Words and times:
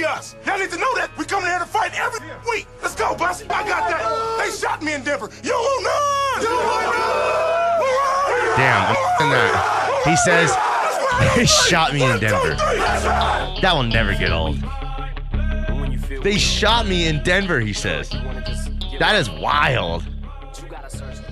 be 0.00 0.06
us. 0.06 0.34
Y'all 0.46 0.58
need 0.58 0.70
to 0.70 0.78
know 0.78 0.94
that. 0.96 1.10
We 1.18 1.24
coming 1.24 1.48
here 1.48 1.58
to 1.58 1.66
fight 1.66 1.92
every 1.98 2.26
week. 2.50 2.66
Let's 2.82 2.94
go, 2.94 3.14
Bussy. 3.14 3.46
I 3.50 3.66
got 3.66 3.88
that. 3.90 4.38
They 4.38 4.50
shot 4.56 4.82
me 4.82 4.94
in 4.94 5.04
Denver. 5.04 5.28
You 5.42 5.52
will 5.52 5.82
not. 5.82 6.42
You 6.42 6.48
will 6.48 6.64
not. 6.64 7.36
Damn, 8.56 8.96
I'm 9.20 9.30
that. 9.30 10.02
He 10.04 10.16
says 10.16 10.50
they 11.36 11.46
shot 11.46 11.92
me 11.92 12.02
in 12.02 12.18
Denver. 12.20 12.54
That 13.60 13.72
will 13.74 13.82
never 13.82 14.14
get 14.14 14.32
old. 14.32 14.56
They 16.22 16.38
shot 16.38 16.86
me 16.86 17.06
in 17.06 17.22
Denver, 17.22 17.60
he 17.60 17.72
says. 17.72 18.10
That 18.98 19.16
is 19.16 19.30
wild. 19.30 20.06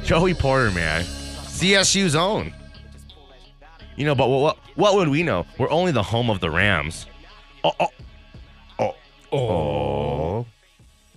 Joey 0.05 0.35
Porter, 0.35 0.71
man. 0.71 1.05
CSU's 1.05 2.15
own. 2.15 2.53
You 3.97 4.05
know, 4.05 4.15
but 4.15 4.29
what 4.29 4.59
what 4.77 4.95
would 4.95 5.09
we 5.09 5.23
know? 5.23 5.45
We're 5.59 5.71
only 5.71 5.93
the 5.93 6.03
home 6.03 6.31
of 6.31 6.41
the 6.41 6.51
Rams. 6.51 7.07
Oh, 7.65 7.73
oh, 7.81 7.89
Oh. 9.33 10.47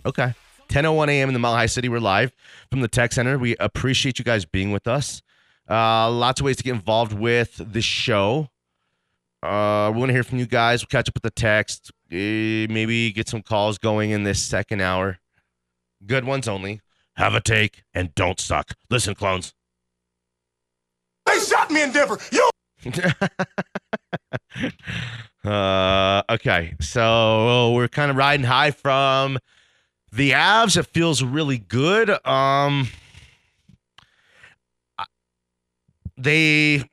Okay. 0.06 0.34
10:01 0.70 1.10
a.m. 1.10 1.30
in 1.30 1.34
the 1.34 1.40
Mile 1.40 1.54
High 1.54 1.66
City. 1.66 1.90
We're 1.90 2.00
live 2.00 2.32
from 2.70 2.82
the 2.82 2.88
Tech 2.88 3.12
Center. 3.12 3.38
We 3.38 3.56
appreciate 3.58 4.20
you 4.20 4.26
guys 4.26 4.46
being 4.46 4.72
with 4.72 4.88
us. 4.88 5.22
Uh, 5.70 6.10
lots 6.10 6.40
of 6.42 6.46
ways 6.46 6.58
to 6.58 6.64
get 6.64 6.76
involved 6.76 7.14
with 7.14 7.62
the 7.74 7.82
show. 7.82 8.50
Uh, 9.44 9.92
we 9.94 10.00
want 10.00 10.10
to 10.10 10.14
hear 10.14 10.24
from 10.24 10.38
you 10.38 10.46
guys. 10.46 10.82
We'll 10.82 10.88
catch 10.88 11.10
up 11.10 11.16
with 11.16 11.24
the 11.24 11.32
text. 11.32 11.92
Eh, 12.12 12.68
maybe 12.70 13.12
get 13.12 13.28
some 13.28 13.42
calls 13.42 13.78
going 13.78 14.12
in 14.12 14.24
this 14.24 14.42
second 14.42 14.82
hour. 14.82 15.20
Good 16.06 16.26
ones 16.26 16.48
only. 16.48 16.82
Have 17.16 17.36
a 17.36 17.42
take 17.42 17.84
and 17.94 18.14
don't 18.16 18.40
suck. 18.40 18.74
Listen, 18.90 19.16
clones. 19.16 19.54
They 21.26 21.40
shot 21.40 21.72
me 21.72 21.84
in 21.84 21.92
Denver. 21.92 22.20
You. 22.32 22.50
uh, 25.44 26.22
okay, 26.30 26.76
so 26.80 27.72
we're 27.74 27.88
kind 27.88 28.12
of 28.12 28.18
riding 28.18 28.46
high 28.46 28.72
from 28.72 29.40
the 30.12 30.32
Avs. 30.32 30.78
It 30.78 30.88
feels 30.88 31.24
really 31.24 31.58
good. 31.58 32.10
Um, 32.26 32.90
they, 36.16 36.84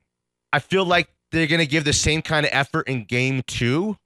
I 0.52 0.58
feel 0.60 0.86
like 0.86 1.08
they're 1.30 1.46
going 1.46 1.60
to 1.60 1.66
give 1.66 1.84
the 1.84 1.92
same 1.92 2.22
kind 2.22 2.46
of 2.46 2.50
effort 2.52 2.88
in 2.88 3.04
game 3.04 3.42
two, 3.46 3.98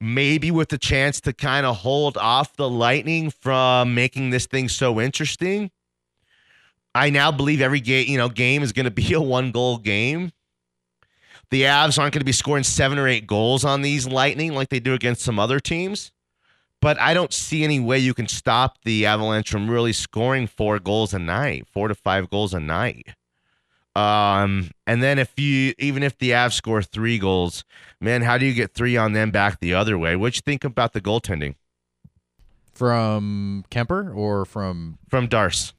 maybe 0.00 0.50
with 0.50 0.70
the 0.70 0.78
chance 0.78 1.20
to 1.20 1.32
kind 1.32 1.64
of 1.64 1.76
hold 1.76 2.16
off 2.16 2.56
the 2.56 2.68
Lightning 2.68 3.30
from 3.30 3.94
making 3.94 4.30
this 4.30 4.46
thing 4.46 4.68
so 4.68 5.00
interesting. 5.00 5.70
I 6.92 7.10
now 7.10 7.30
believe 7.30 7.60
every 7.60 7.80
game, 7.80 8.08
you 8.08 8.18
know, 8.18 8.28
game 8.28 8.64
is 8.64 8.72
going 8.72 8.84
to 8.84 8.90
be 8.90 9.12
a 9.12 9.20
one 9.20 9.52
goal 9.52 9.78
game. 9.78 10.32
The 11.50 11.62
Avs 11.62 11.98
aren't 11.98 12.14
going 12.14 12.20
to 12.20 12.24
be 12.24 12.32
scoring 12.32 12.64
seven 12.64 12.98
or 12.98 13.08
eight 13.08 13.26
goals 13.26 13.64
on 13.64 13.82
these 13.82 14.06
Lightning 14.06 14.54
like 14.54 14.68
they 14.68 14.80
do 14.80 14.94
against 14.94 15.22
some 15.22 15.38
other 15.38 15.58
teams. 15.58 16.12
But 16.80 16.98
I 16.98 17.12
don't 17.12 17.32
see 17.32 17.62
any 17.62 17.78
way 17.78 17.98
you 17.98 18.14
can 18.14 18.26
stop 18.26 18.78
the 18.84 19.04
Avalanche 19.04 19.50
from 19.50 19.68
really 19.68 19.92
scoring 19.92 20.46
four 20.46 20.78
goals 20.78 21.12
a 21.12 21.18
night, 21.18 21.66
four 21.70 21.88
to 21.88 21.94
five 21.94 22.30
goals 22.30 22.54
a 22.54 22.60
night. 22.60 23.08
Um, 23.96 24.70
and 24.86 25.02
then 25.02 25.18
if 25.18 25.38
you 25.38 25.74
even 25.78 26.02
if 26.02 26.16
the 26.18 26.30
Avs 26.30 26.52
score 26.52 26.80
three 26.80 27.18
goals, 27.18 27.64
man, 28.00 28.22
how 28.22 28.38
do 28.38 28.46
you 28.46 28.54
get 28.54 28.72
three 28.72 28.96
on 28.96 29.12
them 29.12 29.30
back 29.30 29.60
the 29.60 29.74
other 29.74 29.98
way? 29.98 30.16
What 30.16 30.36
you 30.36 30.42
think 30.42 30.64
about 30.64 30.92
the 30.92 31.00
goaltending 31.00 31.56
from 32.72 33.64
Kuemper 33.70 34.14
or 34.14 34.44
from 34.44 34.98
from 35.08 35.28
Darce? 35.28 35.72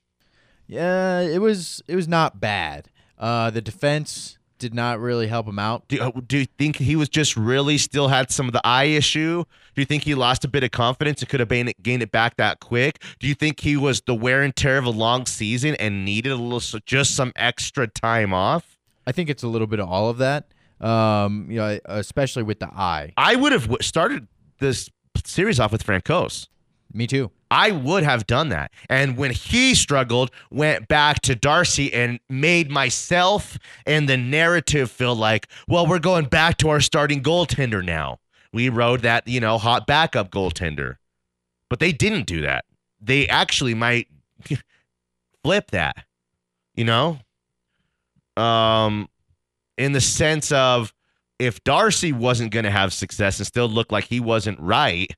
Yeah, 0.68 1.22
it 1.22 1.40
was 1.40 1.82
it 1.88 1.96
was 1.96 2.08
not 2.08 2.40
bad. 2.40 2.90
Uh, 3.18 3.50
the 3.50 3.62
defense 3.62 4.38
did 4.62 4.76
not 4.76 5.00
really 5.00 5.28
help 5.28 5.48
him 5.48 5.58
out. 5.58 5.88
Do, 5.88 6.00
uh, 6.00 6.12
do 6.28 6.38
you 6.38 6.46
think 6.46 6.78
he 6.78 6.96
was 6.96 7.10
just 7.10 7.36
really 7.36 7.80
still 7.80 8.08
had 8.08 8.30
some 8.30 8.46
of 8.46 8.54
the 8.54 8.62
eye 8.64 8.86
issue? 8.86 9.44
Do 9.74 9.82
you 9.82 9.86
think 9.86 10.04
he 10.04 10.14
lost 10.14 10.46
a 10.46 10.48
bit 10.48 10.64
of 10.64 10.70
confidence 10.70 11.22
and 11.22 11.28
could 11.28 11.40
have 11.40 11.50
gained 11.50 11.70
it, 11.70 11.82
gained 11.82 12.04
it 12.04 12.12
back 12.12 12.38
that 12.38 12.60
quick? 12.60 13.02
Do 13.20 13.28
you 13.28 13.34
think 13.34 13.60
he 13.60 13.76
was 13.76 14.02
the 14.02 14.14
wear 14.14 14.44
and 14.44 14.56
tear 14.56 14.78
of 14.78 14.86
a 14.86 14.92
long 14.92 15.26
season 15.26 15.74
and 15.76 16.06
needed 16.06 16.32
a 16.32 16.36
little 16.36 16.80
just 16.86 17.16
some 17.16 17.34
extra 17.36 17.88
time 17.88 18.34
off? 18.34 18.78
I 19.08 19.12
think 19.12 19.30
it's 19.32 19.42
a 19.42 19.48
little 19.48 19.68
bit 19.68 19.80
of 19.80 19.90
all 19.90 20.10
of 20.10 20.20
that. 20.20 20.54
Um, 20.80 21.48
you 21.50 21.58
know, 21.58 21.80
especially 21.86 22.44
with 22.44 22.60
the 22.60 22.68
eye. 22.68 23.14
I 23.18 23.36
would 23.36 23.52
have 23.52 23.76
started 23.82 24.28
this 24.60 24.90
series 25.26 25.60
off 25.60 25.72
with 25.72 25.84
Francouz. 25.84 26.48
Me 26.94 27.08
too. 27.08 27.32
I 27.52 27.72
would 27.72 28.04
have 28.04 28.26
done 28.26 28.48
that. 28.50 28.72
And 28.90 29.18
when 29.18 29.32
he 29.32 29.76
struggled, 29.76 30.32
went 30.50 30.88
back 30.88 31.20
to 31.24 31.36
Darcy 31.36 31.94
and 31.94 32.22
made 32.30 32.72
myself 32.72 33.60
and 33.86 34.08
the 34.08 34.16
narrative 34.16 34.90
feel 34.90 35.14
like, 35.14 35.48
well, 35.68 35.86
we're 35.86 36.00
going 36.00 36.26
back 36.26 36.56
to 36.58 36.70
our 36.70 36.80
starting 36.80 37.22
goaltender 37.22 37.84
now. 37.84 38.20
We 38.54 38.70
rode 38.70 39.02
that, 39.02 39.28
you 39.28 39.42
know, 39.42 39.58
hot 39.58 39.86
backup 39.86 40.32
goaltender. 40.32 40.96
But 41.70 41.80
they 41.80 41.92
didn't 41.92 42.26
do 42.26 42.42
that. 42.42 42.64
They 43.02 43.28
actually 43.28 43.74
might 43.74 44.08
flip 45.44 45.72
that, 45.72 46.06
you 46.74 46.86
know? 46.86 47.20
Um, 48.38 49.10
in 49.78 49.92
the 49.92 50.02
sense 50.02 50.54
of 50.54 50.94
if 51.38 51.62
Darcy 51.66 52.14
wasn't 52.14 52.52
going 52.52 52.66
to 52.66 52.72
have 52.72 52.94
success 52.94 53.40
and 53.40 53.48
still 53.48 53.68
look 53.68 53.92
like 53.92 54.06
he 54.06 54.22
wasn't 54.22 54.60
right, 54.60 55.12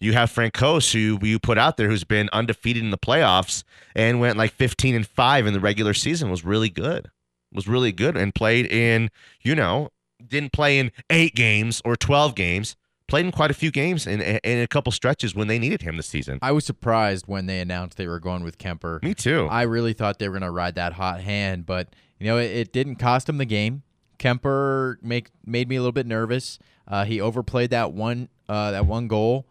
you 0.00 0.12
have 0.12 0.30
Francouz, 0.30 0.92
who 0.92 1.24
you 1.26 1.38
put 1.38 1.58
out 1.58 1.76
there, 1.76 1.88
who's 1.88 2.04
been 2.04 2.28
undefeated 2.32 2.82
in 2.82 2.90
the 2.90 2.98
playoffs 2.98 3.64
and 3.94 4.20
went 4.20 4.36
like 4.36 4.52
15 4.52 4.94
and 4.94 5.06
five 5.06 5.46
in 5.46 5.52
the 5.52 5.60
regular 5.60 5.94
season. 5.94 6.30
Was 6.30 6.44
really 6.44 6.70
good. 6.70 7.10
Was 7.52 7.66
really 7.66 7.92
good 7.92 8.16
and 8.16 8.34
played 8.34 8.66
in, 8.66 9.10
you 9.42 9.54
know, 9.54 9.88
didn't 10.26 10.52
play 10.52 10.78
in 10.78 10.92
eight 11.10 11.34
games 11.34 11.80
or 11.84 11.96
12 11.96 12.34
games. 12.34 12.76
Played 13.06 13.24
in 13.24 13.32
quite 13.32 13.50
a 13.50 13.54
few 13.54 13.70
games 13.70 14.06
in, 14.06 14.20
in 14.20 14.58
a 14.60 14.66
couple 14.66 14.92
stretches 14.92 15.34
when 15.34 15.48
they 15.48 15.58
needed 15.58 15.80
him 15.80 15.96
this 15.96 16.06
season. 16.06 16.38
I 16.42 16.52
was 16.52 16.66
surprised 16.66 17.26
when 17.26 17.46
they 17.46 17.58
announced 17.60 17.96
they 17.96 18.06
were 18.06 18.20
going 18.20 18.44
with 18.44 18.58
Kuemper. 18.58 19.02
Me 19.02 19.14
too. 19.14 19.48
I 19.50 19.62
really 19.62 19.94
thought 19.94 20.18
they 20.18 20.28
were 20.28 20.34
going 20.34 20.42
to 20.42 20.50
ride 20.50 20.74
that 20.74 20.92
hot 20.92 21.22
hand, 21.22 21.64
but 21.64 21.88
you 22.18 22.26
know 22.26 22.36
it, 22.36 22.50
it 22.50 22.72
didn't 22.72 22.96
cost 22.96 23.26
him 23.26 23.38
the 23.38 23.46
game. 23.46 23.82
Kuemper 24.18 25.02
make 25.02 25.30
made 25.46 25.70
me 25.70 25.76
a 25.76 25.80
little 25.80 25.92
bit 25.92 26.06
nervous. 26.06 26.58
Uh, 26.86 27.06
he 27.06 27.18
overplayed 27.18 27.70
that 27.70 27.92
one 27.92 28.28
uh, 28.46 28.72
that 28.72 28.84
one 28.84 29.08
goal. 29.08 29.46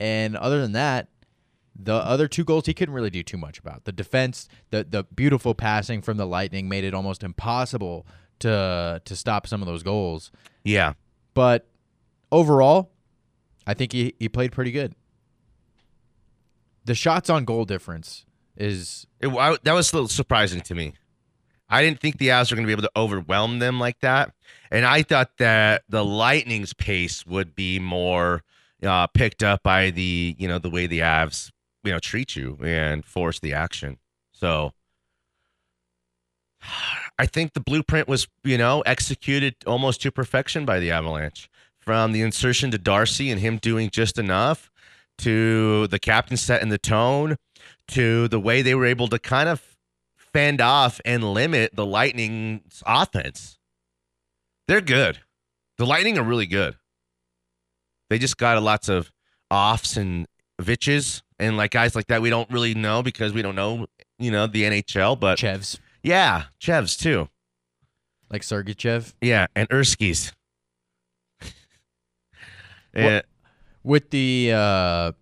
And 0.00 0.34
other 0.36 0.62
than 0.62 0.72
that, 0.72 1.08
the 1.78 1.94
other 1.94 2.26
two 2.26 2.44
goals 2.44 2.66
he 2.66 2.74
couldn't 2.74 2.94
really 2.94 3.10
do 3.10 3.22
too 3.22 3.36
much 3.36 3.58
about. 3.58 3.84
The 3.84 3.92
defense, 3.92 4.48
the 4.70 4.84
the 4.84 5.04
beautiful 5.04 5.54
passing 5.54 6.02
from 6.02 6.16
the 6.16 6.26
Lightning 6.26 6.68
made 6.68 6.84
it 6.84 6.94
almost 6.94 7.22
impossible 7.22 8.06
to 8.40 9.00
to 9.04 9.16
stop 9.16 9.46
some 9.46 9.62
of 9.62 9.68
those 9.68 9.82
goals. 9.82 10.32
Yeah. 10.64 10.94
But 11.34 11.68
overall, 12.32 12.90
I 13.66 13.74
think 13.74 13.92
he, 13.92 14.14
he 14.18 14.28
played 14.28 14.52
pretty 14.52 14.72
good. 14.72 14.94
The 16.84 16.94
shots 16.94 17.30
on 17.30 17.44
goal 17.44 17.66
difference 17.66 18.24
is 18.56 19.06
it, 19.20 19.28
I, 19.28 19.56
that 19.62 19.72
was 19.72 19.92
a 19.92 19.96
little 19.96 20.08
surprising 20.08 20.60
to 20.62 20.74
me. 20.74 20.94
I 21.68 21.82
didn't 21.84 22.00
think 22.00 22.18
the 22.18 22.28
Avs 22.28 22.50
were 22.50 22.56
going 22.56 22.64
to 22.64 22.66
be 22.66 22.72
able 22.72 22.82
to 22.82 22.90
overwhelm 22.96 23.60
them 23.60 23.78
like 23.78 24.00
that, 24.00 24.34
and 24.72 24.84
I 24.84 25.02
thought 25.02 25.38
that 25.38 25.84
the 25.88 26.04
Lightning's 26.04 26.72
pace 26.72 27.24
would 27.24 27.54
be 27.54 27.78
more 27.78 28.42
uh, 28.82 29.06
picked 29.08 29.42
up 29.42 29.62
by 29.62 29.90
the 29.90 30.36
you 30.38 30.48
know 30.48 30.58
the 30.58 30.70
way 30.70 30.86
the 30.86 31.00
Avs 31.00 31.50
you 31.84 31.92
know 31.92 31.98
treat 31.98 32.36
you 32.36 32.58
and 32.62 33.04
force 33.04 33.40
the 33.40 33.52
action. 33.52 33.98
So 34.32 34.72
I 37.18 37.26
think 37.26 37.52
the 37.52 37.60
blueprint 37.60 38.08
was 38.08 38.28
you 38.44 38.58
know 38.58 38.80
executed 38.82 39.56
almost 39.66 40.02
to 40.02 40.10
perfection 40.10 40.64
by 40.64 40.80
the 40.80 40.90
Avalanche. 40.90 41.48
From 41.78 42.12
the 42.12 42.20
insertion 42.20 42.70
to 42.72 42.78
Darcy 42.78 43.30
and 43.30 43.40
him 43.40 43.56
doing 43.56 43.88
just 43.88 44.18
enough, 44.18 44.70
to 45.20 45.86
the 45.88 45.98
captain 45.98 46.36
set 46.36 46.62
and 46.62 46.70
the 46.70 46.78
tone, 46.78 47.36
to 47.88 48.28
the 48.28 48.40
way 48.40 48.62
they 48.62 48.74
were 48.74 48.86
able 48.86 49.08
to 49.08 49.18
kind 49.18 49.48
of 49.48 49.76
fend 50.16 50.60
off 50.60 51.00
and 51.04 51.32
limit 51.34 51.74
the 51.74 51.86
Lightning's 51.86 52.82
offense. 52.86 53.58
They're 54.68 54.80
good. 54.80 55.18
The 55.78 55.86
Lightning 55.86 56.18
are 56.18 56.22
really 56.22 56.46
good. 56.46 56.76
They 58.10 58.18
just 58.18 58.36
got 58.36 58.60
lots 58.62 58.88
of 58.88 59.10
offs 59.50 59.96
and 59.96 60.26
vitches 60.60 61.22
and 61.38 61.56
like 61.56 61.70
guys 61.70 61.96
like 61.96 62.08
that 62.08 62.20
we 62.20 62.28
don't 62.28 62.50
really 62.50 62.74
know 62.74 63.02
because 63.02 63.32
we 63.32 63.40
don't 63.40 63.54
know, 63.54 63.86
you 64.18 64.30
know, 64.30 64.46
the 64.46 64.64
NHL, 64.64 65.18
but 65.18 65.38
Chevs. 65.38 65.78
Yeah, 66.02 66.44
Chevs 66.60 66.96
too. 66.96 67.28
Like 68.30 68.42
Sergachev. 68.42 69.14
Yeah, 69.20 69.46
and 69.56 69.68
Erskis. 69.70 70.32
yeah. 72.94 73.22
With 73.82 74.10
the 74.10 74.52
uh 74.54 75.12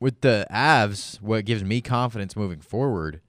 with 0.00 0.20
the 0.20 0.46
Avs, 0.50 1.18
what 1.22 1.46
gives 1.46 1.64
me 1.64 1.80
confidence 1.80 2.36
moving 2.36 2.60
forward 2.60 3.22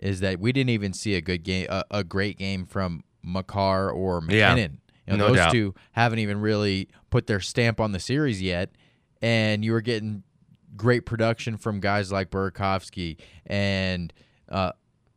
is 0.00 0.18
that 0.20 0.40
we 0.40 0.50
didn't 0.50 0.70
even 0.70 0.92
see 0.92 1.14
a 1.14 1.20
good 1.20 1.44
game, 1.44 1.66
a, 1.70 1.84
a 1.92 2.02
great 2.02 2.36
game 2.36 2.66
from 2.66 3.04
Makar 3.22 3.92
or 3.92 4.20
MacKinnon. 4.20 4.80
Yeah. 5.06 5.12
You 5.12 5.18
know, 5.18 5.24
no 5.24 5.28
those 5.28 5.36
doubt. 5.36 5.52
two 5.52 5.74
haven't 5.92 6.18
even 6.18 6.40
really 6.40 6.88
put 7.10 7.26
their 7.26 7.40
stamp 7.40 7.80
on 7.80 7.92
the 7.92 8.00
series 8.00 8.40
yet, 8.42 8.70
and 9.22 9.64
you 9.64 9.72
were 9.72 9.80
getting 9.80 10.22
great 10.76 11.06
production 11.06 11.56
from 11.56 11.80
guys 11.80 12.12
like 12.12 12.30
Burakovsky 12.30 13.18
and 13.46 14.12
uh, 14.48 14.72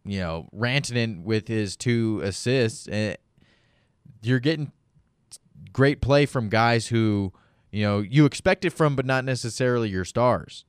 you 0.06 0.20
know 0.20 0.48
Rantanen 0.56 1.24
with 1.24 1.48
his 1.48 1.76
two 1.76 2.22
assists, 2.24 2.88
and 2.88 3.18
you're 4.22 4.40
getting 4.40 4.72
great 5.74 6.02
play 6.02 6.26
from 6.26 6.50
guys 6.50 6.88
who 6.88 7.34
you 7.72 7.84
know 7.84 8.00
you 8.00 8.26
expect 8.26 8.66
it 8.66 8.72
from, 8.72 8.96
but 8.96 9.06
not 9.06 9.26
necessarily 9.26 9.90
your 9.90 10.06
stars. 10.06 10.66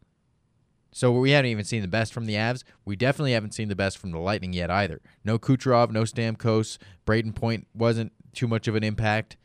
So 0.94 1.10
we 1.10 1.30
haven't 1.30 1.50
even 1.50 1.64
seen 1.64 1.80
the 1.80 1.88
best 1.88 2.12
from 2.12 2.26
the 2.26 2.34
Avs. 2.34 2.64
We 2.84 2.96
definitely 2.96 3.32
haven't 3.32 3.54
seen 3.54 3.68
the 3.68 3.74
best 3.74 3.96
from 3.96 4.10
the 4.10 4.18
Lightning 4.18 4.52
yet 4.52 4.70
either. 4.70 5.00
No 5.24 5.38
Kucherov, 5.38 5.90
no 5.90 6.02
Stamkos. 6.02 6.76
Brayden 7.06 7.34
Point 7.34 7.66
wasn't 7.74 8.12
too 8.34 8.46
much 8.46 8.68
of 8.68 8.74
an 8.74 8.84
impact. 8.84 9.38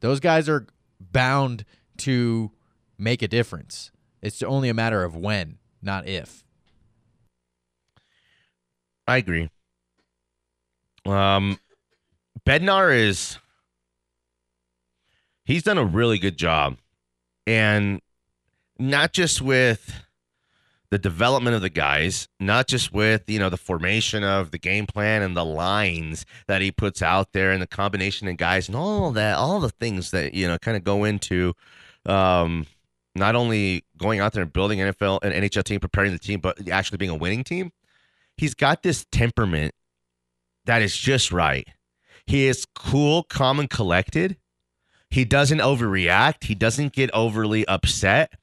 Those 0.00 0.20
guys 0.20 0.48
are 0.48 0.66
bound 1.00 1.64
to 1.98 2.52
make 2.98 3.22
a 3.22 3.28
difference. 3.28 3.90
It's 4.22 4.42
only 4.42 4.68
a 4.68 4.74
matter 4.74 5.02
of 5.02 5.16
when, 5.16 5.58
not 5.82 6.06
if. 6.06 6.44
I 9.06 9.16
agree. 9.16 9.50
Um, 11.06 11.58
Bednar 12.46 12.94
is 12.96 13.38
he's 15.44 15.62
done 15.62 15.78
a 15.78 15.84
really 15.84 16.18
good 16.18 16.36
job, 16.36 16.76
and 17.46 18.00
not 18.78 19.12
just 19.12 19.42
with 19.42 20.04
the 20.90 20.98
development 20.98 21.54
of 21.54 21.62
the 21.62 21.70
guys, 21.70 22.28
not 22.38 22.66
just 22.66 22.92
with 22.92 23.28
you 23.28 23.38
know 23.38 23.48
the 23.48 23.56
formation 23.56 24.24
of 24.24 24.50
the 24.50 24.58
game 24.58 24.86
plan 24.86 25.22
and 25.22 25.36
the 25.36 25.44
lines 25.44 26.26
that 26.46 26.60
he 26.62 26.70
puts 26.72 27.00
out 27.02 27.32
there, 27.32 27.52
and 27.52 27.62
the 27.62 27.66
combination 27.66 28.28
of 28.28 28.36
guys 28.36 28.68
and 28.68 28.76
all 28.76 29.10
that, 29.12 29.36
all 29.36 29.60
the 29.60 29.70
things 29.70 30.10
that 30.10 30.34
you 30.34 30.46
know 30.46 30.58
kind 30.58 30.76
of 30.76 30.84
go 30.84 31.04
into. 31.04 31.54
Um, 32.06 32.66
not 33.14 33.34
only 33.34 33.84
going 33.98 34.20
out 34.20 34.32
there 34.32 34.42
and 34.42 34.52
building 34.52 34.78
NFL 34.78 35.20
and 35.22 35.32
NHL 35.34 35.64
team, 35.64 35.80
preparing 35.80 36.12
the 36.12 36.18
team, 36.18 36.40
but 36.40 36.68
actually 36.68 36.98
being 36.98 37.10
a 37.10 37.16
winning 37.16 37.44
team. 37.44 37.72
He's 38.36 38.54
got 38.54 38.82
this 38.82 39.04
temperament 39.10 39.74
that 40.64 40.82
is 40.82 40.96
just 40.96 41.32
right. 41.32 41.66
He 42.26 42.46
is 42.46 42.66
cool, 42.74 43.24
calm, 43.24 43.58
and 43.58 43.68
collected. 43.68 44.36
He 45.10 45.24
doesn't 45.24 45.58
overreact. 45.58 46.44
He 46.44 46.54
doesn't 46.54 46.92
get 46.92 47.10
overly 47.12 47.66
upset. 47.66 48.34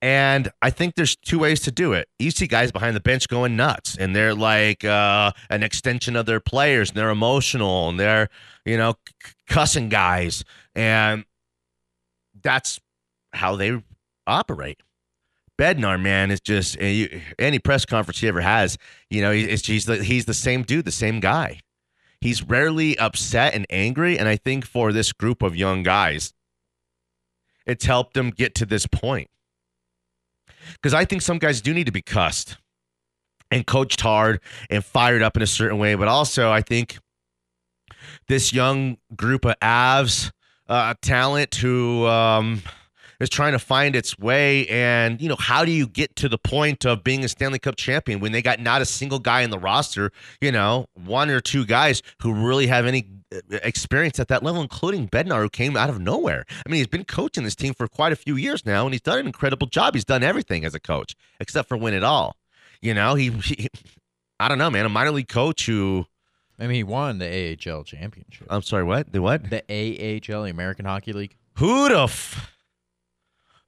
And 0.00 0.50
I 0.62 0.70
think 0.70 0.94
there's 0.94 1.16
two 1.16 1.40
ways 1.40 1.60
to 1.62 1.72
do 1.72 1.92
it. 1.92 2.08
You 2.20 2.30
see 2.30 2.46
guys 2.46 2.70
behind 2.70 2.94
the 2.94 3.00
bench 3.00 3.28
going 3.28 3.56
nuts, 3.56 3.96
and 3.98 4.14
they're 4.14 4.34
like 4.34 4.84
uh, 4.84 5.32
an 5.50 5.64
extension 5.64 6.14
of 6.14 6.26
their 6.26 6.38
players, 6.40 6.90
and 6.90 6.96
they're 6.96 7.10
emotional, 7.10 7.88
and 7.88 7.98
they're, 7.98 8.28
you 8.64 8.76
know, 8.76 8.94
c- 9.08 9.32
cussing 9.48 9.88
guys. 9.88 10.44
And 10.76 11.24
that's 12.40 12.78
how 13.32 13.56
they 13.56 13.82
operate. 14.26 14.80
Bednar, 15.58 16.00
man, 16.00 16.30
is 16.30 16.40
just 16.40 16.76
any 16.80 17.58
press 17.58 17.84
conference 17.84 18.20
he 18.20 18.28
ever 18.28 18.40
has. 18.40 18.78
You 19.10 19.20
know, 19.22 19.32
he's 19.32 19.66
he's 19.66 19.86
the, 19.86 20.04
he's 20.04 20.26
the 20.26 20.34
same 20.34 20.62
dude, 20.62 20.84
the 20.84 20.92
same 20.92 21.18
guy. 21.18 21.58
He's 22.20 22.42
rarely 22.42 22.96
upset 22.98 23.54
and 23.54 23.66
angry, 23.68 24.16
and 24.16 24.28
I 24.28 24.36
think 24.36 24.64
for 24.64 24.92
this 24.92 25.12
group 25.12 25.42
of 25.42 25.56
young 25.56 25.82
guys, 25.82 26.32
it's 27.66 27.84
helped 27.84 28.14
them 28.14 28.30
get 28.30 28.54
to 28.56 28.66
this 28.66 28.86
point. 28.86 29.28
Because 30.74 30.94
I 30.94 31.04
think 31.04 31.22
some 31.22 31.38
guys 31.38 31.60
do 31.60 31.72
need 31.74 31.86
to 31.86 31.92
be 31.92 32.02
cussed 32.02 32.58
and 33.50 33.66
coached 33.66 34.00
hard 34.00 34.40
and 34.70 34.84
fired 34.84 35.22
up 35.22 35.36
in 35.36 35.42
a 35.42 35.46
certain 35.46 35.78
way, 35.78 35.94
but 35.94 36.08
also 36.08 36.50
I 36.50 36.60
think 36.60 36.98
this 38.28 38.52
young 38.52 38.98
group 39.16 39.44
of 39.44 39.54
Avs 39.60 40.30
uh, 40.68 40.94
talent 41.00 41.54
who. 41.54 42.06
Um, 42.06 42.62
is 43.20 43.28
trying 43.28 43.52
to 43.52 43.58
find 43.58 43.96
its 43.96 44.18
way. 44.18 44.66
And, 44.68 45.20
you 45.20 45.28
know, 45.28 45.36
how 45.36 45.64
do 45.64 45.72
you 45.72 45.86
get 45.86 46.14
to 46.16 46.28
the 46.28 46.38
point 46.38 46.86
of 46.86 47.02
being 47.02 47.24
a 47.24 47.28
Stanley 47.28 47.58
Cup 47.58 47.76
champion 47.76 48.20
when 48.20 48.32
they 48.32 48.42
got 48.42 48.60
not 48.60 48.80
a 48.80 48.84
single 48.84 49.18
guy 49.18 49.42
in 49.42 49.50
the 49.50 49.58
roster, 49.58 50.12
you 50.40 50.52
know, 50.52 50.86
one 50.94 51.30
or 51.30 51.40
two 51.40 51.66
guys 51.66 52.02
who 52.22 52.32
really 52.32 52.66
have 52.68 52.86
any 52.86 53.08
experience 53.50 54.18
at 54.18 54.28
that 54.28 54.42
level, 54.42 54.62
including 54.62 55.08
Bednar, 55.08 55.42
who 55.42 55.50
came 55.50 55.76
out 55.76 55.90
of 55.90 56.00
nowhere. 56.00 56.44
I 56.50 56.68
mean, 56.68 56.78
he's 56.78 56.86
been 56.86 57.04
coaching 57.04 57.44
this 57.44 57.54
team 57.54 57.74
for 57.74 57.86
quite 57.88 58.12
a 58.12 58.16
few 58.16 58.36
years 58.36 58.64
now, 58.64 58.84
and 58.84 58.94
he's 58.94 59.00
done 59.02 59.18
an 59.18 59.26
incredible 59.26 59.66
job. 59.66 59.94
He's 59.94 60.04
done 60.04 60.22
everything 60.22 60.64
as 60.64 60.74
a 60.74 60.80
coach 60.80 61.14
except 61.40 61.68
for 61.68 61.76
win 61.76 61.94
it 61.94 62.04
all. 62.04 62.36
You 62.80 62.94
know, 62.94 63.14
he, 63.14 63.30
he 63.30 63.68
I 64.40 64.48
don't 64.48 64.58
know, 64.58 64.70
man, 64.70 64.86
a 64.86 64.88
minor 64.88 65.10
league 65.10 65.28
coach 65.28 65.66
who. 65.66 66.06
I 66.60 66.66
mean, 66.66 66.74
he 66.74 66.82
won 66.82 67.18
the 67.18 67.56
AHL 67.68 67.84
championship. 67.84 68.48
I'm 68.50 68.62
sorry, 68.62 68.82
what? 68.82 69.12
The 69.12 69.22
what? 69.22 69.48
The 69.48 69.62
AHL, 69.70 70.42
the 70.42 70.50
American 70.50 70.86
Hockey 70.86 71.12
League. 71.12 71.36
Who 71.54 71.88
the 71.88 72.02
f- 72.02 72.52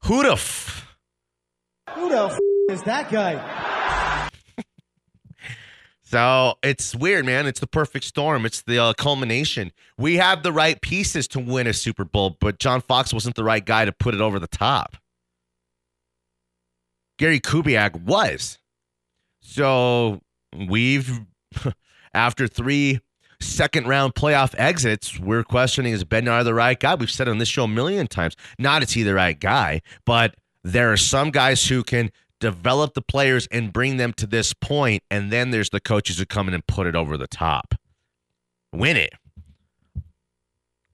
who 0.05 0.23
the 0.25 0.33
f- 0.33 0.97
Who 1.95 2.09
the 2.09 2.25
f- 2.25 2.39
is 2.69 2.83
that 2.83 3.11
guy? 3.11 3.35
So 6.11 6.55
it's 6.65 6.97
weird, 6.97 7.25
man. 7.25 7.47
It's 7.47 7.61
the 7.61 7.69
perfect 7.69 8.05
storm. 8.05 8.45
It's 8.45 8.62
the 8.62 8.83
uh, 8.83 8.95
culmination. 8.95 9.71
We 9.97 10.17
have 10.17 10.43
the 10.43 10.51
right 10.51 10.81
pieces 10.81 11.29
to 11.29 11.39
win 11.39 11.69
a 11.69 11.73
Super 11.73 12.05
Bowl, 12.05 12.37
but 12.41 12.59
John 12.59 12.81
Fox 12.81 13.15
wasn't 13.15 13.37
the 13.37 13.45
right 13.45 13.65
guy 13.65 13.85
to 13.85 13.93
put 13.93 14.12
it 14.12 14.21
over 14.21 14.41
the 14.41 14.49
top. 14.49 14.97
Gary 17.17 17.39
Kubiak 17.39 18.03
was. 18.03 18.59
So 19.41 20.21
we've, 20.69 21.21
after 22.13 22.49
three 22.49 22.99
second 23.39 23.87
round 23.87 24.17
playoff 24.17 24.53
exits, 24.59 25.17
we're 25.21 25.45
questioning 25.45 25.93
is 25.93 26.03
Ben 26.03 26.25
Bednar 26.25 26.43
the 26.43 26.55
right 26.55 26.81
guy? 26.81 26.97
We've 26.97 27.09
said 27.09 27.29
on 27.29 27.39
this 27.39 27.49
show 27.49 27.65
a 27.65 27.69
million 27.69 28.09
times. 28.09 28.35
Not 28.59 28.83
is 28.83 28.91
he 28.91 29.05
the 29.05 29.15
right 29.15 29.39
guy, 29.39 29.81
but 30.05 30.35
there 30.65 30.93
are 30.93 30.97
some 30.97 31.31
guys 31.31 31.69
who 31.69 31.85
can 31.85 32.11
develop 32.41 32.95
the 32.95 33.03
players 33.03 33.47
and 33.51 33.73
bring 33.73 33.97
them 33.97 34.13
to 34.15 34.27
this 34.27 34.53
point, 34.53 35.03
and 35.11 35.31
then 35.31 35.51
there's 35.51 35.71
the 35.71 35.81
coaches 35.81 36.19
who 36.19 36.27
come 36.27 36.49
in 36.49 36.55
and 36.55 36.67
put 36.67 36.87
it 36.87 36.97
over 36.97 37.17
the 37.17 37.29
top. 37.29 37.75
Win 38.73 38.97
it. 38.97 39.13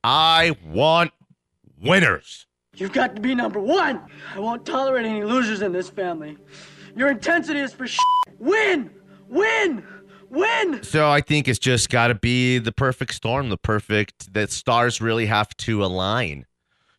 I 0.05 0.57
want 0.65 1.13
winners. 1.81 2.47
You've 2.75 2.93
got 2.93 3.17
to 3.17 3.23
be 3.23 3.35
number 3.35 3.59
one. 3.59 4.03
I 4.35 4.41
won't 4.41 4.67
tolerate 4.67 5.07
any 5.07 5.25
losers 5.25 5.63
in 5.63 5.73
this 5.73 5.89
family. 5.89 6.37
Your 6.95 7.09
intensity 7.09 7.61
is 7.61 7.73
for 7.73 7.87
sh 7.87 7.99
win, 8.39 8.91
win. 9.29 9.85
Win. 10.29 10.83
So 10.83 11.09
I 11.09 11.21
think 11.21 11.47
it's 11.47 11.59
just 11.59 11.89
got 11.89 12.09
to 12.09 12.15
be 12.15 12.59
the 12.59 12.73
perfect 12.73 13.15
storm, 13.15 13.49
the 13.49 13.57
perfect 13.57 14.35
that 14.35 14.51
stars 14.51 15.00
really 15.00 15.26
have 15.26 15.57
to 15.59 15.85
align, 15.85 16.47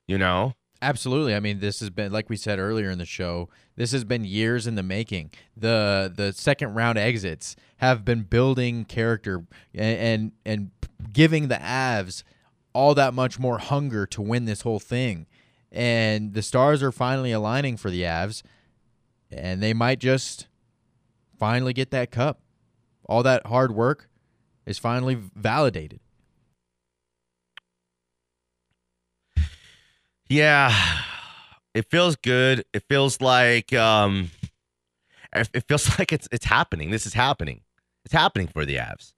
you 0.08 0.18
know? 0.18 0.54
Absolutely. 0.82 1.34
I 1.34 1.40
mean, 1.40 1.60
this 1.60 1.80
has 1.80 1.90
been 1.90 2.12
like 2.12 2.30
we 2.30 2.38
said 2.38 2.60
earlier 2.60 2.90
in 2.90 2.98
the 2.98 3.06
show. 3.06 3.50
This 3.76 3.92
has 3.92 4.04
been 4.04 4.24
years 4.24 4.68
in 4.68 4.76
the 4.76 4.84
making. 4.84 5.32
The 5.56 6.12
the 6.14 6.34
second 6.34 6.76
round 6.76 6.98
exits 6.98 7.56
have 7.78 8.06
been 8.06 8.24
building 8.24 8.86
character 8.86 9.44
and 9.74 10.00
and, 10.00 10.32
and 10.46 10.72
giving 11.14 11.48
the 11.48 11.56
Avs 11.56 12.24
all 12.74 12.94
that 12.96 13.14
much 13.14 13.40
more 13.40 13.58
hunger 13.58 14.06
to 14.06 14.22
win 14.22 14.46
this 14.46 14.62
whole 14.62 14.80
thing. 14.80 15.26
And 15.72 16.34
the 16.34 16.42
stars 16.44 16.84
are 16.84 16.92
finally 16.92 17.32
aligning 17.32 17.76
for 17.78 17.90
the 17.90 18.04
Avs, 18.04 18.44
and 19.32 19.62
they 19.62 19.74
might 19.74 20.00
just 20.00 20.48
finally 21.40 21.74
get 21.74 21.92
that 21.92 22.12
cup 22.12 22.40
all 23.08 23.24
that 23.24 23.48
hard 23.48 23.74
work 23.74 24.10
is 24.66 24.78
finally 24.78 25.16
validated. 25.16 26.00
Yeah, 30.30 30.76
it 31.74 31.90
feels 31.90 32.16
good. 32.16 32.66
It 32.74 32.84
feels 32.90 33.22
like 33.22 33.74
um, 33.74 34.32
it 35.34 35.64
feels 35.68 35.98
like 36.00 36.12
it's 36.12 36.28
it's 36.32 36.46
happening. 36.46 36.92
This 36.92 37.06
is 37.06 37.14
happening. 37.14 37.62
It's 38.06 38.14
happening 38.14 38.48
for 38.48 38.66
the 38.66 38.76
Avs. 38.76 39.14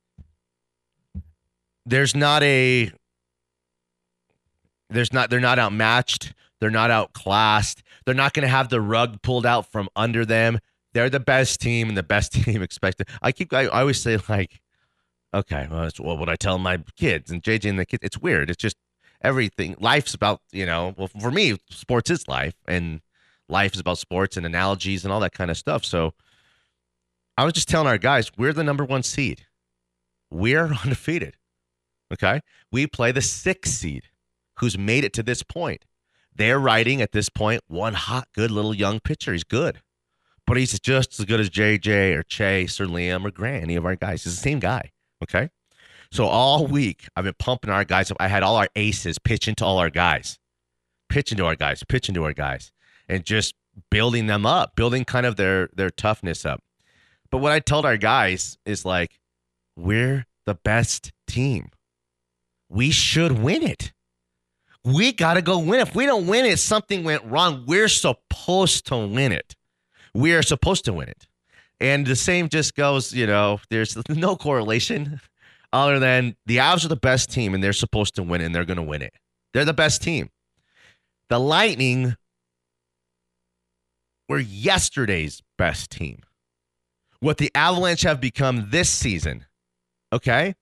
There's 1.86 2.16
not 2.16 2.44
a. 2.44 2.92
There's 4.90 5.14
not. 5.14 5.30
They're 5.30 5.40
not 5.40 5.60
outmatched. 5.60 6.34
They're 6.60 6.70
not 6.70 6.92
outclassed. 6.92 7.84
They're 8.06 8.16
not 8.16 8.34
going 8.34 8.44
to 8.44 8.50
have 8.50 8.70
the 8.70 8.82
rug 8.82 9.22
pulled 9.22 9.46
out 9.46 9.72
from 9.72 9.88
under 9.96 10.26
them 10.26 10.60
they're 10.94 11.10
the 11.10 11.20
best 11.20 11.62
team 11.62 11.90
and 11.90 11.98
the 11.98 12.04
best 12.04 12.32
team 12.44 12.62
expected. 12.62 13.08
I 13.22 13.32
keep 13.32 13.54
I, 13.54 13.64
I 13.64 13.82
always 13.82 14.02
say 14.02 14.18
like, 14.28 14.62
okay, 15.34 15.68
well, 15.70 15.90
what 16.00 16.20
would 16.20 16.30
I 16.30 16.36
tell 16.36 16.58
my 16.58 16.80
kids 16.98 17.32
and 17.32 17.44
JJ 17.44 17.70
and 17.70 17.80
the 17.80 17.86
kids? 17.86 18.04
It's 18.04 18.18
weird. 18.18 18.50
It's 18.50 18.62
just 18.62 18.78
everything. 19.22 19.76
Life's 19.80 20.14
about 20.14 20.42
you 20.52 20.66
know. 20.66 20.94
Well, 20.98 21.08
for 21.08 21.32
me, 21.32 21.58
sports 21.70 22.10
is 22.10 22.28
life, 22.28 22.56
and 22.68 23.02
life 23.48 23.74
is 23.74 23.80
about 23.80 23.98
sports 23.98 24.38
and 24.38 24.46
analogies 24.46 25.04
and 25.04 25.14
all 25.14 25.20
that 25.22 25.34
kind 25.34 25.52
of 25.52 25.58
stuff. 25.58 25.86
So 25.86 26.14
I 27.38 27.44
was 27.46 27.54
just 27.54 27.70
telling 27.70 27.88
our 27.88 27.98
guys, 27.98 28.32
we're 28.38 28.54
the 28.54 28.64
number 28.64 28.86
one 28.86 29.04
seed. 29.04 29.46
We're 30.30 30.66
undefeated. 30.84 31.36
Okay, 32.12 32.42
we 32.72 32.88
play 32.88 33.12
the 33.12 33.22
sixth 33.22 33.74
seed, 33.74 34.06
who's 34.60 34.78
made 34.78 35.04
it 35.04 35.14
to 35.14 35.24
this 35.24 35.44
point. 35.44 35.86
They're 36.36 36.60
riding 36.60 37.02
at 37.02 37.12
this 37.12 37.30
point 37.30 37.62
one 37.68 37.94
hot, 37.94 38.28
good 38.34 38.52
little 38.52 38.74
young 38.74 39.00
pitcher. 39.00 39.34
He's 39.34 39.44
good 39.44 39.82
but 40.50 40.58
he's 40.58 40.78
just 40.80 41.20
as 41.20 41.26
good 41.28 41.40
as 41.40 41.52
JJ 41.52 42.16
or 42.16 42.24
Chase 42.24 42.82
or 42.82 42.88
Liam 42.88 43.24
or 43.24 43.30
Grant, 43.30 43.62
any 43.62 43.76
of 43.76 43.86
our 43.86 43.96
guys. 43.96 44.24
He's 44.24 44.36
the 44.36 44.42
same 44.42 44.58
guy. 44.60 44.92
Okay. 45.24 45.52
So 46.12 46.26
all 46.26 46.66
week 46.66 47.08
I've 47.16 47.24
been 47.24 47.36
pumping 47.38 47.70
our 47.70 47.84
guys 47.84 48.10
up. 48.12 48.18
I 48.20 48.28
had 48.28 48.44
all 48.44 48.56
our 48.56 48.70
aces 48.76 49.20
pitching 49.20 49.56
to 49.56 49.66
all 49.66 49.78
our 49.78 49.90
guys, 49.90 50.40
pitching 51.08 51.38
to 51.38 51.46
our 51.46 51.56
guys, 51.56 51.84
pitching 51.84 52.16
to 52.16 52.24
our 52.24 52.34
guys, 52.34 52.72
and 53.08 53.24
just 53.24 53.54
building 53.92 54.28
them 54.28 54.46
up, 54.46 54.76
building 54.76 55.06
kind 55.06 55.26
of 55.26 55.36
their 55.36 55.70
their 55.74 55.90
toughness 55.90 56.46
up. 56.46 56.62
But 57.32 57.40
what 57.40 57.52
I 57.52 57.60
told 57.60 57.86
our 57.86 57.98
guys 57.98 58.58
is 58.66 58.86
like, 58.86 59.20
we're 59.76 60.26
the 60.46 60.56
best 60.56 61.12
team. 61.28 61.70
We 62.70 62.92
should 62.92 63.40
win 63.40 63.64
it. 63.64 63.94
We 64.84 65.12
got 65.12 65.36
to 65.36 65.42
go 65.42 65.60
win. 65.60 65.80
If 65.80 65.94
we 65.94 66.06
don't 66.06 66.28
win 66.28 66.46
it, 66.46 66.58
something 66.58 67.04
went 67.04 67.24
wrong. 67.26 67.66
We're 67.68 67.88
supposed 67.88 68.88
to 68.88 68.98
win 68.98 69.32
it. 69.32 69.56
We 70.14 70.34
are 70.34 70.42
supposed 70.42 70.86
to 70.86 70.94
win 70.94 71.10
it. 71.10 71.28
And 71.80 72.06
the 72.06 72.16
same 72.16 72.50
just 72.50 72.76
goes, 72.76 73.14
you 73.14 73.28
know, 73.28 73.60
there's 73.70 73.98
no 74.10 74.36
correlation 74.36 75.22
other 75.72 76.00
than 76.00 76.36
the 76.46 76.58
Avs 76.58 76.86
are 76.86 76.90
the 76.90 76.96
best 76.96 77.30
team 77.30 77.54
and 77.54 77.64
they're 77.64 77.74
supposed 77.74 78.16
to 78.16 78.24
win 78.24 78.42
and 78.42 78.54
they're 78.54 78.66
going 78.66 78.78
to 78.78 78.84
win 78.84 79.02
it. 79.02 79.14
They're 79.54 79.66
the 79.66 79.74
best 79.74 80.02
team. 80.02 80.30
The 81.30 81.40
Lightning 81.40 82.16
were 84.28 84.40
yesterday's 84.40 85.42
best 85.58 85.92
team. 85.92 86.22
What 87.20 87.38
the 87.38 87.52
Avalanche 87.54 88.04
have 88.04 88.22
become 88.22 88.70
this 88.70 88.90
season, 88.90 89.46
okay? 90.14 90.56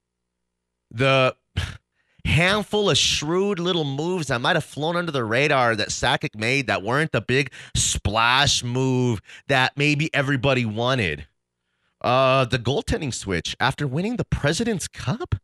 The 0.90 1.36
handful 2.26 2.90
of 2.90 2.98
shrewd 2.98 3.60
little 3.60 3.84
moves 3.84 4.28
that 4.28 4.42
might 4.42 4.56
have 4.56 4.64
flown 4.64 4.96
under 4.96 5.12
the 5.12 5.24
radar 5.24 5.76
that 5.76 5.90
Sakic 5.90 6.36
made 6.36 6.68
that 6.68 6.82
weren't 6.82 7.12
the 7.12 7.22
big 7.22 7.52
splash 7.76 8.64
move 8.64 9.22
that 9.48 9.74
maybe 9.78 10.14
everybody 10.14 10.66
wanted. 10.66 11.28
Uh, 12.02 12.46
the 12.46 12.60
goaltending 12.60 13.14
switch 13.14 13.56
after 13.60 13.88
winning 13.88 14.18
the 14.18 14.26
President's 14.26 14.88
Cup? 14.88 15.36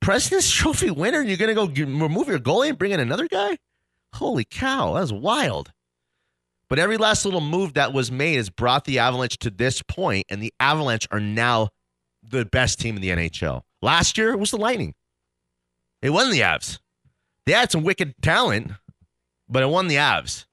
President's 0.00 0.50
Trophy 0.52 0.90
winner, 0.90 1.22
you're 1.22 1.36
to 1.36 1.54
go 1.54 1.66
remove 1.66 2.28
your 2.28 2.38
goalie 2.38 2.68
and 2.68 2.78
bring 2.78 2.92
in 2.92 3.00
another 3.00 3.28
guy? 3.28 3.58
Holy 4.14 4.44
cow, 4.44 4.94
that's 4.94 5.12
wild. 5.12 5.72
But 6.68 6.78
every 6.78 6.96
last 6.96 7.24
little 7.24 7.40
move 7.40 7.74
that 7.74 7.92
was 7.92 8.10
made 8.10 8.36
has 8.36 8.50
brought 8.50 8.84
the 8.84 8.98
Avalanche 8.98 9.38
to 9.38 9.50
this 9.50 9.82
point, 9.82 10.26
and 10.28 10.42
the 10.42 10.52
Avalanche 10.58 11.06
are 11.10 11.20
now 11.20 11.68
the 12.22 12.44
best 12.44 12.80
team 12.80 12.96
in 12.96 13.02
the 13.02 13.10
NHL. 13.10 13.62
Last 13.82 14.18
year, 14.18 14.30
it 14.30 14.38
was 14.38 14.50
the 14.50 14.56
Lightning. 14.56 14.94
It 16.02 16.10
wasn't 16.10 16.34
the 16.34 16.40
Avs. 16.40 16.80
They 17.44 17.52
had 17.52 17.70
some 17.70 17.84
wicked 17.84 18.14
talent, 18.20 18.72
but 19.48 19.62
it 19.62 19.68
won 19.68 19.86
the 19.86 19.96
Avs. 19.96 20.46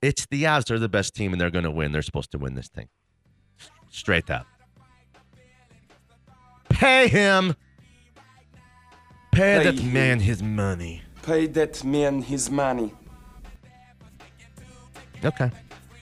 It's 0.00 0.26
the 0.30 0.44
Avs. 0.44 0.66
They're 0.66 0.78
the 0.78 0.88
best 0.88 1.14
team, 1.14 1.32
and 1.32 1.40
they're 1.40 1.50
going 1.50 1.64
to 1.64 1.70
win. 1.70 1.90
They're 1.90 2.02
supposed 2.02 2.30
to 2.32 2.38
win 2.38 2.54
this 2.54 2.68
thing. 2.68 2.88
Straight 3.90 4.30
up. 4.30 4.46
Pay 6.68 7.08
him. 7.08 7.54
Pay 9.32 9.58
Pay 9.58 9.64
that 9.64 9.78
him. 9.78 9.92
man 9.92 10.20
his 10.20 10.42
money. 10.42 11.02
Pay 11.22 11.46
that 11.48 11.82
man 11.84 12.22
his 12.22 12.50
money. 12.50 12.92
Okay. 15.24 15.50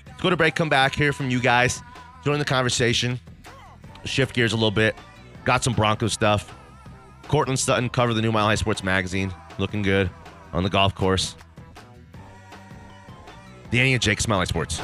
Let's 0.07 0.21
go 0.23 0.31
to 0.31 0.37
break, 0.37 0.55
come 0.55 0.69
back, 0.69 0.95
hear 0.95 1.13
from 1.13 1.31
you 1.31 1.41
guys. 1.41 1.81
Join 2.25 2.39
the 2.39 2.45
conversation. 2.45 3.21
Shift 4.05 4.35
gears 4.35 4.53
a 4.53 4.57
little 4.57 4.71
bit. 4.71 4.95
Got 5.45 5.63
some 5.65 5.73
Broncos 5.75 6.13
stuff. 6.13 6.53
Courtland 7.29 7.59
Sutton 7.59 7.89
covered 7.89 8.15
the 8.15 8.23
new 8.23 8.33
Mile 8.33 8.47
High 8.47 8.55
Sports 8.55 8.83
magazine. 8.83 9.33
Looking 9.59 9.83
good 9.83 10.11
on 10.53 10.63
the 10.63 10.71
golf 10.71 10.95
course. 10.95 11.37
Danny 13.71 13.93
and 13.95 14.03
Jake, 14.03 14.21
Smile 14.21 14.39
High 14.39 14.45
Sports. 14.45 14.81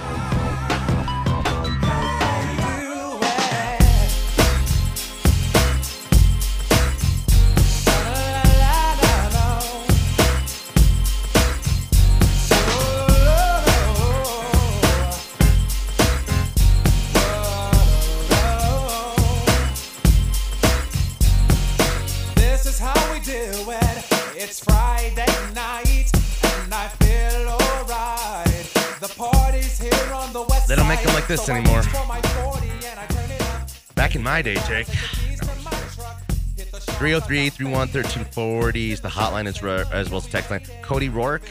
They 30.68 30.76
don't 30.76 30.88
make 30.88 31.02
them 31.02 31.14
like 31.14 31.26
this 31.26 31.48
anymore. 31.48 31.80
reach 31.80 31.88
for 31.88 32.06
my 32.06 32.20
40 32.22 32.68
and 32.68 33.00
I 33.00 33.06
turn 33.06 33.30
it 33.30 33.42
up. 33.42 33.68
Back 33.94 34.14
in 34.14 34.22
my 34.22 34.42
day, 34.42 34.54
Jake. 34.66 34.86
Keys 34.86 35.40
to 35.40 35.46
my 35.64 35.70
truck, 35.94 36.22
hit 36.56 36.70
the 36.70 36.80
shop 36.80 36.94
303 36.96 37.48
301 37.50 37.78
1340 37.88 38.92
is 38.92 39.00
the 39.00 39.08
hotline 39.08 39.46
as, 39.46 39.62
ro- 39.62 39.84
as 39.92 40.10
well 40.10 40.18
as 40.18 40.26
text 40.26 40.50
line. 40.50 40.62
Cody 40.82 41.08
Rourke. 41.08 41.42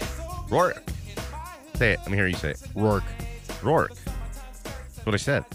Rourke. 0.50 0.81
Say 1.75 1.93
it. 1.93 2.00
Let 2.00 2.12
me 2.12 2.17
hear 2.17 2.27
you 2.27 2.36
say 2.36 2.51
it. 2.51 2.62
Rourke. 2.75 3.03
Rourke. 3.62 3.95
That's 4.65 5.05
what 5.05 5.13
I 5.13 5.17
said. 5.17 5.45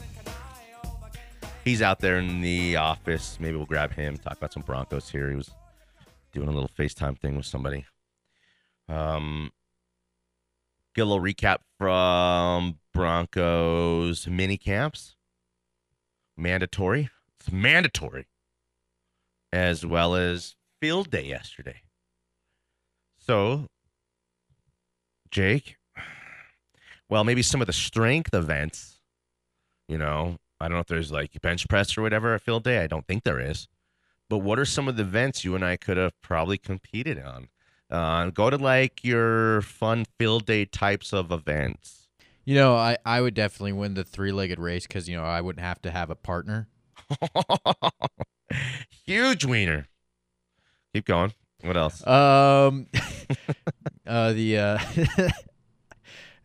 He's 1.65 1.81
out 1.81 2.01
there 2.01 2.19
in 2.19 2.43
the 2.43 2.77
office. 2.77 3.39
Maybe 3.41 3.57
we'll 3.57 3.65
grab 3.65 3.93
him, 3.95 4.19
talk 4.19 4.37
about 4.37 4.53
some 4.53 4.63
Broncos 4.65 5.09
here. 5.09 5.31
He 5.31 5.37
was 5.37 5.51
doing 6.33 6.49
a 6.49 6.53
little 6.53 6.71
FaceTime 6.79 7.19
thing 7.19 7.37
with 7.37 7.47
somebody. 7.47 7.87
Um, 8.89 9.51
get 10.95 11.03
a 11.03 11.05
little 11.05 11.23
recap 11.23 11.59
from 11.79 12.79
Broncos 12.93 14.27
mini 14.27 14.57
camps. 14.57 15.17
Mandatory. 16.37 17.11
It's 17.41 17.53
mandatory. 17.53 18.27
As 19.53 19.85
well 19.85 20.15
as 20.15 20.57
field 20.81 21.11
day 21.11 21.27
yesterday. 21.27 21.83
So, 23.19 23.69
Jake, 25.31 25.77
well, 27.09 27.25
maybe 27.25 27.43
some 27.43 27.61
of 27.61 27.67
the 27.67 27.73
strength 27.73 28.35
events, 28.35 29.01
you 29.89 29.99
know, 29.99 30.39
I 30.61 30.69
don't 30.69 30.75
know 30.75 30.81
if 30.81 30.87
there's 30.87 31.13
like 31.13 31.41
bench 31.43 31.69
press 31.69 31.97
or 31.97 32.03
whatever 32.03 32.35
at 32.35 32.43
field 32.43 32.65
day. 32.65 32.83
I 32.83 32.87
don't 32.87 33.07
think 33.07 33.25
there 33.25 33.41
is. 33.41 33.69
But 34.31 34.39
what 34.39 34.59
are 34.59 34.65
some 34.65 34.89
of 34.89 34.97
the 34.97 35.03
events 35.03 35.45
you 35.45 35.55
and 35.55 35.65
I 35.65 35.77
could 35.77 35.97
have 35.97 36.13
probably 36.23 36.59
competed 36.59 37.23
on? 37.23 37.49
Uh, 37.95 38.31
go 38.31 38.51
to 38.51 38.57
like 38.57 39.05
your 39.05 39.63
fun 39.63 40.05
field 40.19 40.47
day 40.47 40.65
types 40.65 41.13
of 41.13 41.31
events. 41.31 42.09
You 42.45 42.57
know, 42.57 42.75
I, 42.75 42.99
I 43.07 43.21
would 43.21 43.35
definitely 43.35 43.73
win 43.73 43.95
the 43.95 44.03
three 44.03 44.33
legged 44.33 44.59
race 44.59 44.85
because, 44.85 45.09
you 45.09 45.17
know, 45.17 45.23
I 45.23 45.41
wouldn't 45.41 45.65
have 45.65 45.81
to 45.83 45.93
have 45.93 46.11
a 46.11 46.17
partner. 46.17 46.67
Huge 49.07 49.45
wiener. 49.45 49.87
Keep 50.93 51.07
going. 51.07 51.33
What 51.63 51.77
else? 51.77 52.05
Um, 52.05 52.89
uh, 54.07 54.33
the, 54.33 54.59
uh, 54.59 54.79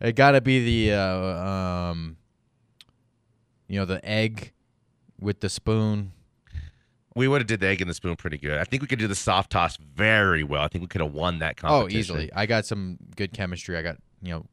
it 0.00 0.12
got 0.14 0.32
to 0.32 0.40
be 0.40 0.88
the, 0.88 0.96
uh, 0.96 1.46
um, 1.90 2.16
you 3.66 3.80
know, 3.80 3.86
the 3.86 4.02
egg 4.08 4.52
with 5.20 5.40
the 5.40 5.48
spoon. 5.48 6.12
We 7.16 7.26
would 7.28 7.40
have 7.40 7.48
did 7.48 7.60
the 7.60 7.66
egg 7.66 7.80
in 7.80 7.88
the 7.88 7.94
spoon 7.94 8.16
pretty 8.16 8.38
good. 8.38 8.58
I 8.58 8.64
think 8.64 8.82
we 8.82 8.88
could 8.88 8.98
do 8.98 9.08
the 9.08 9.14
soft 9.14 9.50
toss 9.50 9.76
very 9.76 10.42
well. 10.44 10.62
I 10.62 10.68
think 10.68 10.82
we 10.82 10.88
could 10.88 11.00
have 11.00 11.12
won 11.12 11.40
that 11.40 11.56
oh, 11.58 11.68
competition. 11.68 11.96
Oh, 11.96 12.00
easily. 12.00 12.30
I 12.34 12.46
got 12.46 12.64
some 12.66 12.98
good 13.16 13.32
chemistry. 13.32 13.76
I 13.76 13.82
got, 13.82 13.96
you 14.22 14.30
know, 14.32 14.46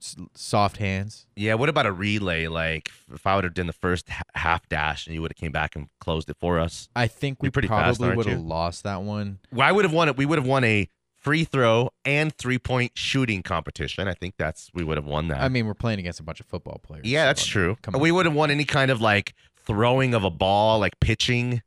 s- 0.00 0.16
soft 0.34 0.76
hands. 0.76 1.26
Yeah, 1.34 1.54
what 1.54 1.68
about 1.68 1.86
a 1.86 1.92
relay? 1.92 2.46
Like 2.46 2.90
if 3.12 3.26
I 3.26 3.34
would 3.34 3.44
have 3.44 3.54
done 3.54 3.66
the 3.66 3.72
first 3.72 4.10
h- 4.10 4.22
half 4.34 4.68
dash 4.68 5.06
and 5.06 5.14
you 5.14 5.22
would 5.22 5.32
have 5.32 5.38
came 5.38 5.52
back 5.52 5.76
and 5.76 5.88
closed 6.00 6.28
it 6.28 6.36
for 6.38 6.58
us. 6.58 6.88
I 6.94 7.06
think 7.06 7.42
we 7.42 7.50
pretty 7.50 7.68
probably 7.68 8.14
would 8.14 8.26
have 8.26 8.40
lost 8.40 8.82
that 8.84 9.02
one. 9.02 9.38
Well, 9.52 9.66
I 9.66 9.72
would 9.72 9.84
have 9.84 9.94
won 9.94 10.08
it. 10.08 10.16
We 10.16 10.26
would 10.26 10.38
have 10.38 10.46
won 10.46 10.64
a 10.64 10.88
free 11.14 11.44
throw 11.44 11.90
and 12.04 12.32
three 12.36 12.58
point 12.58 12.92
shooting 12.96 13.42
competition. 13.42 14.06
I 14.08 14.14
think 14.14 14.34
that's 14.36 14.70
we 14.74 14.84
would 14.84 14.98
have 14.98 15.06
won 15.06 15.28
that. 15.28 15.40
I 15.40 15.48
mean, 15.48 15.66
we're 15.66 15.74
playing 15.74 15.98
against 15.98 16.20
a 16.20 16.22
bunch 16.22 16.40
of 16.40 16.46
football 16.46 16.80
players. 16.82 17.06
yeah, 17.06 17.24
that's 17.26 17.42
I 17.42 17.44
mean, 17.44 17.50
true. 17.50 17.76
Come. 17.82 18.00
We 18.00 18.12
would 18.12 18.26
have 18.26 18.34
won 18.34 18.50
any 18.50 18.64
kind 18.64 18.90
of 18.90 19.00
like 19.00 19.34
throwing 19.66 20.14
of 20.14 20.24
a 20.24 20.30
ball, 20.30 20.78
like 20.78 20.98
pitching 21.00 21.62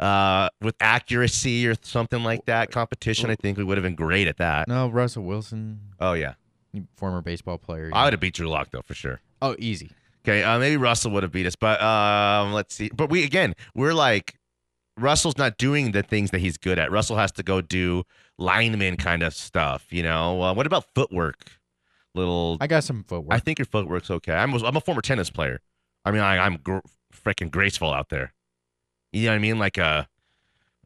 uh, 0.00 0.48
with 0.60 0.74
accuracy 0.80 1.68
or 1.68 1.74
something 1.82 2.24
like 2.24 2.46
that 2.46 2.72
competition. 2.72 3.30
I 3.30 3.36
think 3.36 3.58
we 3.58 3.64
would 3.64 3.76
have 3.76 3.84
been 3.84 3.94
great 3.94 4.26
at 4.26 4.38
that. 4.38 4.66
no, 4.66 4.88
Russell 4.88 5.22
Wilson, 5.22 5.80
Oh 6.00 6.14
yeah, 6.14 6.34
former 6.96 7.20
baseball 7.22 7.58
player. 7.58 7.90
I 7.92 8.04
would 8.04 8.12
have 8.14 8.20
beat 8.20 8.34
Drew 8.34 8.48
Lock 8.48 8.70
though 8.72 8.82
for 8.82 8.94
sure. 8.94 9.20
Oh, 9.42 9.54
easy. 9.58 9.90
Okay, 10.24 10.42
uh, 10.42 10.58
maybe 10.58 10.76
Russell 10.76 11.12
would 11.12 11.22
have 11.22 11.32
beat 11.32 11.46
us, 11.46 11.56
but 11.56 11.80
um, 11.80 12.52
let's 12.52 12.74
see. 12.74 12.90
But 12.94 13.10
we 13.10 13.24
again, 13.24 13.54
we're 13.74 13.94
like 13.94 14.34
Russell's 14.98 15.38
not 15.38 15.56
doing 15.56 15.92
the 15.92 16.02
things 16.02 16.30
that 16.30 16.40
he's 16.40 16.56
good 16.58 16.78
at. 16.78 16.90
Russell 16.90 17.16
has 17.16 17.32
to 17.32 17.42
go 17.42 17.60
do 17.60 18.02
lineman 18.38 18.96
kind 18.96 19.22
of 19.22 19.34
stuff. 19.34 19.86
You 19.90 20.02
know, 20.02 20.42
uh, 20.42 20.52
what 20.54 20.66
about 20.66 20.84
footwork? 20.94 21.52
Little, 22.14 22.58
I 22.60 22.66
got 22.66 22.84
some 22.84 23.04
footwork. 23.04 23.32
I 23.34 23.38
think 23.38 23.58
your 23.58 23.66
footwork's 23.66 24.10
okay. 24.10 24.34
I'm 24.34 24.52
I'm 24.64 24.76
a 24.76 24.80
former 24.80 25.00
tennis 25.00 25.30
player. 25.30 25.60
I 26.04 26.10
mean, 26.10 26.20
I, 26.22 26.38
I'm 26.38 26.56
gr- 26.56 26.78
freaking 27.14 27.50
graceful 27.50 27.92
out 27.92 28.08
there. 28.08 28.32
You 29.12 29.26
know 29.26 29.30
what 29.30 29.36
I 29.36 29.38
mean? 29.38 29.58
Like 29.58 29.78
a 29.78 30.08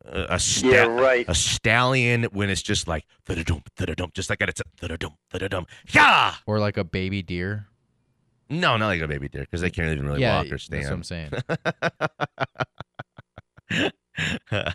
a, 0.04 0.26
a 0.30 0.38
sta- 0.38 0.68
Yeah, 0.68 0.86
right. 0.86 1.24
A 1.28 1.34
stallion 1.34 2.24
when 2.24 2.50
it's 2.50 2.62
just 2.62 2.86
like 2.86 3.06
thud-a-dump, 3.24 3.70
thud-a-dump, 3.76 4.14
just 4.14 4.30
like 4.30 4.38
that. 4.40 4.48
It's 4.48 4.62
thud-a-dump, 4.78 5.14
thud-a-dump. 5.30 5.68
Yeah. 5.92 6.34
or 6.46 6.58
like 6.58 6.76
a 6.76 6.84
baby 6.84 7.22
deer. 7.22 7.66
No, 8.50 8.76
not 8.76 8.86
like 8.86 9.00
a 9.00 9.08
baby 9.08 9.28
deer 9.28 9.42
because 9.42 9.62
they 9.62 9.70
can't 9.70 9.90
even 9.90 10.06
really 10.06 10.20
yeah, 10.20 10.38
walk 10.38 10.46
or 10.46 10.58
that's 10.58 10.70
what 10.70 10.92
I'm 10.92 11.02
saying. 11.02 11.30
like 14.50 14.74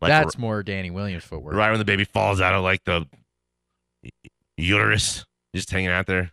that's 0.00 0.36
more 0.36 0.62
Danny 0.64 0.90
Williams 0.90 1.24
footwork. 1.24 1.54
right 1.54 1.70
when 1.70 1.78
the 1.78 1.84
baby 1.84 2.04
falls 2.04 2.40
out 2.40 2.54
of 2.54 2.64
like 2.64 2.82
the 2.84 3.06
uterus, 4.56 5.24
just 5.54 5.70
hanging 5.70 5.90
out 5.90 6.06
there. 6.06 6.32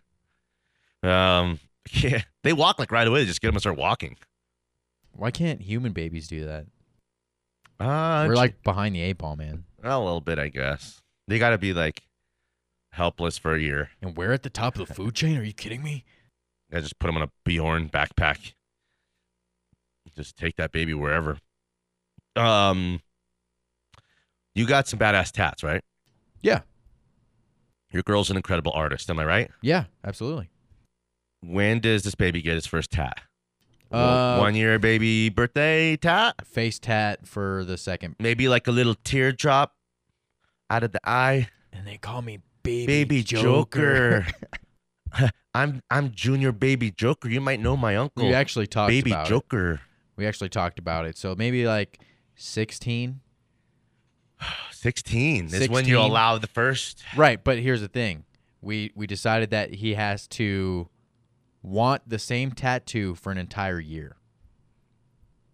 Um, 1.04 1.60
yeah, 1.92 2.22
they 2.42 2.52
walk 2.52 2.80
like 2.80 2.90
right 2.90 3.06
away. 3.06 3.20
They 3.20 3.26
just 3.26 3.40
get 3.40 3.48
them 3.48 3.54
and 3.54 3.62
start 3.62 3.78
walking. 3.78 4.16
Why 5.16 5.30
can't 5.30 5.60
human 5.62 5.92
babies 5.92 6.28
do 6.28 6.44
that? 6.44 6.66
Uh, 7.80 8.26
We're 8.28 8.36
like 8.36 8.62
behind 8.62 8.94
the 8.94 9.00
eight 9.00 9.18
ball, 9.18 9.36
man. 9.36 9.64
a 9.82 9.98
little 9.98 10.20
bit, 10.20 10.38
I 10.38 10.48
guess. 10.48 11.02
They 11.28 11.38
got 11.38 11.50
to 11.50 11.58
be 11.58 11.72
like 11.72 12.02
helpless 12.92 13.38
for 13.38 13.54
a 13.54 13.60
year. 13.60 13.90
And 14.02 14.16
we're 14.16 14.32
at 14.32 14.42
the 14.42 14.50
top 14.50 14.76
of 14.78 14.86
the 14.86 14.94
food 14.94 15.14
chain. 15.14 15.36
Are 15.38 15.42
you 15.42 15.52
kidding 15.52 15.82
me? 15.82 16.04
I 16.72 16.80
just 16.80 16.98
put 16.98 17.06
them 17.08 17.16
on 17.16 17.22
a 17.22 17.30
Bjorn 17.44 17.88
backpack. 17.88 18.52
Just 20.16 20.36
take 20.36 20.56
that 20.56 20.70
baby 20.70 20.94
wherever. 20.94 21.38
Um, 22.36 23.00
you 24.54 24.66
got 24.66 24.86
some 24.86 24.98
badass 24.98 25.32
tats, 25.32 25.62
right? 25.62 25.82
Yeah. 26.40 26.60
Your 27.92 28.02
girl's 28.02 28.30
an 28.30 28.36
incredible 28.36 28.72
artist. 28.72 29.10
Am 29.10 29.18
I 29.18 29.24
right? 29.24 29.50
Yeah, 29.62 29.84
absolutely. 30.04 30.50
When 31.42 31.80
does 31.80 32.02
this 32.04 32.14
baby 32.14 32.42
get 32.42 32.54
his 32.54 32.66
first 32.66 32.90
tat? 32.90 33.20
Uh, 33.94 34.38
One 34.38 34.54
year 34.54 34.78
baby 34.78 35.28
birthday 35.28 35.96
tat? 35.96 36.46
Face 36.46 36.78
tat 36.78 37.26
for 37.26 37.64
the 37.64 37.76
second. 37.76 38.16
Maybe 38.18 38.48
like 38.48 38.66
a 38.66 38.72
little 38.72 38.96
teardrop 39.04 39.74
out 40.68 40.82
of 40.82 40.92
the 40.92 41.00
eye. 41.08 41.48
And 41.72 41.86
they 41.86 41.98
call 41.98 42.22
me 42.22 42.40
Baby, 42.62 42.86
Baby 42.86 43.22
Joker. 43.22 44.26
I'm 45.54 45.80
I'm 45.90 46.10
Junior 46.12 46.50
Baby 46.50 46.90
Joker. 46.90 47.28
You 47.28 47.40
might 47.40 47.60
know 47.60 47.76
my 47.76 47.96
uncle. 47.96 48.26
we 48.26 48.34
actually 48.34 48.66
talked 48.66 48.90
Baby 48.90 49.12
about 49.12 49.26
it. 49.26 49.30
Joker. 49.30 49.80
We 50.16 50.26
actually 50.26 50.48
talked 50.48 50.78
about 50.78 51.06
it. 51.06 51.16
So 51.16 51.34
maybe 51.36 51.66
like 51.66 52.00
16. 52.36 53.20
16 54.72 55.54
is 55.54 55.68
when 55.68 55.86
you 55.86 55.98
allow 55.98 56.38
the 56.38 56.46
first. 56.46 57.04
Right, 57.16 57.42
but 57.42 57.58
here's 57.58 57.80
the 57.80 57.88
thing. 57.88 58.24
We 58.60 58.92
we 58.94 59.06
decided 59.06 59.50
that 59.50 59.74
he 59.74 59.94
has 59.94 60.26
to 60.28 60.88
want 61.64 62.02
the 62.08 62.18
same 62.18 62.52
tattoo 62.52 63.14
for 63.16 63.32
an 63.32 63.38
entire 63.38 63.80
year. 63.80 64.16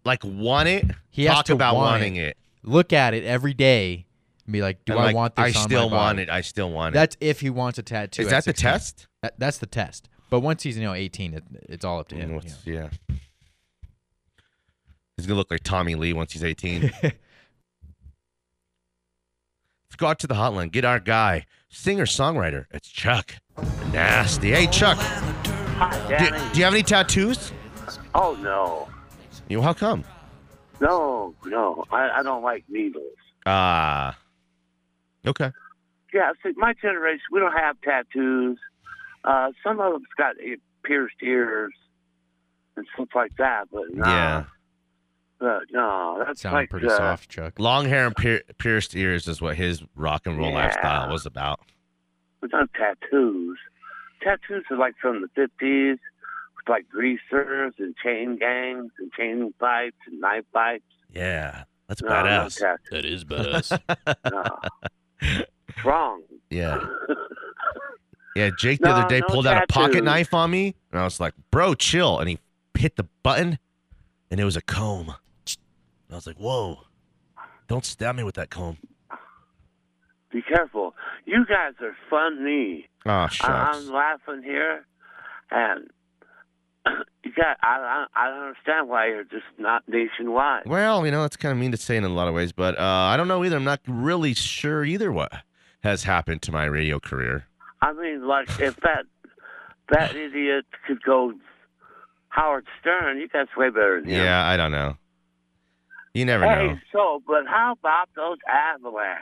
Like 0.05 0.23
want 0.23 0.67
it. 0.67 0.85
He 1.09 1.25
has 1.25 1.37
Talk 1.37 1.49
about 1.49 1.75
want 1.75 1.91
wanting 1.93 2.17
it. 2.17 2.29
it. 2.29 2.37
Look 2.63 2.91
at 2.93 3.13
it 3.13 3.23
every 3.23 3.53
day 3.53 4.05
and 4.45 4.53
be 4.53 4.61
like, 4.61 4.83
"Do 4.85 4.93
And 4.93 5.01
I 5.01 5.05
like, 5.05 5.15
want 5.15 5.35
this 5.35 5.45
I 5.45 5.51
still 5.51 5.89
want 5.89 6.19
it. 6.19 6.29
I 6.29 6.41
still 6.41 6.69
want 6.71 6.93
it. 6.93 6.97
That's 6.97 7.17
if 7.21 7.39
he 7.39 7.49
wants 7.49 7.79
a 7.79 7.83
tattoo. 7.83 8.21
Is 8.23 8.27
at 8.27 8.31
that 8.31 8.45
the 8.45 8.53
test? 8.53 9.07
That, 9.21 9.39
that's 9.39 9.57
the 9.59 9.65
test. 9.67 10.09
But 10.29 10.41
once 10.41 10.63
he's 10.63 10.77
you 10.77 10.83
know 10.83 10.93
18, 10.93 11.33
it, 11.33 11.43
it's 11.69 11.85
all 11.85 11.99
up 11.99 12.07
to 12.09 12.15
him. 12.15 12.27
Mm, 12.27 12.29
you 12.29 12.35
what's- 12.35 12.65
know. 12.67 12.73
yeah. 12.73 12.89
He's 15.17 15.27
gonna 15.27 15.37
look 15.37 15.51
like 15.51 15.61
Tommy 15.63 15.93
Lee 15.95 16.13
once 16.13 16.33
he's 16.33 16.43
18. 16.43 16.91
Let's 17.03 17.15
go 19.97 20.07
out 20.07 20.17
to 20.19 20.27
the 20.27 20.33
hotline. 20.35 20.71
Get 20.71 20.83
our 20.83 20.99
guy, 20.99 21.45
singer 21.69 22.05
songwriter. 22.05 22.65
It's 22.71 22.87
Chuck. 22.89 23.35
Nasty. 23.91 24.49
Hey 24.51 24.65
Chuck. 24.67 24.97
Hi, 25.81 25.99
Do, 26.07 26.09
Danny. 26.09 26.53
do 26.53 26.59
you 26.59 26.65
have 26.65 26.73
any 26.75 26.83
tattoos? 26.83 27.51
Oh 28.13 28.37
no, 28.39 28.87
You 29.49 29.57
know, 29.57 29.63
how 29.63 29.73
come? 29.73 30.03
no, 30.79 31.33
no. 31.45 31.85
I, 31.91 32.19
I 32.19 32.23
don't 32.23 32.43
like 32.43 32.63
needles. 32.69 33.03
Ah. 33.47 34.15
okay. 35.25 35.51
Yeah, 36.13 36.33
see, 36.43 36.51
my 36.55 36.73
generation, 36.79 37.23
we 37.31 37.39
don't 37.39 37.57
have 37.57 37.81
tattoos. 37.81 38.59
Uh, 39.23 39.53
some 39.63 39.79
of 39.79 39.93
them's 39.93 40.05
got 40.17 40.35
pierced 40.83 41.15
ears 41.23 41.73
and 42.75 42.85
stuff 42.93 43.07
like 43.15 43.35
that, 43.37 43.63
but 43.71 43.83
no, 43.91 44.05
Yeah. 44.05 44.43
but 45.39 45.61
no, 45.71 46.23
that's 46.27 46.41
Sound 46.41 46.53
like 46.57 46.69
pretty 46.69 46.87
uh, 46.89 46.95
soft, 46.97 47.27
Chuck. 47.27 47.53
Long 47.57 47.85
hair 47.87 48.05
and 48.05 48.15
pier- 48.15 48.43
pierced 48.59 48.95
ears 48.95 49.27
is 49.27 49.41
what 49.41 49.55
his 49.55 49.81
rock 49.95 50.27
and 50.27 50.37
roll 50.37 50.49
Yeah. 50.51 50.55
lifestyle 50.65 51.09
was 51.11 51.25
about. 51.25 51.59
We 52.41 52.49
don't 52.49 52.69
have 52.77 52.99
tattoos. 53.01 53.57
Tattoos 54.23 54.63
are 54.69 54.77
like 54.77 54.95
from 55.01 55.21
the 55.21 55.27
fifties, 55.35 55.97
with 56.57 56.69
like 56.69 56.87
greasers 56.89 57.73
and 57.79 57.95
chain 58.03 58.37
gangs 58.37 58.91
and 58.99 59.11
chain 59.13 59.53
fights 59.59 59.97
and 60.07 60.19
knife 60.21 60.45
fights. 60.53 60.83
Yeah. 61.13 61.63
That's 61.87 62.01
No, 62.01 62.09
no 62.09 62.15
badass. 62.15 62.57
tattoos. 62.59 62.89
That 62.91 63.05
is 63.05 63.25
badass. 63.25 63.79
No. 64.31 64.59
it's 65.21 65.85
wrong. 65.85 66.21
yeah. 66.49 66.79
Yeah, 68.33 68.49
Jake 68.57 68.79
the 68.79 68.87
No, 68.87 68.95
other 68.95 69.09
day 69.09 69.19
no 69.19 69.27
pulled 69.27 69.45
out 69.45 69.61
a 69.61 69.67
pocket 69.67 70.05
knife 70.05 70.33
on 70.33 70.51
me, 70.51 70.73
and 70.93 71.01
I 71.01 71.03
was 71.03 71.19
like, 71.19 71.33
"Bro, 71.51 71.73
chill." 71.75 72.17
And 72.17 72.29
he 72.29 72.39
hit 72.77 72.95
the 72.95 73.03
button, 73.23 73.59
and 74.31 74.39
it 74.39 74.45
was 74.45 74.55
a 74.55 74.61
comb. 74.61 75.13
I 76.09 76.15
was 76.15 76.25
like, 76.25 76.37
"Whoa, 76.37 76.79
don't 77.67 77.83
stab 77.83 78.15
me 78.15 78.23
with 78.23 78.35
that 78.35 78.49
comb." 78.49 78.77
Be 80.31 80.41
careful. 80.43 80.95
You 81.25 81.45
guys 81.45 81.73
are 81.81 81.93
funny. 82.09 82.87
Oh 83.05 83.27
shucks. 83.27 83.77
I'm 83.87 83.91
laughing 83.93 84.43
here, 84.43 84.85
and 85.49 85.87
you 87.23 87.31
got. 87.35 87.57
I, 87.63 88.05
I 88.15 88.25
I 88.25 88.29
don't 88.29 88.43
understand 88.43 88.89
why 88.89 89.07
you're 89.07 89.23
just 89.23 89.45
not 89.57 89.83
nationwide. 89.87 90.63
Well, 90.65 91.05
you 91.05 91.11
know, 91.11 91.21
that's 91.21 91.37
kind 91.37 91.51
of 91.51 91.57
mean 91.57 91.71
to 91.71 91.77
say 91.77 91.97
in 91.97 92.03
a 92.03 92.09
lot 92.09 92.27
of 92.27 92.33
ways, 92.33 92.51
but 92.51 92.77
uh, 92.77 92.83
I 92.83 93.17
don't 93.17 93.27
know 93.27 93.43
either. 93.43 93.55
I'm 93.57 93.63
not 93.63 93.81
really 93.87 94.33
sure 94.33 94.83
either 94.85 95.11
what 95.11 95.31
has 95.83 96.03
happened 96.03 96.41
to 96.43 96.51
my 96.51 96.65
radio 96.65 96.99
career. 96.99 97.45
I 97.81 97.93
mean, 97.93 98.27
like 98.27 98.47
if 98.59 98.75
that 98.81 99.05
that 99.89 100.15
idiot 100.15 100.65
could 100.85 101.01
go 101.03 101.33
Howard 102.29 102.65
Stern, 102.79 103.17
you 103.17 103.27
guys 103.27 103.47
way 103.57 103.69
better 103.69 103.99
than 104.01 104.09
him. 104.09 104.23
Yeah, 104.23 104.45
I 104.47 104.57
don't 104.57 104.71
know. 104.71 104.95
You 106.13 106.25
never 106.25 106.45
Hey, 106.45 106.67
know. 106.67 106.77
so 106.91 107.23
but 107.25 107.47
how 107.47 107.71
about 107.79 108.09
those 108.15 108.37
Avalanche? 108.47 109.19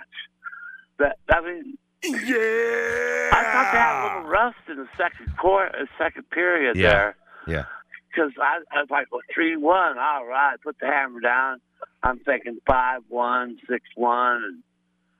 That 0.98 1.18
I 1.32 1.42
mean, 1.42 1.78
Yeah. 2.04 3.30
I 3.34 3.44
thought 3.52 3.70
they 3.72 3.78
had 3.80 4.02
a 4.02 4.04
little 4.18 4.30
rust 4.32 4.58
in 4.70 4.78
the 4.78 4.88
second 4.98 5.36
quarter, 5.38 5.76
uh, 5.76 5.86
second 5.98 6.30
period 6.30 6.76
Yeah. 6.78 6.90
there. 6.90 7.16
Yeah. 7.48 7.64
because 8.10 8.32
I, 8.42 8.60
I 8.76 8.82
was 8.82 8.90
like, 8.90 9.12
well, 9.12 9.22
three 9.34 9.56
one, 9.58 9.98
all 9.98 10.26
right, 10.26 10.56
put 10.64 10.78
the 10.80 10.88
hammer 10.88 11.20
down. 11.20 11.60
I'm 12.04 12.20
thinking 12.20 12.60
five 12.68 13.02
one, 13.10 13.58
six 13.70 13.84
one, 13.96 14.44
and 14.44 14.64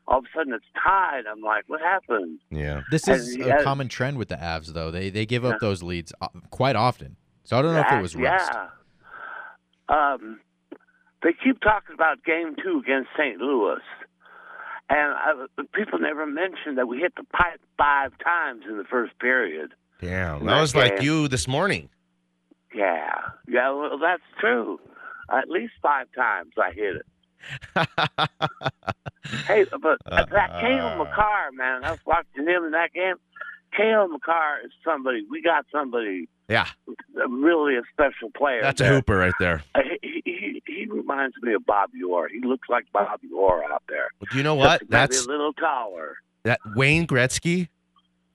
all 0.08 0.20
of 0.20 0.26
a 0.26 0.28
sudden 0.38 0.54
it's 0.54 0.66
tied. 0.84 1.24
I'm 1.30 1.42
like, 1.42 1.66
what 1.68 1.82
happened? 1.82 2.40
Yeah. 2.50 2.82
This 2.92 3.08
is 3.08 3.36
he 3.36 3.42
a 3.44 3.54
has- 3.56 3.64
common 3.64 3.88
trend 3.90 4.18
with 4.18 4.30
the 4.30 4.36
Avs, 4.38 4.68
though. 4.74 4.92
They 4.92 5.10
they 5.10 5.26
give 5.26 5.44
up 5.46 5.54
Yeah. 5.54 5.58
those 5.68 5.84
leads 5.84 6.14
uh, 6.22 6.28
quite 6.50 6.76
often. 6.76 7.16
So 7.44 7.58
I 7.58 7.62
don't 7.62 7.74
know 7.74 7.80
if 7.82 7.92
it 7.92 8.02
was 8.02 8.16
rust. 8.16 8.52
Yeah. 8.54 8.68
Um, 9.90 10.40
they 11.24 11.34
keep 11.44 11.60
talking 11.62 11.94
about 11.94 12.24
game 12.24 12.56
two 12.64 12.80
against 12.84 13.10
St. 13.18 13.38
Louis. 13.40 13.80
And 14.90 15.14
I, 15.14 15.34
people 15.74 16.00
never 16.00 16.26
mentioned 16.26 16.78
that 16.78 16.88
we 16.88 16.98
hit 16.98 17.14
the 17.16 17.24
pipe 17.26 17.62
five 17.78 18.12
times 18.24 18.64
in 18.68 18.78
the 18.78 18.84
first 18.84 19.18
period. 19.20 19.74
Damn. 20.02 20.40
That 20.46 20.54
That 20.56 20.62
was 20.62 20.76
like 20.76 21.02
you 21.02 21.28
this 21.28 21.48
morning. 21.48 21.90
Yeah, 22.74 23.10
yeah, 23.48 23.72
well, 23.72 23.98
that's 24.00 24.22
true. 24.40 24.80
At 25.32 25.50
least 25.50 25.74
five 25.82 26.08
times 26.16 26.54
I 26.58 26.72
hit 26.72 26.96
it. 26.98 27.06
Hey, 29.46 29.66
but 29.66 30.00
Uh, 30.08 30.26
that 30.26 30.60
Cale 30.60 30.96
Makar, 30.98 31.52
man, 31.54 31.84
I 31.84 31.92
was 31.92 32.00
watching 32.06 32.48
him 32.48 32.64
in 32.64 32.72
that 32.72 32.94
game. 32.94 33.16
Cale 33.76 34.08
Makar 34.08 34.62
is 34.66 34.72
somebody. 34.84 35.24
We 35.30 35.42
got 35.44 35.66
somebody, 35.72 36.28
yeah. 36.50 36.68
really 37.30 37.76
a 37.76 37.82
special 37.94 38.30
player. 38.36 38.62
That's 38.62 38.82
a 38.82 38.84
there. 38.86 38.94
hooper 38.94 39.18
right 39.18 39.34
there. 39.40 39.64
Uh, 39.76 39.82
He, 40.02 40.22
he, 40.26 40.62
he 40.66 40.86
reminds 40.88 41.36
me 41.42 41.54
of 41.54 41.66
Bob 41.66 41.92
Orr. 42.10 42.28
He 42.30 42.42
looks 42.42 42.68
like 42.70 42.86
Bob 42.92 43.20
Orr 43.36 43.64
out 43.72 43.84
there. 43.88 44.10
But 44.20 44.34
you 44.34 44.44
know 44.44 44.56
what? 44.56 44.82
Just 44.82 44.92
That's 44.92 45.26
a 45.26 45.30
little 45.30 45.54
taller. 45.54 46.18
that 46.44 46.60
Wayne 46.76 47.06
Gretzky, 47.08 47.70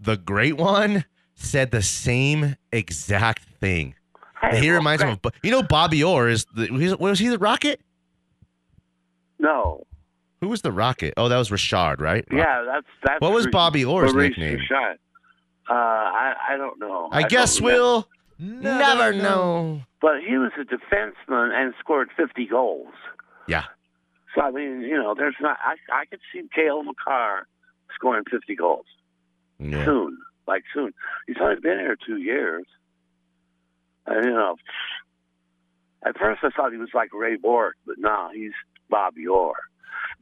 the 0.01 0.17
great 0.17 0.57
one, 0.57 1.05
said 1.35 1.71
the 1.71 1.83
same 1.83 2.57
exact 2.73 3.45
thing. 3.61 3.95
Hey, 4.41 4.61
he 4.61 4.69
well, 4.69 4.77
reminds 4.79 5.03
him 5.03 5.09
of, 5.11 5.21
you 5.43 5.51
know, 5.51 5.63
Bobby 5.63 6.03
Orr 6.05 6.29
is 6.29 6.47
the, 6.55 6.97
was 6.99 7.19
he 7.19 7.29
the 7.29 7.39
Rocket? 7.39 7.81
No, 9.39 9.85
Who 10.41 10.49
was 10.49 10.63
the 10.63 10.73
Rocket? 10.73 11.15
Oh, 11.17 11.29
that 11.29 11.37
was 11.39 11.51
Richard, 11.51 12.01
right? 12.01 12.25
yeah, 12.33 12.63
that's 12.67 12.87
that's. 13.05 13.21
What 13.21 13.33
was 13.33 13.47
Bobby 13.49 13.85
Orr's 13.85 14.13
Maurice 14.15 14.31
nickname? 14.39 14.59
Richard. 14.59 14.99
Uh, 15.69 15.73
I 15.75 16.35
I 16.51 16.57
don't 16.57 16.79
know. 16.79 17.09
I 17.13 17.21
don't 17.21 17.31
guess 17.31 17.61
we'll 17.61 18.07
never 18.39 19.13
know. 19.13 19.83
But 20.01 20.21
he 20.27 20.37
was 20.37 20.53
a 20.61 20.65
defenseman 20.65 21.53
and 21.53 21.73
scored 21.81 22.11
50 22.17 22.47
goals. 22.47 22.93
Yeah. 23.49 23.65
So 24.35 24.43
I 24.43 24.51
mean, 24.51 24.83
you 24.83 24.97
know, 24.97 25.15
there's 25.17 25.37
not. 25.41 25.57
I 25.65 25.77
I 25.93 26.05
could 26.07 26.21
see 26.33 26.43
Cale 26.55 26.83
Makar 26.83 27.47
scoring 27.95 28.25
50 28.31 28.55
goals 28.57 28.87
Yeah. 29.59 29.85
soon, 29.85 30.19
like 30.47 30.65
soon. 30.75 30.93
He's 31.27 31.37
only 31.41 31.57
been 31.61 31.79
here 31.79 31.97
two 32.07 32.17
years. 32.19 32.67
And, 34.07 34.25
you 34.27 34.33
know, 34.33 34.57
at 36.05 36.19
first 36.19 36.41
I 36.43 36.51
thought 36.51 36.73
he 36.73 36.79
was 36.79 36.91
like 36.93 37.15
Ray 37.15 37.37
Bourque, 37.37 37.77
but 37.87 37.97
no, 37.99 38.29
he's 38.35 38.53
Bobby 38.91 39.27
Orr. 39.27 39.55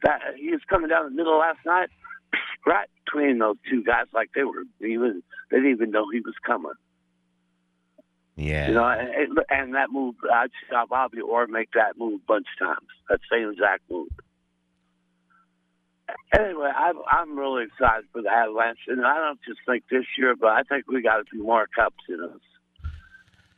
That 0.03 0.21
he 0.37 0.51
was 0.51 0.61
coming 0.69 0.87
down 0.89 1.05
the 1.05 1.11
middle 1.11 1.37
last 1.37 1.59
night, 1.65 1.89
right 2.65 2.87
between 3.05 3.39
those 3.39 3.57
two 3.69 3.83
guys, 3.83 4.05
like 4.13 4.29
they 4.35 4.43
were 4.43 4.63
even 4.81 5.21
they 5.51 5.57
didn't 5.57 5.71
even 5.71 5.91
know 5.91 6.09
he 6.11 6.19
was 6.19 6.35
coming. 6.45 6.73
Yeah. 8.35 8.67
You 8.67 8.73
know, 8.73 8.85
and, 8.85 9.39
and 9.49 9.75
that 9.75 9.91
move 9.91 10.15
I'd 10.31 10.49
saw 10.69 10.85
Bobby 10.85 11.21
Orr 11.21 11.47
make 11.47 11.71
that 11.73 11.97
move 11.97 12.21
a 12.23 12.25
bunch 12.27 12.47
of 12.59 12.67
times. 12.67 12.87
That 13.09 13.19
same 13.31 13.51
exact 13.51 13.83
move. 13.89 14.09
Anyway, 16.37 16.69
I'm 16.75 16.95
I'm 17.09 17.37
really 17.37 17.65
excited 17.65 18.05
for 18.11 18.21
the 18.21 18.29
Avalanche, 18.29 18.79
and 18.87 19.05
I 19.05 19.17
don't 19.17 19.39
just 19.47 19.59
think 19.67 19.83
this 19.89 20.05
year, 20.17 20.35
but 20.35 20.49
I 20.49 20.63
think 20.63 20.85
we 20.87 21.01
got 21.01 21.21
a 21.21 21.25
few 21.25 21.43
more 21.43 21.67
cups 21.67 22.03
in 22.09 22.19
us. 22.19 22.39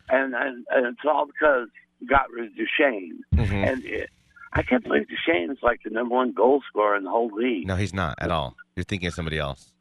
And 0.10 0.36
and, 0.36 0.66
and 0.70 0.88
it's 0.88 1.06
all 1.06 1.26
because 1.26 1.70
we 2.00 2.08
got 2.08 2.30
rid 2.30 2.48
of 2.48 2.56
Duchene. 2.56 3.22
Mhm. 3.34 3.72
And 3.72 3.86
it, 3.86 4.10
I 4.56 4.64
can't 4.64 4.84
believe 4.84 5.04
Duchene's 5.08 5.60
like 5.62 5.82
the 5.84 5.90
number 5.90 6.16
one 6.16 6.32
goal 6.32 6.62
scorer 6.70 6.96
in 6.96 7.04
the 7.04 7.10
whole 7.10 7.30
league. 7.34 7.68
No, 7.68 7.76
he's 7.76 7.94
not 7.94 8.16
at 8.20 8.32
all. 8.32 8.56
You're 8.76 8.86
thinking 8.86 9.08
of 9.08 9.14
somebody 9.14 9.38
else. 9.38 9.74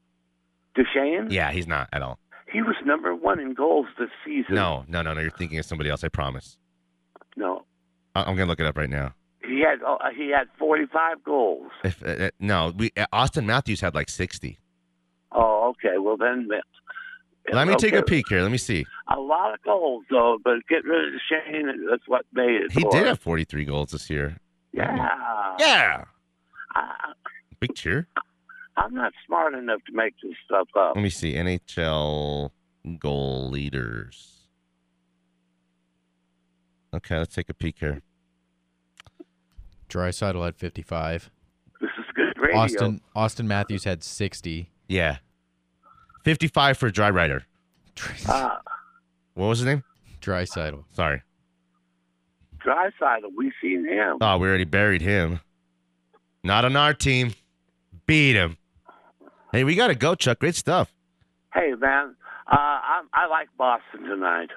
Duchene? 0.75 1.29
Yeah, 1.31 1.53
he's 1.53 1.67
not 1.69 1.89
at 1.93 2.03
all. 2.03 2.19
He 2.53 2.61
was 2.63 2.75
number 2.85 3.15
one 3.15 3.39
in 3.41 3.55
goals 3.55 3.87
this 3.99 4.11
season. 4.25 4.55
No, 4.57 4.85
no, 4.89 5.03
no, 5.03 5.15
no. 5.15 5.21
You're 5.21 5.31
thinking 5.31 5.59
of 5.59 5.65
somebody 5.65 5.91
else. 5.91 6.03
I 6.05 6.09
promise. 6.09 6.59
No. 7.37 7.65
I- 8.15 8.23
I'm 8.25 8.37
gonna 8.37 8.47
look 8.49 8.61
it 8.61 8.67
up 8.67 8.77
right 8.77 8.91
now. 8.91 9.15
He 9.47 9.61
had 9.61 9.83
uh, 9.87 9.99
he 10.17 10.31
had 10.31 10.49
45 10.59 11.23
goals. 11.25 11.71
If 11.85 12.03
uh, 12.03 12.07
uh, 12.27 12.31
no, 12.41 12.73
we 12.77 12.91
uh, 12.97 13.07
Auston 13.13 13.45
Matthews 13.45 13.81
had 13.81 13.95
like 13.95 14.09
60. 14.09 14.59
Oh, 15.33 15.71
okay. 15.71 15.99
Well, 15.99 16.17
then. 16.17 16.49
uh, 16.53 16.61
Let 17.55 17.69
me 17.69 17.75
take 17.77 17.93
a 17.95 18.03
peek 18.03 18.27
here. 18.29 18.41
Let 18.43 18.51
me 18.53 18.59
see. 18.59 18.87
A 19.15 19.21
lot 19.21 19.53
of 19.53 19.61
goals, 19.63 20.05
though, 20.11 20.39
but 20.43 20.67
get 20.69 20.85
rid 20.85 21.09
of 21.09 21.21
Duchene. 21.29 21.87
That's 21.91 22.07
what 22.09 22.25
made 22.33 22.63
it. 22.63 22.73
He 22.73 22.83
for 22.83 22.91
did 22.93 23.07
have 23.07 23.19
43 23.21 23.65
goals 23.65 23.91
this 23.91 24.09
year. 24.09 24.39
Yeah. 24.75 25.55
Yeah. 25.59 26.05
I, 26.75 27.13
Big 27.61 27.75
cheer. 27.75 28.09
I'm 28.77 28.93
not 28.95 29.13
smart 29.27 29.55
enough 29.55 29.81
to 29.87 29.93
make 29.93 30.15
this 30.23 30.35
stuff 30.45 30.69
up. 30.77 30.97
Let 30.97 31.03
me 31.03 31.11
see. 31.11 31.35
NHL 31.35 32.51
goal 32.99 33.49
leaders. 33.51 34.49
Okay, 36.93 37.17
let's 37.19 37.35
take 37.35 37.49
a 37.49 37.55
peek 37.55 37.77
here. 37.79 38.03
Draisaitl 39.89 40.45
had 40.45 40.57
55. 40.57 41.31
This 41.81 41.91
is 41.99 42.05
good 42.15 42.37
radio. 42.39 42.57
Auston 42.59 43.01
Auston 43.15 43.47
Matthews 43.47 43.85
had 43.85 44.03
60. 44.03 44.71
Yeah. 44.89 45.19
55 46.25 46.77
for 46.79 46.91
Dry 46.91 47.11
Rider. 47.11 47.45
Uh, 48.29 48.51
What 49.35 49.47
was 49.47 49.59
his 49.61 49.67
name? 49.67 49.85
Draisaitl. 50.21 50.85
Sorry. 50.93 51.23
Dryside, 52.65 53.23
we 53.37 53.53
seen 53.61 53.87
him. 53.87 54.19
Oh, 54.21 54.39
we 54.39 54.49
already 54.49 54.65
buried 54.65 55.03
him. 55.03 55.41
Not 56.43 56.65
on 56.65 56.77
our 56.77 56.95
team. 56.95 57.35
Beat 58.07 58.37
him. 58.37 58.57
Hey, 59.53 59.65
we 59.65 59.75
got 59.75 59.89
to 59.89 59.95
go, 59.95 60.15
Chuck. 60.15 60.41
Great 60.41 60.55
stuff. 60.57 60.93
Hey, 61.53 61.75
man, 61.79 62.17
uh, 62.51 62.57
I, 62.57 63.03
I 63.13 63.27
like 63.27 63.49
Boston 63.57 64.03
tonight. 64.05 64.51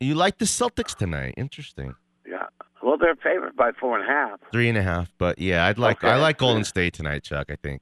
You 0.00 0.14
like 0.14 0.38
the 0.38 0.44
Celtics 0.44 0.96
tonight. 0.96 1.34
Interesting. 1.36 1.94
Yeah. 2.26 2.46
Well, 2.82 2.96
they're 2.98 3.16
favored 3.16 3.56
by 3.56 3.72
four 3.72 3.98
and 3.98 4.08
a 4.08 4.12
half. 4.12 4.40
Three 4.52 4.68
and 4.68 4.78
a 4.78 4.82
half. 4.82 5.10
But 5.18 5.38
yeah, 5.38 5.66
I'd 5.66 5.78
like 5.78 6.04
I 6.04 6.16
like 6.16 6.38
Golden 6.38 6.64
State 6.64 6.94
tonight, 6.94 7.22
Chuck, 7.22 7.46
I 7.50 7.56
think. 7.56 7.80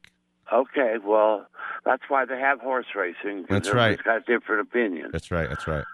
Okay, 0.52 0.96
well, 1.04 1.46
that's 1.84 2.02
why 2.08 2.24
they 2.24 2.38
have 2.38 2.60
horse 2.60 2.86
racing. 2.94 3.46
That's 3.48 3.72
right. 3.72 3.98
got 4.04 4.26
different 4.26 4.60
opinions. 4.68 5.10
That's 5.12 5.30
right. 5.30 5.48
That's 5.48 5.66
right. 5.66 5.84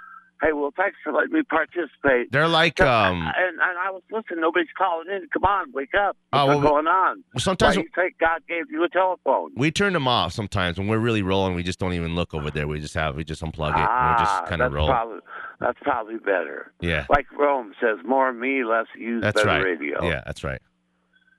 Hey, 0.40 0.52
well, 0.52 0.72
thanks 0.76 0.96
for 1.02 1.12
letting 1.12 1.32
me 1.32 1.42
participate. 1.42 2.30
They're 2.30 2.46
like 2.46 2.80
um 2.80 3.22
and, 3.22 3.58
and 3.60 3.78
I 3.84 3.90
was 3.90 4.02
listening. 4.10 4.40
Nobody's 4.40 4.68
calling 4.78 5.08
in. 5.10 5.26
Come 5.32 5.42
on, 5.44 5.72
wake 5.72 5.94
up. 5.98 6.16
Oh, 6.32 6.46
What's 6.46 6.60
well, 6.62 6.70
going 6.74 6.86
on? 6.86 7.24
sometimes 7.38 7.76
Why 7.76 7.82
you 7.82 7.88
think 7.94 8.14
God 8.20 8.42
gave 8.48 8.70
you 8.70 8.84
a 8.84 8.88
telephone? 8.88 9.50
we 9.56 9.70
turn 9.72 9.92
them 9.94 10.06
off 10.06 10.32
sometimes 10.32 10.78
when 10.78 10.86
we're 10.86 10.98
really 10.98 11.22
rolling. 11.22 11.54
We 11.56 11.64
just 11.64 11.80
don't 11.80 11.92
even 11.94 12.14
look 12.14 12.34
over 12.34 12.50
there. 12.52 12.68
We 12.68 12.78
just 12.80 12.94
have 12.94 13.16
we 13.16 13.24
just 13.24 13.42
unplug 13.42 13.70
it 13.70 13.88
and 13.88 14.10
we 14.12 14.24
just 14.24 14.32
Ah, 14.32 14.44
kind 14.48 14.62
of 14.62 14.70
that's 14.70 14.74
roll. 14.74 14.88
Probably, 14.88 15.18
that's 15.58 15.78
probably 15.82 16.18
better. 16.18 16.72
Yeah, 16.80 17.06
Like 17.10 17.26
Rome 17.32 17.72
says, 17.80 17.98
more 18.06 18.32
me, 18.32 18.62
less 18.64 18.86
you. 18.96 19.20
that's 19.20 19.34
better 19.42 19.48
right. 19.48 19.64
radio. 19.64 20.04
Yeah, 20.04 20.22
that's 20.24 20.44
right. 20.44 20.62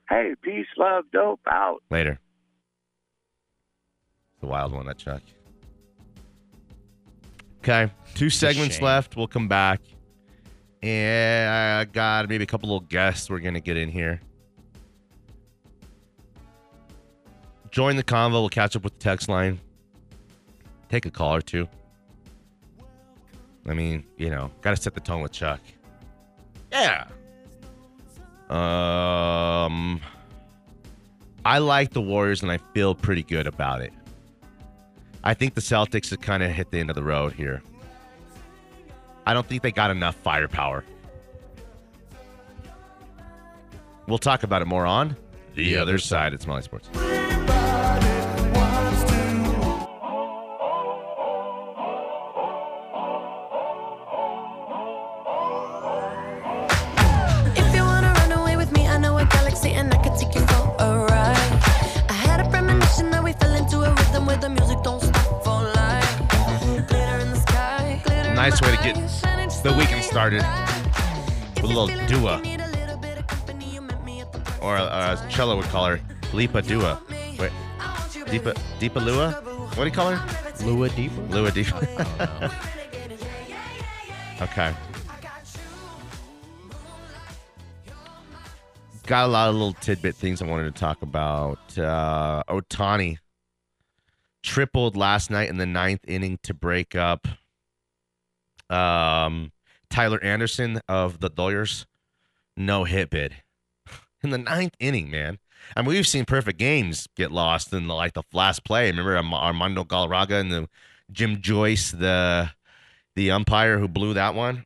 Hey, 0.09 0.33
peace, 0.41 0.65
love, 0.75 1.05
dope, 1.13 1.39
out. 1.49 1.83
Later. 1.89 2.19
The 4.41 4.47
wild 4.47 4.71
one, 4.73 4.85
that 4.87 4.97
Chuck. 4.97 5.21
Okay, 7.59 7.91
two 8.15 8.29
segments 8.29 8.81
left. 8.81 9.15
We'll 9.15 9.27
come 9.27 9.47
back. 9.47 9.81
And 10.81 11.49
I 11.49 11.85
got 11.85 12.29
maybe 12.29 12.43
a 12.43 12.47
couple 12.47 12.69
little 12.69 12.87
guests 12.87 13.29
we're 13.29 13.39
gonna 13.39 13.59
get 13.59 13.77
in 13.77 13.89
here. 13.89 14.21
Join 17.71 17.95
the 17.95 18.03
convo. 18.03 18.33
We'll 18.33 18.49
catch 18.49 18.75
up 18.75 18.83
with 18.83 18.93
the 18.93 18.99
text 18.99 19.29
line. 19.29 19.59
Take 20.89 21.05
a 21.05 21.11
call 21.11 21.35
or 21.35 21.41
two. 21.41 21.67
I 23.67 23.73
mean, 23.73 24.03
you 24.17 24.29
know, 24.29 24.49
got 24.61 24.71
to 24.71 24.81
set 24.81 24.95
the 24.95 24.99
tone 24.99 25.21
with 25.21 25.31
Chuck. 25.31 25.59
Yeah. 26.71 27.05
Um, 28.49 30.01
I 31.45 31.59
like 31.59 31.91
the 31.91 32.01
Warriors 32.01 32.41
and 32.41 32.51
I 32.51 32.57
feel 32.73 32.95
pretty 32.95 33.21
good 33.21 33.45
about 33.45 33.81
it. 33.81 33.93
I 35.23 35.33
think 35.33 35.53
the 35.53 35.61
Celtics 35.61 36.09
have 36.11 36.21
kind 36.21 36.43
of 36.43 36.51
hit 36.51 36.71
the 36.71 36.79
end 36.79 36.89
of 36.89 36.95
the 36.95 37.03
road 37.03 37.33
here. 37.33 37.61
I 39.25 39.33
don't 39.33 39.45
think 39.45 39.61
they 39.61 39.71
got 39.71 39.91
enough 39.91 40.15
firepower. 40.15 40.83
We'll 44.07 44.17
talk 44.17 44.43
about 44.43 44.61
it 44.61 44.65
more 44.65 44.85
on 44.85 45.15
the, 45.53 45.77
other 45.77 45.99
side. 45.99 46.33
It's 46.33 46.47
Molly 46.47 46.63
Sports. 46.63 46.89
Started 70.29 71.55
with 71.55 71.63
a 71.63 71.67
little 71.67 71.87
dua. 72.07 72.35
like 72.35 72.45
you 72.45 72.57
need 72.57 72.61
a 72.61 72.67
little 72.67 72.97
bit 72.97 73.17
of 73.17 73.25
company, 73.25 73.65
you 73.65 73.81
met 73.81 74.05
me 74.05 74.21
at 74.21 74.31
the 74.31 74.59
Or 74.61 74.77
uh, 74.77 75.17
as 75.17 75.33
Cello 75.33 75.55
would 75.55 75.65
call 75.65 75.85
her, 75.85 75.99
Lipa 76.33 76.61
Dua. 76.61 77.01
Wait, 77.09 77.51
I 77.79 77.99
want 77.99 78.15
you, 78.15 78.25
Deepa. 78.25 78.53
Deepa 78.79 79.03
Lua? 79.03 79.31
What 79.31 79.75
do 79.75 79.85
you 79.85 79.91
call 79.91 80.13
her? 80.13 80.65
Lua 80.65 80.89
Deeper? 80.89 81.21
Lua 81.29 81.49
Deepa. 81.49 82.53
okay. 84.41 84.75
Got 89.07 89.25
a 89.25 89.31
lot 89.31 89.49
of 89.49 89.55
little 89.55 89.73
tidbit 89.73 90.15
things 90.15 90.43
I 90.43 90.45
wanted 90.45 90.75
to 90.75 90.79
talk 90.79 91.01
about. 91.01 91.57
Uh, 91.75 92.43
Ohtani 92.47 93.17
tripled 94.43 94.95
last 94.95 95.31
night 95.31 95.49
in 95.49 95.57
the 95.57 95.65
ninth 95.65 96.01
inning 96.07 96.37
to 96.43 96.53
break 96.53 96.95
up 96.95 97.27
um, 98.69 99.51
Tyler 99.89 100.23
Anderson 100.23 100.81
of 100.87 101.19
the 101.19 101.29
Dodgers. 101.29 101.85
No 102.55 102.83
hit 102.83 103.09
bid 103.09 103.35
in 104.23 104.31
the 104.31 104.37
ninth 104.37 104.75
inning, 104.79 105.09
man. 105.09 105.39
I 105.75 105.81
mean, 105.81 105.89
we've 105.89 106.07
seen 106.07 106.25
perfect 106.25 106.59
games 106.59 107.07
get 107.15 107.31
lost 107.31 107.73
in 107.73 107.87
the, 107.87 107.93
like 107.93 108.13
the 108.13 108.23
last 108.33 108.63
play. 108.63 108.89
Remember 108.89 109.17
Armando 109.17 109.83
Galarraga 109.83 110.39
and 110.39 110.51
the 110.51 110.69
Jim 111.11 111.41
Joyce, 111.41 111.91
the 111.91 112.51
the 113.15 113.31
umpire 113.31 113.79
who 113.79 113.87
blew 113.87 114.13
that 114.13 114.35
one. 114.35 114.65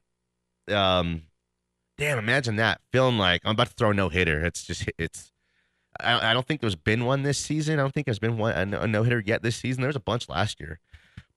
Um, 0.69 1.23
damn, 1.97 2.19
imagine 2.19 2.57
that 2.57 2.81
feeling 2.91 3.17
like 3.17 3.41
I'm 3.43 3.51
about 3.51 3.67
to 3.67 3.73
throw 3.73 3.91
a 3.91 3.93
no 3.93 4.09
hitter. 4.09 4.45
It's 4.45 4.63
just 4.63 4.89
it's. 4.97 5.31
I, 5.99 6.31
I 6.31 6.33
don't 6.33 6.47
think 6.47 6.61
there's 6.61 6.75
been 6.75 7.05
one 7.05 7.23
this 7.23 7.37
season. 7.37 7.79
I 7.79 7.83
don't 7.83 7.93
think 7.93 8.05
there's 8.05 8.19
been 8.19 8.37
one 8.37 8.55
a 8.55 8.87
no 8.87 9.03
hitter 9.03 9.21
yet 9.25 9.43
this 9.43 9.55
season. 9.55 9.83
There's 9.83 9.95
a 9.95 10.01
bunch 10.01 10.27
last 10.29 10.59
year, 10.59 10.79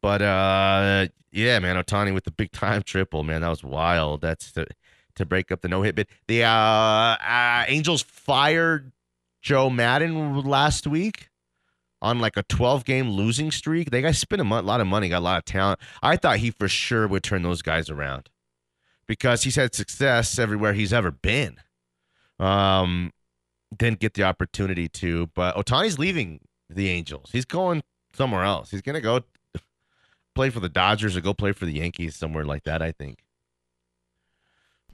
but 0.07 0.23
uh, 0.23 1.09
yeah, 1.33 1.59
man, 1.59 1.75
Ohtani 1.75 2.15
with 2.15 2.23
the 2.23 2.31
big 2.31 2.53
time 2.53 2.85
triple, 2.85 3.25
man, 3.25 3.41
that 3.41 3.49
was 3.49 3.65
wild. 3.65 4.21
That's 4.21 4.53
the 4.53 4.69
to 5.17 5.27
break 5.27 5.51
up 5.51 5.63
the 5.63 5.69
no 5.69 5.83
hit 5.83 5.97
bid. 5.97 6.07
The 6.29 6.45
uh, 6.45 6.49
uh, 6.49 7.65
Angels 7.67 8.03
fired 8.03 8.93
Joe 9.43 9.69
Maddon 9.69 10.45
last 10.45 10.87
week 10.87 11.29
on 12.01 12.21
like 12.21 12.37
a 12.37 12.45
12 12.45 12.85
game 12.85 13.11
losing 13.11 13.51
streak. 13.51 13.91
They 13.91 14.01
guys 14.01 14.21
spent 14.21 14.41
a 14.41 14.45
mo- 14.45 14.61
lot 14.63 14.81
of 14.81 14.87
money, 14.87 15.09
got 15.09 15.19
a 15.19 15.25
lot 15.25 15.39
of 15.39 15.45
talent. 15.45 15.81
I 16.05 16.17
thought 16.17 16.37
he 16.37 16.53
for 16.53 16.69
sure 16.69 17.09
would 17.09 17.25
turn 17.25 17.43
those 17.43 17.61
guys 17.61 17.91
around 17.91 18.31
because 19.09 19.43
he's 19.43 19.57
had 19.57 19.75
success 19.75 20.39
everywhere 20.39 20.73
he's 20.73 20.93
ever 20.93 21.11
been. 21.11 21.57
Um, 22.39 23.11
didn't 23.77 23.99
get 23.99 24.15
the 24.15 24.23
opportunity 24.23 24.89
to, 24.89 25.31
but 25.35 25.57
Ohtani's 25.57 25.99
leaving 25.99 26.43
the 26.71 26.91
Angels. 26.91 27.31
He's 27.33 27.45
going 27.45 27.83
somewhere 28.13 28.45
else. 28.45 28.71
He's 28.71 28.83
gonna 28.83 29.01
go 29.01 29.25
play 30.37 30.51
for 30.51 30.61
the 30.61 30.69
Dodgers 30.69 31.17
or 31.17 31.21
go 31.21 31.35
play 31.35 31.51
for 31.53 31.65
the 31.65 31.73
Yankees 31.73 32.15
somewhere 32.15 32.45
like 32.45 32.63
that. 32.63 32.81
I 32.83 32.93
think. 32.93 33.25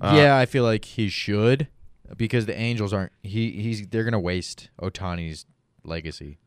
Uh, 0.01 0.15
yeah, 0.17 0.39
I 0.39 0.47
feel 0.47 0.65
like 0.65 0.85
he 0.85 1.09
should 1.09 1.69
because 2.17 2.47
the 2.47 2.59
Angels 2.59 2.93
aren't. 2.95 3.13
He 3.23 3.51
he's 3.51 3.87
they're 3.89 4.05
gonna 4.05 4.19
waste 4.19 4.71
Ohtani's 4.81 5.45
legacy. 5.85 6.39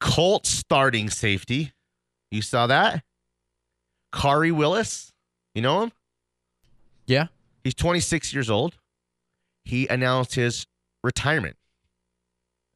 Colts 0.00 0.48
starting 0.48 1.10
safety. 1.10 1.72
You 2.30 2.42
saw 2.42 2.68
that? 2.68 3.02
Khari 4.12 4.52
Willis. 4.52 5.12
You 5.54 5.62
know 5.62 5.82
him? 5.82 5.92
Yeah, 7.06 7.28
He's 7.64 7.74
26 7.74 8.32
years 8.32 8.48
old. 8.48 8.76
He 9.64 9.86
announced 9.88 10.34
his 10.36 10.66
retirement 11.02 11.56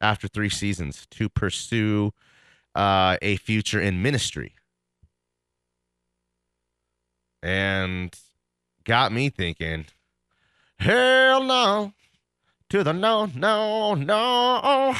after 0.01 0.27
three 0.27 0.49
seasons 0.49 1.07
to 1.11 1.29
pursue 1.29 2.11
uh, 2.75 3.17
a 3.21 3.37
future 3.37 3.79
in 3.79 4.01
ministry. 4.01 4.53
And 7.43 8.17
got 8.85 9.11
me 9.11 9.29
thinking, 9.29 9.85
Hell 10.79 11.43
no. 11.43 11.93
To 12.69 12.83
the 12.83 12.93
no, 12.93 13.25
no, 13.35 13.93
no. 13.93 14.95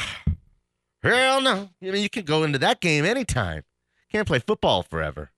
Hell 1.02 1.40
no. 1.40 1.70
I 1.82 1.90
mean, 1.90 2.02
you 2.02 2.10
can 2.10 2.24
go 2.24 2.44
into 2.44 2.58
that 2.58 2.80
game 2.80 3.04
anytime. 3.04 3.64
Can't 4.12 4.26
play 4.26 4.38
football 4.38 4.82
forever. 4.82 5.30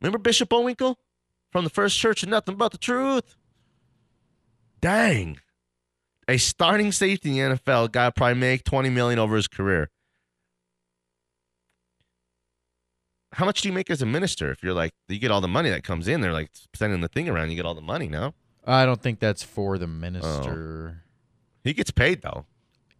Remember 0.00 0.18
Bishop 0.18 0.48
Owinkle 0.50 0.96
from 1.50 1.64
the 1.64 1.70
first 1.70 1.98
church 1.98 2.22
of 2.22 2.28
nothing 2.28 2.56
but 2.56 2.72
the 2.72 2.78
truth? 2.78 3.36
Dang. 4.80 5.38
A 6.28 6.38
starting 6.38 6.92
safety 6.92 7.38
in 7.38 7.50
the 7.50 7.56
NFL 7.56 7.92
guy 7.92 8.10
probably 8.10 8.40
make 8.40 8.64
20 8.64 8.88
million 8.90 9.18
over 9.18 9.36
his 9.36 9.48
career. 9.48 9.90
How 13.34 13.44
much 13.44 13.62
do 13.62 13.68
you 13.68 13.72
make 13.72 13.90
as 13.90 14.02
a 14.02 14.06
minister 14.06 14.50
if 14.50 14.62
you're 14.62 14.74
like 14.74 14.92
you 15.08 15.18
get 15.18 15.30
all 15.30 15.40
the 15.40 15.48
money 15.48 15.70
that 15.70 15.84
comes 15.84 16.08
in? 16.08 16.20
They're 16.20 16.32
like 16.32 16.50
sending 16.74 17.00
the 17.00 17.08
thing 17.08 17.28
around, 17.28 17.50
you 17.50 17.56
get 17.56 17.64
all 17.66 17.74
the 17.74 17.80
money, 17.80 18.08
no? 18.08 18.34
I 18.66 18.84
don't 18.86 19.00
think 19.02 19.18
that's 19.20 19.42
for 19.42 19.78
the 19.78 19.86
minister. 19.86 20.94
Oh. 20.96 20.98
He 21.64 21.72
gets 21.72 21.90
paid 21.90 22.22
though, 22.22 22.46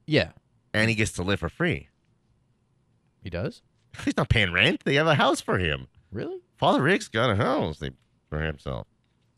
Yeah, 0.07 0.31
and 0.73 0.89
he 0.89 0.95
gets 0.97 1.13
to 1.13 1.23
live 1.23 1.41
for 1.41 1.49
free. 1.49 1.89
he 3.23 3.31
does. 3.31 3.63
He's 4.05 4.17
not 4.17 4.29
paying 4.31 4.53
rent. 4.53 4.83
They 4.85 4.95
have 4.95 5.07
a 5.07 5.15
house 5.15 5.41
for 5.41 5.59
him. 5.59 5.89
Really? 6.11 6.39
Father 6.57 6.83
Rick's 6.83 7.09
got 7.09 7.31
a 7.31 7.37
house 7.37 7.81
for 8.31 8.41
himself. 8.41 8.87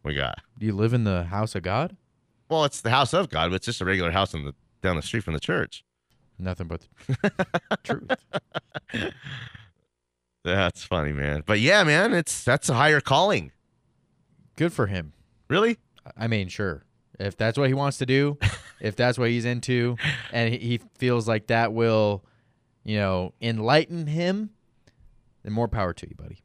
We 0.04 0.14
got. 0.14 0.38
Do 0.58 0.66
you 0.66 0.72
live 0.74 0.92
in 0.92 1.04
the 1.04 1.24
house 1.24 1.54
of 1.54 1.62
God? 1.62 1.96
Well, 2.48 2.64
it's 2.64 2.80
the 2.82 2.90
house 2.90 3.12
of 3.14 3.30
God, 3.30 3.50
but 3.50 3.56
it's 3.56 3.66
just 3.66 3.80
a 3.80 3.84
regular 3.84 4.10
house 4.10 4.34
in 4.34 4.44
the 4.44 4.54
down 4.82 4.96
the 4.96 5.02
street 5.02 5.24
from 5.24 5.34
the 5.34 5.40
church. 5.40 5.82
Nothing 6.38 6.68
but 6.68 6.86
the 7.08 7.78
truth. 7.82 8.10
That's 10.44 10.84
funny, 10.84 11.12
man. 11.12 11.42
But 11.46 11.60
yeah, 11.60 11.82
man, 11.84 12.12
it's 12.12 12.44
that's 12.44 12.68
a 12.68 12.74
higher 12.74 13.00
calling. 13.00 13.52
Good 14.56 14.72
for 14.72 14.86
him. 14.86 15.12
Really? 15.48 15.78
I 16.16 16.26
mean, 16.28 16.48
sure. 16.48 16.84
If 17.18 17.36
that's 17.36 17.56
what 17.56 17.68
he 17.68 17.74
wants 17.74 17.98
to 17.98 18.06
do, 18.06 18.38
if 18.80 18.94
that's 18.96 19.18
what 19.18 19.30
he's 19.30 19.44
into, 19.44 19.96
and 20.32 20.52
he, 20.52 20.80
feels 20.98 21.26
like 21.26 21.46
that 21.46 21.72
will, 21.72 22.24
you 22.84 22.96
know, 22.96 23.32
enlighten 23.40 24.06
him, 24.06 24.50
then 25.42 25.52
more 25.52 25.68
power 25.68 25.92
to 25.94 26.08
you, 26.08 26.14
buddy. 26.14 26.38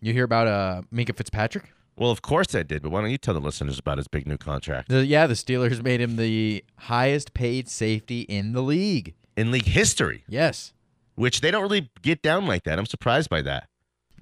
You 0.00 0.12
hear 0.12 0.24
about 0.24 0.46
uh 0.46 0.82
Minkah 0.94 1.16
Fitzpatrick? 1.16 1.72
Well, 1.96 2.10
of 2.10 2.22
course 2.22 2.54
I 2.54 2.62
did, 2.62 2.82
but 2.82 2.90
why 2.90 3.02
don't 3.02 3.10
you 3.10 3.18
tell 3.18 3.34
the 3.34 3.40
listeners 3.40 3.78
about 3.78 3.98
his 3.98 4.08
big 4.08 4.26
new 4.26 4.38
contract 4.38 4.88
The, 4.88 5.04
yeah, 5.04 5.26
the 5.26 5.34
Steelers 5.34 5.82
made 5.82 6.00
him 6.00 6.16
the 6.16 6.64
highest 6.78 7.34
paid 7.34 7.68
safety 7.68 8.22
in 8.22 8.52
the 8.52 8.62
league. 8.62 9.14
in 9.36 9.50
league 9.50 9.66
history, 9.66 10.24
Yes. 10.28 10.72
Which 11.14 11.40
they 11.40 11.50
don't 11.50 11.62
really 11.62 11.90
get 12.02 12.22
down 12.22 12.46
like 12.46 12.64
that. 12.64 12.78
I'm 12.78 12.86
surprised 12.86 13.28
by 13.28 13.42
that. 13.42 13.68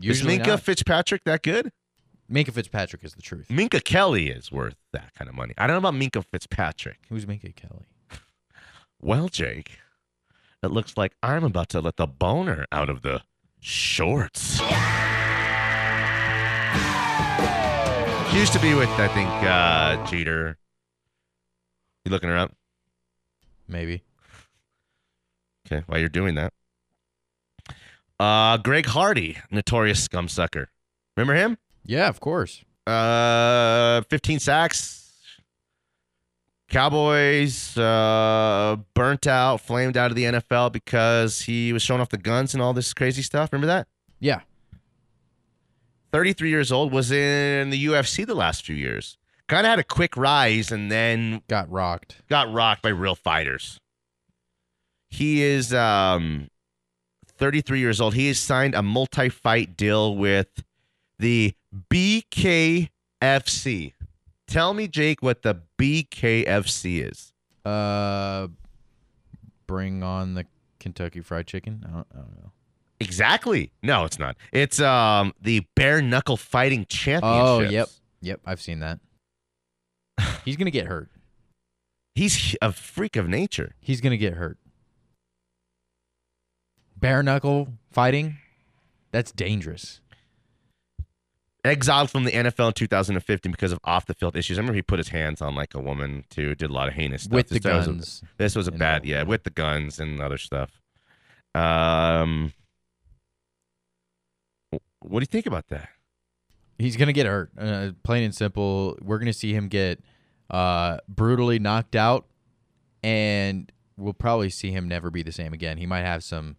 Usually 0.00 0.34
is 0.34 0.40
Minkah 0.40 0.46
not. 0.46 0.60
Fitzpatrick 0.62 1.24
that 1.24 1.42
good? 1.42 1.72
Minkah 2.30 2.52
Fitzpatrick 2.52 3.02
is 3.04 3.14
the 3.14 3.22
truth. 3.22 3.50
Minka 3.50 3.80
Kelly 3.80 4.28
is 4.28 4.52
worth 4.52 4.76
that 4.92 5.14
kind 5.14 5.28
of 5.28 5.34
money. 5.34 5.54
I 5.56 5.66
don't 5.66 5.80
know 5.80 5.88
about 5.88 5.98
Minkah 5.98 6.24
Fitzpatrick. 6.24 6.98
Who's 7.08 7.26
Minka 7.26 7.52
Kelly? 7.52 7.86
Well, 9.00 9.28
Jake, 9.28 9.78
it 10.62 10.70
looks 10.70 10.96
like 10.96 11.14
I'm 11.22 11.44
about 11.44 11.68
to 11.70 11.80
let 11.80 11.96
the 11.96 12.06
boner 12.06 12.66
out 12.70 12.90
of 12.90 13.02
the 13.02 13.22
shorts. 13.60 14.58
She 18.30 18.36
used 18.36 18.52
to 18.52 18.60
be 18.60 18.74
with, 18.74 18.90
I 18.90 19.08
think, 19.08 19.28
uh, 19.28 20.06
Jeter. 20.06 20.58
You 22.04 22.10
looking 22.10 22.28
her 22.28 22.36
up? 22.36 22.52
Maybe. 23.66 24.02
Okay, 25.66 25.82
while 25.86 25.98
you're 25.98 26.08
doing 26.08 26.34
that. 26.34 26.52
Uh, 28.20 28.56
Greg 28.58 28.86
Hardy, 28.86 29.38
notorious 29.50 30.02
scum 30.02 30.28
sucker. 30.28 30.70
Remember 31.16 31.34
him? 31.34 31.56
Yeah, 31.84 32.08
of 32.08 32.20
course. 32.20 32.64
Uh, 32.86 34.02
15 34.10 34.38
sacks. 34.40 34.96
Cowboys 36.70 37.78
uh, 37.78 38.76
burnt 38.92 39.26
out, 39.26 39.58
flamed 39.62 39.96
out 39.96 40.10
of 40.10 40.16
the 40.16 40.24
NFL 40.24 40.70
because 40.72 41.40
he 41.42 41.72
was 41.72 41.82
showing 41.82 42.00
off 42.00 42.10
the 42.10 42.18
guns 42.18 42.52
and 42.52 42.62
all 42.62 42.74
this 42.74 42.92
crazy 42.92 43.22
stuff. 43.22 43.50
Remember 43.52 43.66
that? 43.68 43.88
Yeah. 44.20 44.40
33 46.12 46.50
years 46.50 46.70
old, 46.70 46.92
was 46.92 47.10
in 47.10 47.70
the 47.70 47.86
UFC 47.86 48.26
the 48.26 48.34
last 48.34 48.66
few 48.66 48.74
years. 48.76 49.16
Kind 49.46 49.66
of 49.66 49.70
had 49.70 49.78
a 49.78 49.84
quick 49.84 50.14
rise 50.16 50.70
and 50.70 50.90
then 50.92 51.40
Got 51.48 51.70
rocked. 51.70 52.16
got 52.28 52.52
rocked 52.52 52.82
by 52.82 52.90
real 52.90 53.14
fighters. 53.14 53.78
He 55.08 55.42
is 55.42 55.72
um, 55.72 56.48
33 57.38 57.78
years 57.80 58.00
old. 58.00 58.14
He 58.14 58.28
has 58.28 58.38
signed 58.38 58.74
a 58.74 58.82
multi 58.82 59.28
fight 59.28 59.76
deal 59.76 60.16
with 60.16 60.48
the 61.18 61.54
BKFC. 61.90 62.88
Tell 64.46 64.74
me, 64.74 64.88
Jake, 64.88 65.22
what 65.22 65.42
the 65.42 65.60
BKFC 65.78 67.10
is. 67.10 67.32
Uh, 67.64 68.48
bring 69.66 70.02
on 70.02 70.34
the 70.34 70.46
Kentucky 70.80 71.20
Fried 71.20 71.46
Chicken. 71.46 71.84
I 71.86 71.90
don't, 71.90 72.06
I 72.12 72.16
don't 72.18 72.36
know. 72.42 72.52
Exactly. 73.00 73.70
No, 73.82 74.04
it's 74.04 74.18
not. 74.18 74.36
It's 74.52 74.80
um 74.80 75.32
the 75.40 75.64
bare 75.76 76.02
knuckle 76.02 76.36
fighting 76.36 76.84
championships. 76.88 77.48
Oh, 77.48 77.60
yep, 77.60 77.88
yep. 78.20 78.40
I've 78.44 78.60
seen 78.60 78.80
that. 78.80 78.98
He's 80.44 80.56
gonna 80.56 80.72
get 80.72 80.86
hurt. 80.86 81.08
He's 82.14 82.56
a 82.60 82.72
freak 82.72 83.14
of 83.14 83.28
nature. 83.28 83.76
He's 83.80 84.00
gonna 84.00 84.16
get 84.16 84.34
hurt. 84.34 84.58
Bare 86.98 87.22
knuckle 87.22 87.68
fighting. 87.90 88.38
That's 89.12 89.32
dangerous. 89.32 90.00
Exiled 91.64 92.10
from 92.10 92.24
the 92.24 92.30
NFL 92.30 92.68
in 92.68 92.72
2015 92.74 93.50
because 93.52 93.72
of 93.72 93.80
off 93.84 94.06
the 94.06 94.14
field 94.14 94.36
issues. 94.36 94.58
I 94.58 94.60
remember 94.60 94.76
he 94.76 94.82
put 94.82 94.98
his 94.98 95.08
hands 95.08 95.42
on 95.42 95.54
like 95.54 95.74
a 95.74 95.80
woman 95.80 96.24
too. 96.30 96.54
Did 96.54 96.70
a 96.70 96.72
lot 96.72 96.88
of 96.88 96.94
heinous 96.94 97.22
stuff. 97.24 97.32
With 97.34 97.48
the 97.48 97.58
This 97.58 97.64
was 97.64 97.86
a- 97.86 97.90
guns 97.90 98.22
This 98.36 98.56
was 98.56 98.68
a 98.68 98.72
bad, 98.72 99.04
yeah. 99.04 99.22
with 99.24 99.44
the 99.44 99.50
guns 99.50 99.98
and 99.98 100.20
other 100.20 100.38
stuff. 100.38 100.80
Um, 101.54 102.52
what 105.00 105.20
do 105.20 105.22
you 105.22 105.26
think 105.26 105.46
about 105.46 105.68
that? 105.68 105.88
He's 106.78 106.96
gonna 106.96 107.12
get 107.12 107.26
hurt. 107.26 107.50
Uh, 107.58 107.90
plain 108.04 108.22
and 108.22 108.34
simple. 108.34 108.96
We're 109.02 109.18
gonna 109.18 109.32
see 109.32 109.52
him 109.52 109.68
get 109.68 110.00
uh, 110.50 110.98
brutally 111.08 111.58
knocked 111.58 111.96
out, 111.96 112.26
and 113.02 113.70
we'll 113.96 114.12
probably 114.14 114.48
see 114.50 114.70
him 114.70 114.86
never 114.86 115.10
be 115.10 115.22
the 115.24 115.32
same 115.32 115.52
again. 115.52 115.78
He 115.78 115.86
might 115.86 116.02
have 116.02 116.22
some, 116.22 116.56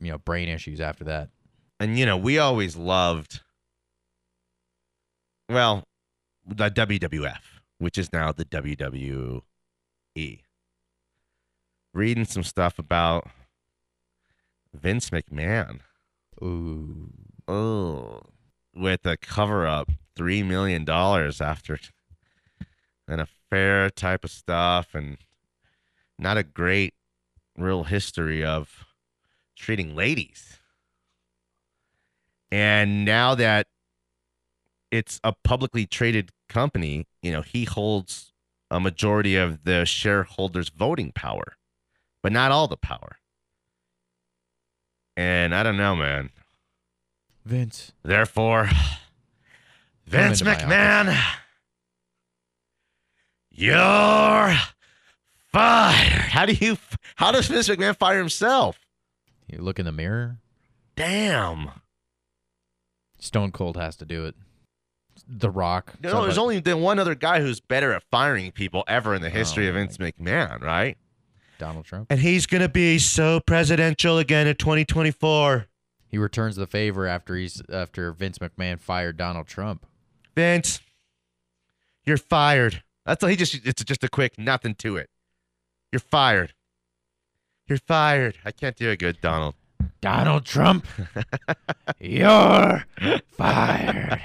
you 0.00 0.10
know, 0.10 0.18
brain 0.18 0.48
issues 0.48 0.80
after 0.80 1.04
that. 1.04 1.30
And 1.78 1.98
you 1.98 2.06
know, 2.06 2.16
we 2.16 2.38
always 2.38 2.76
loved, 2.76 3.40
well, 5.48 5.84
the 6.46 6.70
WWF, 6.70 7.40
which 7.78 7.98
is 7.98 8.12
now 8.12 8.32
the 8.32 8.44
WWE. 8.44 9.42
Reading 11.92 12.24
some 12.24 12.42
stuff 12.42 12.78
about 12.78 13.28
Vince 14.74 15.10
McMahon. 15.10 15.80
Ooh. 16.42 17.10
Oh, 17.48 18.20
with 18.74 19.06
a 19.06 19.16
cover 19.16 19.66
up, 19.66 19.90
three 20.16 20.42
million 20.42 20.84
dollars 20.84 21.40
after 21.40 21.78
an 23.08 23.20
affair 23.20 23.88
type 23.88 24.24
of 24.24 24.30
stuff, 24.30 24.94
and 24.94 25.18
not 26.18 26.36
a 26.36 26.42
great 26.42 26.94
real 27.56 27.84
history 27.84 28.44
of 28.44 28.85
treating 29.56 29.96
ladies. 29.96 30.58
And 32.52 33.04
now 33.04 33.34
that 33.34 33.66
it's 34.90 35.20
a 35.24 35.32
publicly 35.32 35.86
traded 35.86 36.30
company, 36.48 37.06
you 37.22 37.32
know, 37.32 37.42
he 37.42 37.64
holds 37.64 38.32
a 38.70 38.78
majority 38.78 39.36
of 39.36 39.64
the 39.64 39.84
shareholders' 39.84 40.68
voting 40.68 41.12
power, 41.12 41.56
but 42.22 42.32
not 42.32 42.52
all 42.52 42.68
the 42.68 42.76
power. 42.76 43.16
And 45.16 45.54
I 45.54 45.62
don't 45.62 45.76
know, 45.76 45.96
man. 45.96 46.30
Vince. 47.44 47.92
Therefore, 48.02 48.68
Vince 50.06 50.42
McMahon, 50.42 51.16
you're 53.50 54.54
fired. 55.52 56.28
How 56.30 56.46
do 56.46 56.52
you? 56.52 56.76
How 57.16 57.32
does 57.32 57.46
Vince 57.46 57.68
McMahon 57.68 57.96
fire 57.96 58.18
himself? 58.18 58.78
You 59.46 59.58
look 59.58 59.78
in 59.78 59.84
the 59.86 59.92
mirror. 59.92 60.38
Damn. 60.96 61.70
Stone 63.18 63.52
Cold 63.52 63.76
has 63.76 63.96
to 63.96 64.04
do 64.04 64.26
it. 64.26 64.34
The 65.26 65.50
Rock. 65.50 65.94
Know, 66.02 66.22
there's 66.24 66.38
only 66.38 66.60
the 66.60 66.76
one 66.76 66.98
other 66.98 67.14
guy 67.14 67.40
who's 67.40 67.60
better 67.60 67.92
at 67.92 68.02
firing 68.10 68.52
people 68.52 68.84
ever 68.86 69.14
in 69.14 69.22
the 69.22 69.30
history 69.30 69.66
Oh, 69.66 69.70
of 69.70 69.74
Vince 69.76 69.96
McMahon, 69.96 70.60
right? 70.60 70.96
Donald 71.58 71.86
Trump. 71.86 72.08
And 72.10 72.20
he's 72.20 72.46
gonna 72.46 72.68
be 72.68 72.98
so 72.98 73.40
presidential 73.40 74.18
again 74.18 74.46
in 74.46 74.56
2024. 74.56 75.66
He 76.08 76.18
returns 76.18 76.56
the 76.56 76.66
favor 76.66 77.06
after 77.06 77.34
he's 77.34 77.62
after 77.72 78.12
Vince 78.12 78.38
McMahon 78.38 78.78
fired 78.78 79.16
Donald 79.16 79.46
Trump. 79.46 79.86
Vince, 80.34 80.80
you're 82.04 82.18
fired. 82.18 82.82
That's 83.06 83.22
all 83.22 83.30
he 83.30 83.36
just. 83.36 83.66
It's 83.66 83.82
just 83.82 84.04
a 84.04 84.08
quick 84.08 84.38
nothing 84.38 84.74
to 84.76 84.96
it. 84.96 85.08
You're 85.92 86.00
fired. 86.00 86.52
You're 87.68 87.78
fired. 87.86 88.36
I 88.44 88.52
can't 88.52 88.76
do 88.76 88.90
it 88.90 88.98
good, 88.98 89.20
Donald. 89.20 89.54
Donald 90.00 90.44
Trump, 90.44 90.86
you're 92.00 92.84
fired. 93.32 94.20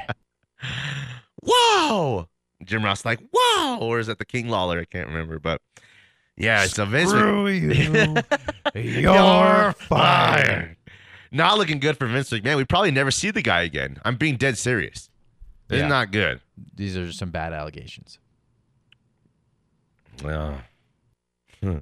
Whoa! 1.44 2.28
Jim 2.64 2.84
Ross 2.86 3.04
like, 3.06 3.20
"Whoa!" 3.32 3.78
Or 3.82 4.00
is 4.00 4.08
that 4.08 4.20
the 4.20 4.26
King 4.26 4.48
Lawler? 4.48 4.80
I 4.80 4.86
can't 4.86 5.08
remember, 5.08 5.40
but 5.40 5.62
yeah, 6.38 6.66
so 6.66 6.86
Vince. 6.86 7.10
Screw 7.10 7.48
you. 7.48 8.16
You're 8.76 9.74
fired. 9.74 10.78
Not 11.32 11.58
looking 11.58 11.80
good 11.80 11.98
for 11.98 12.08
Vince 12.08 12.30
McMahon. 12.30 12.58
We 12.58 12.66
probably 12.66 12.92
never 12.92 13.12
see 13.12 13.32
the 13.32 13.42
guy 13.42 13.62
again. 13.62 14.00
I'm 14.06 14.16
being 14.18 14.36
dead 14.38 14.58
serious. 14.58 15.10
It's 15.70 15.80
Yeah. 15.80 15.88
not 15.88 16.12
good. 16.12 16.42
These 16.76 16.98
are 16.98 17.12
some 17.12 17.32
bad 17.32 17.54
allegations. 17.54 18.20
Yeah. 20.24 20.62
Hmm. 21.64 21.78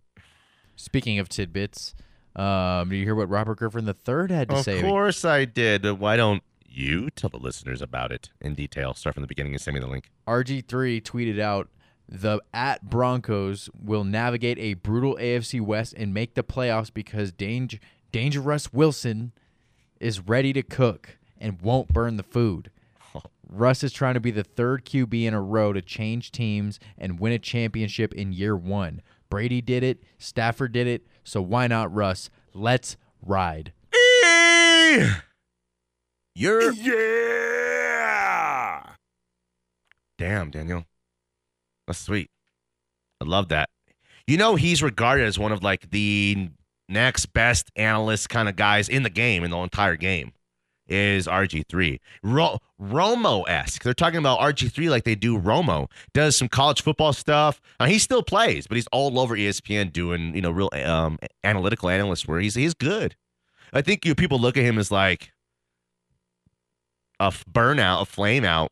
Speaking 0.79 1.19
of 1.19 1.27
tidbits, 1.27 1.93
um, 2.37 2.89
do 2.89 2.95
you 2.95 3.03
hear 3.03 3.13
what 3.13 3.27
Robert 3.27 3.57
Griffin 3.57 3.85
III 3.85 4.33
had 4.33 4.47
to 4.47 4.55
Of 4.55 4.63
say? 4.63 4.77
Of 4.77 4.85
course 4.85 5.25
I 5.25 5.43
did. 5.43 5.83
Why 5.99 6.15
don't 6.15 6.41
you 6.65 7.09
tell 7.09 7.29
the 7.29 7.37
listeners 7.37 7.81
about 7.81 8.13
it 8.13 8.29
in 8.39 8.55
detail? 8.55 8.93
Start 8.93 9.15
from 9.15 9.21
the 9.21 9.27
beginning 9.27 9.51
and 9.53 9.61
send 9.61 9.75
me 9.75 9.81
the 9.81 9.87
link. 9.87 10.09
RG3 10.25 11.03
tweeted 11.03 11.37
out 11.37 11.67
the 12.07 12.39
at 12.53 12.89
Broncos 12.89 13.69
will 13.77 14.05
navigate 14.05 14.57
a 14.57 14.75
brutal 14.75 15.17
AFC 15.17 15.59
West 15.59 15.93
and 15.97 16.13
make 16.13 16.35
the 16.35 16.43
playoffs 16.43 16.93
because 16.93 17.33
Danger 17.33 17.77
Dangerous 18.13 18.71
Wilson 18.71 19.33
is 19.99 20.21
ready 20.21 20.53
to 20.53 20.63
cook 20.63 21.17
and 21.37 21.61
won't 21.61 21.89
burn 21.89 22.15
the 22.15 22.23
food. 22.23 22.71
Russ 23.49 23.83
is 23.83 23.91
trying 23.91 24.13
to 24.13 24.21
be 24.21 24.31
the 24.31 24.45
third 24.45 24.85
QB 24.85 25.25
in 25.25 25.33
a 25.33 25.41
row 25.41 25.73
to 25.73 25.81
change 25.81 26.31
teams 26.31 26.79
and 26.97 27.19
win 27.19 27.33
a 27.33 27.39
championship 27.39 28.13
in 28.13 28.31
year 28.31 28.55
one. 28.55 29.01
Brady 29.29 29.61
did 29.61 29.83
it, 29.83 30.03
Stafford 30.17 30.71
did 30.71 30.87
it, 30.87 31.05
so 31.23 31.41
why 31.41 31.67
not 31.67 31.93
Russ? 31.93 32.29
Let's 32.53 32.97
ride. 33.21 33.73
You're 36.35 36.71
Yeah. 36.73 38.83
damn, 40.17 40.51
Daniel. 40.51 40.85
That's 41.87 41.99
sweet. 41.99 42.29
I 43.21 43.25
love 43.25 43.49
that. 43.49 43.69
You 44.27 44.37
know, 44.37 44.55
he's 44.55 44.83
regarded 44.83 45.25
as 45.25 45.39
one 45.39 45.51
of 45.51 45.63
like 45.63 45.89
the 45.91 46.49
next 46.87 47.27
best 47.27 47.71
analyst 47.75 48.29
kind 48.29 48.49
of 48.49 48.55
guys 48.55 48.89
in 48.89 49.03
the 49.03 49.09
game, 49.09 49.43
in 49.43 49.51
the 49.51 49.57
entire 49.57 49.95
game, 49.95 50.33
is 50.89 51.27
RG3. 51.27 51.99
Ro- 52.23 52.59
Romo 52.81 53.47
esque. 53.47 53.83
They're 53.83 53.93
talking 53.93 54.19
about 54.19 54.39
RG3 54.39 54.89
like 54.89 55.03
they 55.03 55.15
do 55.15 55.37
Romo. 55.39 55.89
Does 56.13 56.35
some 56.35 56.47
college 56.49 56.81
football 56.81 57.13
stuff. 57.13 57.61
Uh, 57.79 57.85
he 57.85 57.99
still 57.99 58.23
plays, 58.23 58.67
but 58.67 58.75
he's 58.75 58.87
all 58.91 59.19
over 59.19 59.35
ESPN 59.37 59.91
doing, 59.93 60.35
you 60.35 60.41
know, 60.41 60.51
real 60.51 60.69
um, 60.85 61.19
analytical 61.43 61.89
analyst 61.89 62.27
where 62.27 62.39
he's 62.39 62.55
he's 62.55 62.73
good. 62.73 63.15
I 63.73 63.81
think 63.81 64.05
you 64.05 64.15
people 64.15 64.39
look 64.39 64.57
at 64.57 64.63
him 64.63 64.77
as 64.79 64.91
like 64.91 65.31
a 67.19 67.25
f- 67.25 67.45
burnout, 67.51 68.01
a 68.01 68.05
flame 68.05 68.43
out. 68.45 68.71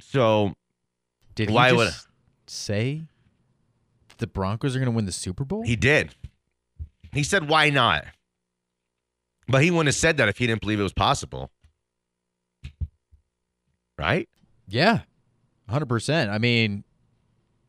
So 0.00 0.54
Did 1.34 1.50
Why 1.50 1.70
he 1.70 1.76
would- 1.76 1.92
say 2.46 3.02
the 4.18 4.26
Broncos 4.26 4.74
are 4.74 4.78
going 4.78 4.90
to 4.90 4.96
win 4.96 5.04
the 5.04 5.12
Super 5.12 5.44
Bowl? 5.44 5.62
He 5.64 5.76
did. 5.76 6.14
He 7.12 7.22
said, 7.22 7.48
"Why 7.48 7.70
not?" 7.70 8.04
But 9.48 9.62
he 9.62 9.70
wouldn't 9.70 9.88
have 9.88 9.94
said 9.94 10.16
that 10.16 10.28
if 10.28 10.38
he 10.38 10.46
didn't 10.46 10.60
believe 10.60 10.80
it 10.80 10.82
was 10.84 10.92
possible, 10.92 11.50
right? 13.98 14.28
Yeah, 14.66 15.00
hundred 15.68 15.88
percent. 15.88 16.30
I 16.30 16.38
mean, 16.38 16.84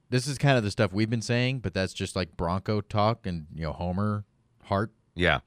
this 0.09 0.27
is 0.27 0.37
kind 0.37 0.57
of 0.57 0.63
the 0.63 0.71
stuff 0.71 0.91
we've 0.93 1.09
been 1.09 1.21
saying, 1.21 1.59
but 1.59 1.73
that's 1.73 1.93
just 1.93 2.15
like 2.15 2.35
Bronco 2.35 2.81
talk 2.81 3.25
and 3.27 3.47
you 3.53 3.63
know 3.63 3.73
Homer 3.73 4.25
Hart. 4.63 4.91
Yeah. 5.15 5.39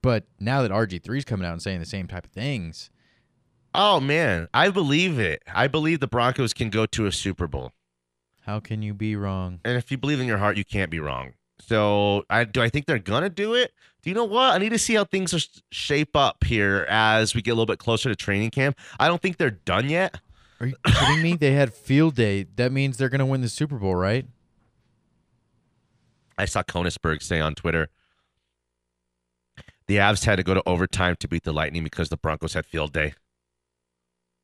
But 0.00 0.24
now 0.40 0.62
that 0.62 0.72
RG 0.72 1.00
3s 1.00 1.24
coming 1.24 1.46
out 1.46 1.52
and 1.52 1.62
saying 1.62 1.78
the 1.78 1.86
same 1.86 2.08
type 2.08 2.24
of 2.24 2.32
things, 2.32 2.90
Oh 3.74 4.00
man, 4.00 4.48
I 4.52 4.68
believe 4.70 5.18
it. 5.20 5.42
I 5.52 5.68
believe 5.68 6.00
the 6.00 6.08
Broncos 6.08 6.52
can 6.52 6.70
go 6.70 6.86
to 6.86 7.06
a 7.06 7.12
Super 7.12 7.46
Bowl, 7.46 7.70
how 8.44 8.58
can 8.58 8.82
you 8.82 8.94
be 8.94 9.14
wrong? 9.16 9.60
and 9.64 9.76
if 9.76 9.90
you 9.92 9.98
believe 9.98 10.20
in 10.20 10.26
your 10.26 10.38
heart, 10.38 10.56
you 10.56 10.64
can't 10.64 10.90
be 10.90 10.98
wrong. 11.00 11.34
So, 11.66 12.24
I 12.28 12.44
do. 12.44 12.60
I 12.60 12.68
think 12.68 12.86
they're 12.86 12.98
gonna 12.98 13.30
do 13.30 13.54
it. 13.54 13.72
Do 14.02 14.10
you 14.10 14.14
know 14.14 14.24
what? 14.24 14.54
I 14.54 14.58
need 14.58 14.70
to 14.70 14.78
see 14.78 14.94
how 14.94 15.04
things 15.04 15.32
are 15.32 15.40
shape 15.70 16.16
up 16.16 16.44
here 16.44 16.86
as 16.88 17.34
we 17.34 17.42
get 17.42 17.52
a 17.52 17.54
little 17.54 17.66
bit 17.66 17.78
closer 17.78 18.08
to 18.08 18.16
training 18.16 18.50
camp. 18.50 18.76
I 18.98 19.06
don't 19.06 19.22
think 19.22 19.36
they're 19.36 19.50
done 19.50 19.88
yet. 19.88 20.18
Are 20.60 20.66
you 20.66 20.74
kidding 20.84 21.22
me? 21.22 21.36
They 21.36 21.52
had 21.52 21.72
field 21.72 22.16
day. 22.16 22.46
That 22.56 22.72
means 22.72 22.96
they're 22.96 23.08
to 23.08 23.26
win 23.26 23.40
the 23.40 23.48
Super 23.48 23.76
Bowl, 23.76 23.94
right? 23.94 24.26
I 26.36 26.46
saw 26.46 26.62
Konisberg 26.62 27.22
say 27.22 27.40
on 27.40 27.54
Twitter 27.54 27.88
the 29.86 29.96
Avs 29.96 30.24
had 30.24 30.36
to 30.36 30.42
go 30.42 30.54
to 30.54 30.62
overtime 30.66 31.16
to 31.16 31.28
beat 31.28 31.44
the 31.44 31.52
Lightning 31.52 31.84
because 31.84 32.08
the 32.08 32.16
Broncos 32.16 32.54
had 32.54 32.66
field 32.66 32.92
day. 32.92 33.14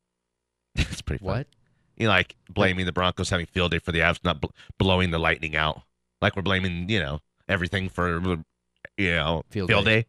That's 0.75 1.03
pretty 1.03 1.25
funny. 1.25 1.39
What? 1.39 1.47
You 1.97 2.07
know, 2.07 2.13
like 2.13 2.37
blaming 2.51 2.87
the 2.87 2.93
Broncos 2.93 3.31
having 3.31 3.47
field 3.47 3.73
day 3.73 3.79
for 3.79 3.93
the 3.93 4.01
Avs 4.01 4.23
not 4.23 4.41
bl- 4.41 4.49
blowing 4.79 5.11
the 5.11 5.19
Lightning 5.19 5.57
out. 5.57 5.83
Like 6.21 6.37
we're 6.37 6.43
blaming, 6.43 6.89
you 6.89 7.01
know, 7.01 7.21
everything 7.49 7.89
for, 7.89 8.21
you 8.97 9.11
know, 9.11 9.43
Field 9.51 9.69
field, 9.69 9.85
day. 9.85 10.07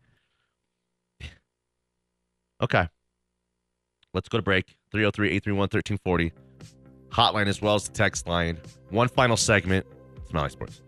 day. 1.20 1.28
Okay. 2.62 2.88
Let's 4.14 4.28
go 4.28 4.38
to 4.38 4.42
break. 4.42 4.76
303 4.92 5.28
831 5.30 5.60
1340. 5.60 6.34
Hotline 7.12 7.48
as 7.48 7.62
well 7.62 7.76
as 7.76 7.86
the 7.86 7.92
text 7.92 8.28
line. 8.28 8.58
One 8.90 9.08
final 9.08 9.38
segment. 9.38 9.86
Smiley 10.30 10.50
Sports. 10.50 10.82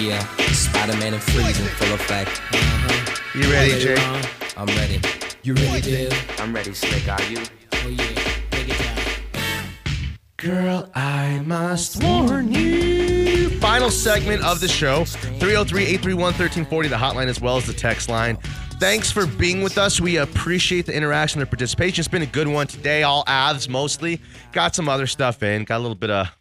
Yeah, 0.00 0.20
Spider-Man 0.52 1.14
and 1.14 1.22
Freeze 1.22 1.58
in 1.58 1.66
full 1.66 1.92
effect. 1.94 2.40
Uh-huh. 2.52 3.38
You 3.38 3.50
ready, 3.52 3.78
Jay? 3.80 3.96
I'm 4.56 4.66
ready. 4.68 5.00
You 5.44 5.54
ready, 5.54 6.08
Bill? 6.08 6.18
I'm 6.38 6.52
ready, 6.52 6.74
Slick. 6.74 7.08
Are 7.08 7.22
you? 7.22 7.38
Oh 7.74 7.88
yeah, 7.88 8.40
break 8.50 8.68
it 8.68 8.78
down. 8.78 10.08
Girl, 10.36 10.90
I 10.96 11.40
must 11.46 12.02
warn 12.02 12.52
you. 12.52 13.50
Final 13.60 13.90
segment 13.90 14.42
of 14.42 14.58
the 14.58 14.66
show 14.66 15.04
303 15.04 15.82
831 15.82 16.22
1340, 16.22 16.88
the 16.88 16.96
hotline 16.96 17.28
as 17.28 17.40
well 17.40 17.56
as 17.56 17.66
the 17.66 17.72
text 17.72 18.08
line. 18.08 18.36
Thanks 18.80 19.12
for 19.12 19.26
being 19.26 19.62
with 19.62 19.78
us. 19.78 20.00
We 20.00 20.16
appreciate 20.16 20.86
the 20.86 20.94
interaction 20.94 21.40
and 21.40 21.46
the 21.46 21.50
participation. 21.50 22.00
It's 22.00 22.08
been 22.08 22.22
a 22.22 22.26
good 22.26 22.48
one 22.48 22.66
today, 22.66 23.04
all 23.04 23.24
Avs 23.24 23.68
mostly. 23.68 24.20
Got 24.52 24.74
some 24.74 24.88
other 24.88 25.06
stuff 25.06 25.44
in, 25.44 25.64
got 25.64 25.78
a 25.78 25.82
little 25.82 25.94
bit 25.94 26.10
of 26.10 26.36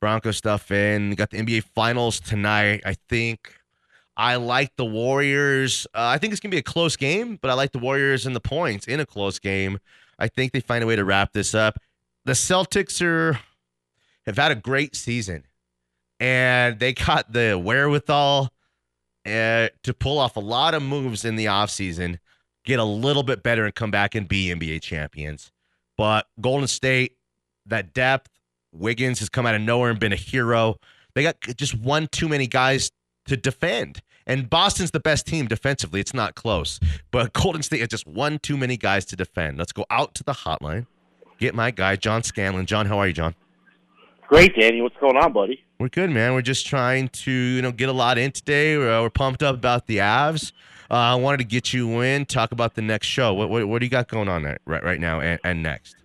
Bronco 0.00 0.30
stuff 0.30 0.70
in. 0.70 1.14
Got 1.14 1.30
the 1.30 1.38
NBA 1.38 1.64
Finals 1.74 2.20
tonight. 2.20 2.82
I 2.86 2.94
think 3.08 3.56
I 4.16 4.36
like 4.36 4.76
the 4.76 4.84
Warriors. 4.84 5.86
Uh, 5.94 6.06
I 6.06 6.18
think 6.18 6.32
it's 6.32 6.40
going 6.40 6.50
to 6.50 6.54
be 6.54 6.60
a 6.60 6.62
close 6.62 6.96
game, 6.96 7.38
but 7.40 7.50
I 7.50 7.54
like 7.54 7.72
the 7.72 7.78
Warriors 7.78 8.26
and 8.26 8.36
the 8.36 8.40
points 8.40 8.86
in 8.86 9.00
a 9.00 9.06
close 9.06 9.38
game. 9.38 9.78
I 10.18 10.28
think 10.28 10.52
they 10.52 10.60
find 10.60 10.84
a 10.84 10.86
way 10.86 10.94
to 10.96 11.04
wrap 11.04 11.32
this 11.32 11.54
up 11.54 11.78
the 12.24 12.32
Celtics 12.32 13.02
are 13.02 13.38
have 14.26 14.36
had 14.36 14.50
a 14.50 14.54
great 14.56 14.96
season, 14.96 15.44
and 16.18 16.78
they 16.78 16.92
got 16.92 17.32
the 17.32 17.60
wherewithal 17.62 18.50
uh, 19.26 19.68
to 19.82 19.94
pull 19.98 20.18
off 20.18 20.36
a 20.36 20.40
lot 20.40 20.74
of 20.74 20.82
moves 20.82 21.24
in 21.24 21.36
the 21.36 21.46
offseason, 21.46 22.18
get 22.64 22.78
a 22.78 22.84
little 22.84 23.22
bit 23.22 23.42
better, 23.42 23.64
and 23.64 23.74
come 23.74 23.90
back 23.90 24.14
and 24.14 24.26
be 24.26 24.48
NBA 24.48 24.82
champions. 24.82 25.52
But 25.96 26.26
Golden 26.40 26.66
State, 26.66 27.16
that 27.66 27.92
depth, 27.92 28.30
Wiggins 28.72 29.18
has 29.20 29.28
come 29.28 29.46
out 29.46 29.54
of 29.54 29.60
nowhere 29.60 29.90
and 29.90 30.00
been 30.00 30.12
a 30.12 30.16
hero. 30.16 30.76
They 31.14 31.22
got 31.22 31.40
just 31.56 31.78
one 31.78 32.08
too 32.08 32.28
many 32.28 32.46
guys 32.46 32.90
to 33.26 33.36
defend. 33.36 34.02
And 34.26 34.48
Boston's 34.48 34.90
the 34.90 35.00
best 35.00 35.26
team 35.26 35.46
defensively. 35.46 36.00
It's 36.00 36.14
not 36.14 36.34
close. 36.34 36.80
But 37.10 37.32
Golden 37.32 37.62
State 37.62 37.80
has 37.80 37.88
just 37.88 38.06
one 38.06 38.38
too 38.38 38.56
many 38.56 38.76
guys 38.76 39.04
to 39.06 39.16
defend. 39.16 39.58
Let's 39.58 39.72
go 39.72 39.84
out 39.90 40.14
to 40.14 40.24
the 40.24 40.32
hotline 40.32 40.86
get 41.38 41.54
my 41.54 41.70
guy, 41.70 41.96
John 41.96 42.22
Scanlon. 42.22 42.66
John, 42.66 42.86
how 42.86 42.98
are 42.98 43.06
you, 43.06 43.12
John? 43.12 43.34
Great, 44.28 44.56
Danny. 44.58 44.80
What's 44.80 44.96
going 45.00 45.16
on, 45.16 45.32
buddy? 45.32 45.62
We're 45.78 45.88
good, 45.88 46.10
man. 46.10 46.32
We're 46.32 46.42
just 46.42 46.66
trying 46.66 47.08
to, 47.08 47.30
you 47.30 47.62
know, 47.62 47.72
get 47.72 47.88
a 47.88 47.92
lot 47.92 48.16
in 48.16 48.32
today. 48.32 48.76
We're, 48.76 48.98
uh, 48.98 49.02
we're 49.02 49.10
pumped 49.10 49.42
up 49.42 49.54
about 49.54 49.86
the 49.86 49.98
Avs. 49.98 50.52
Uh, 50.90 50.94
I 50.94 51.14
wanted 51.16 51.38
to 51.38 51.44
get 51.44 51.72
you 51.72 52.00
in, 52.00 52.24
talk 52.24 52.52
about 52.52 52.74
the 52.74 52.82
next 52.82 53.06
show. 53.06 53.34
What 53.34 53.50
what, 53.50 53.66
what 53.66 53.78
do 53.80 53.86
you 53.86 53.90
got 53.90 54.08
going 54.08 54.28
on 54.28 54.42
there, 54.42 54.58
right 54.66 54.82
right 54.82 55.00
now 55.00 55.20
and, 55.20 55.40
and 55.42 55.62
next? 55.62 55.96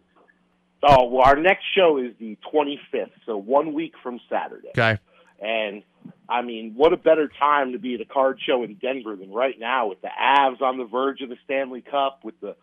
Oh, 0.81 1.05
well, 1.05 1.23
our 1.25 1.35
next 1.35 1.65
show 1.75 1.97
is 1.97 2.13
the 2.19 2.37
25th, 2.53 3.11
so 3.25 3.35
one 3.37 3.73
week 3.73 3.93
from 4.01 4.19
Saturday. 4.29 4.69
Okay. 4.69 4.97
And 5.41 5.83
I 6.27 6.41
mean, 6.43 6.73
what 6.75 6.93
a 6.93 6.97
better 6.97 7.27
time 7.39 7.71
to 7.71 7.79
be 7.79 7.95
at 7.95 8.01
a 8.01 8.05
card 8.05 8.39
show 8.45 8.63
in 8.63 8.75
Denver 8.75 9.15
than 9.15 9.31
right 9.31 9.59
now 9.59 9.87
with 9.87 10.01
the 10.01 10.09
Avs 10.09 10.61
on 10.61 10.77
the 10.77 10.85
verge 10.85 11.21
of 11.21 11.29
the 11.29 11.37
Stanley 11.43 11.81
Cup, 11.81 12.19
with 12.23 12.39
the 12.39 12.55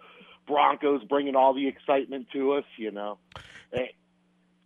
Broncos 0.46 1.02
bringing 1.04 1.34
all 1.34 1.52
the 1.54 1.66
excitement 1.66 2.28
to 2.32 2.52
us. 2.52 2.64
You 2.76 2.92
know, 2.92 3.18
Eh, 3.72 3.86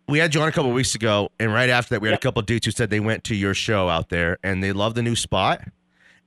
We 0.07 0.19
had 0.19 0.35
you 0.35 0.41
on 0.41 0.47
a 0.47 0.51
couple 0.51 0.71
weeks 0.71 0.93
ago, 0.93 1.31
and 1.39 1.51
right 1.51 1.69
after 1.69 1.95
that, 1.95 2.01
we 2.01 2.09
had 2.09 2.15
a 2.15 2.21
couple 2.21 2.39
of 2.41 2.45
dudes 2.45 2.65
who 2.65 2.71
said 2.71 2.89
they 2.91 2.99
went 2.99 3.23
to 3.25 3.35
your 3.35 3.53
show 3.55 3.89
out 3.89 4.09
there 4.09 4.37
and 4.43 4.63
they 4.63 4.71
love 4.73 4.93
the 4.93 5.01
new 5.01 5.15
spot, 5.15 5.61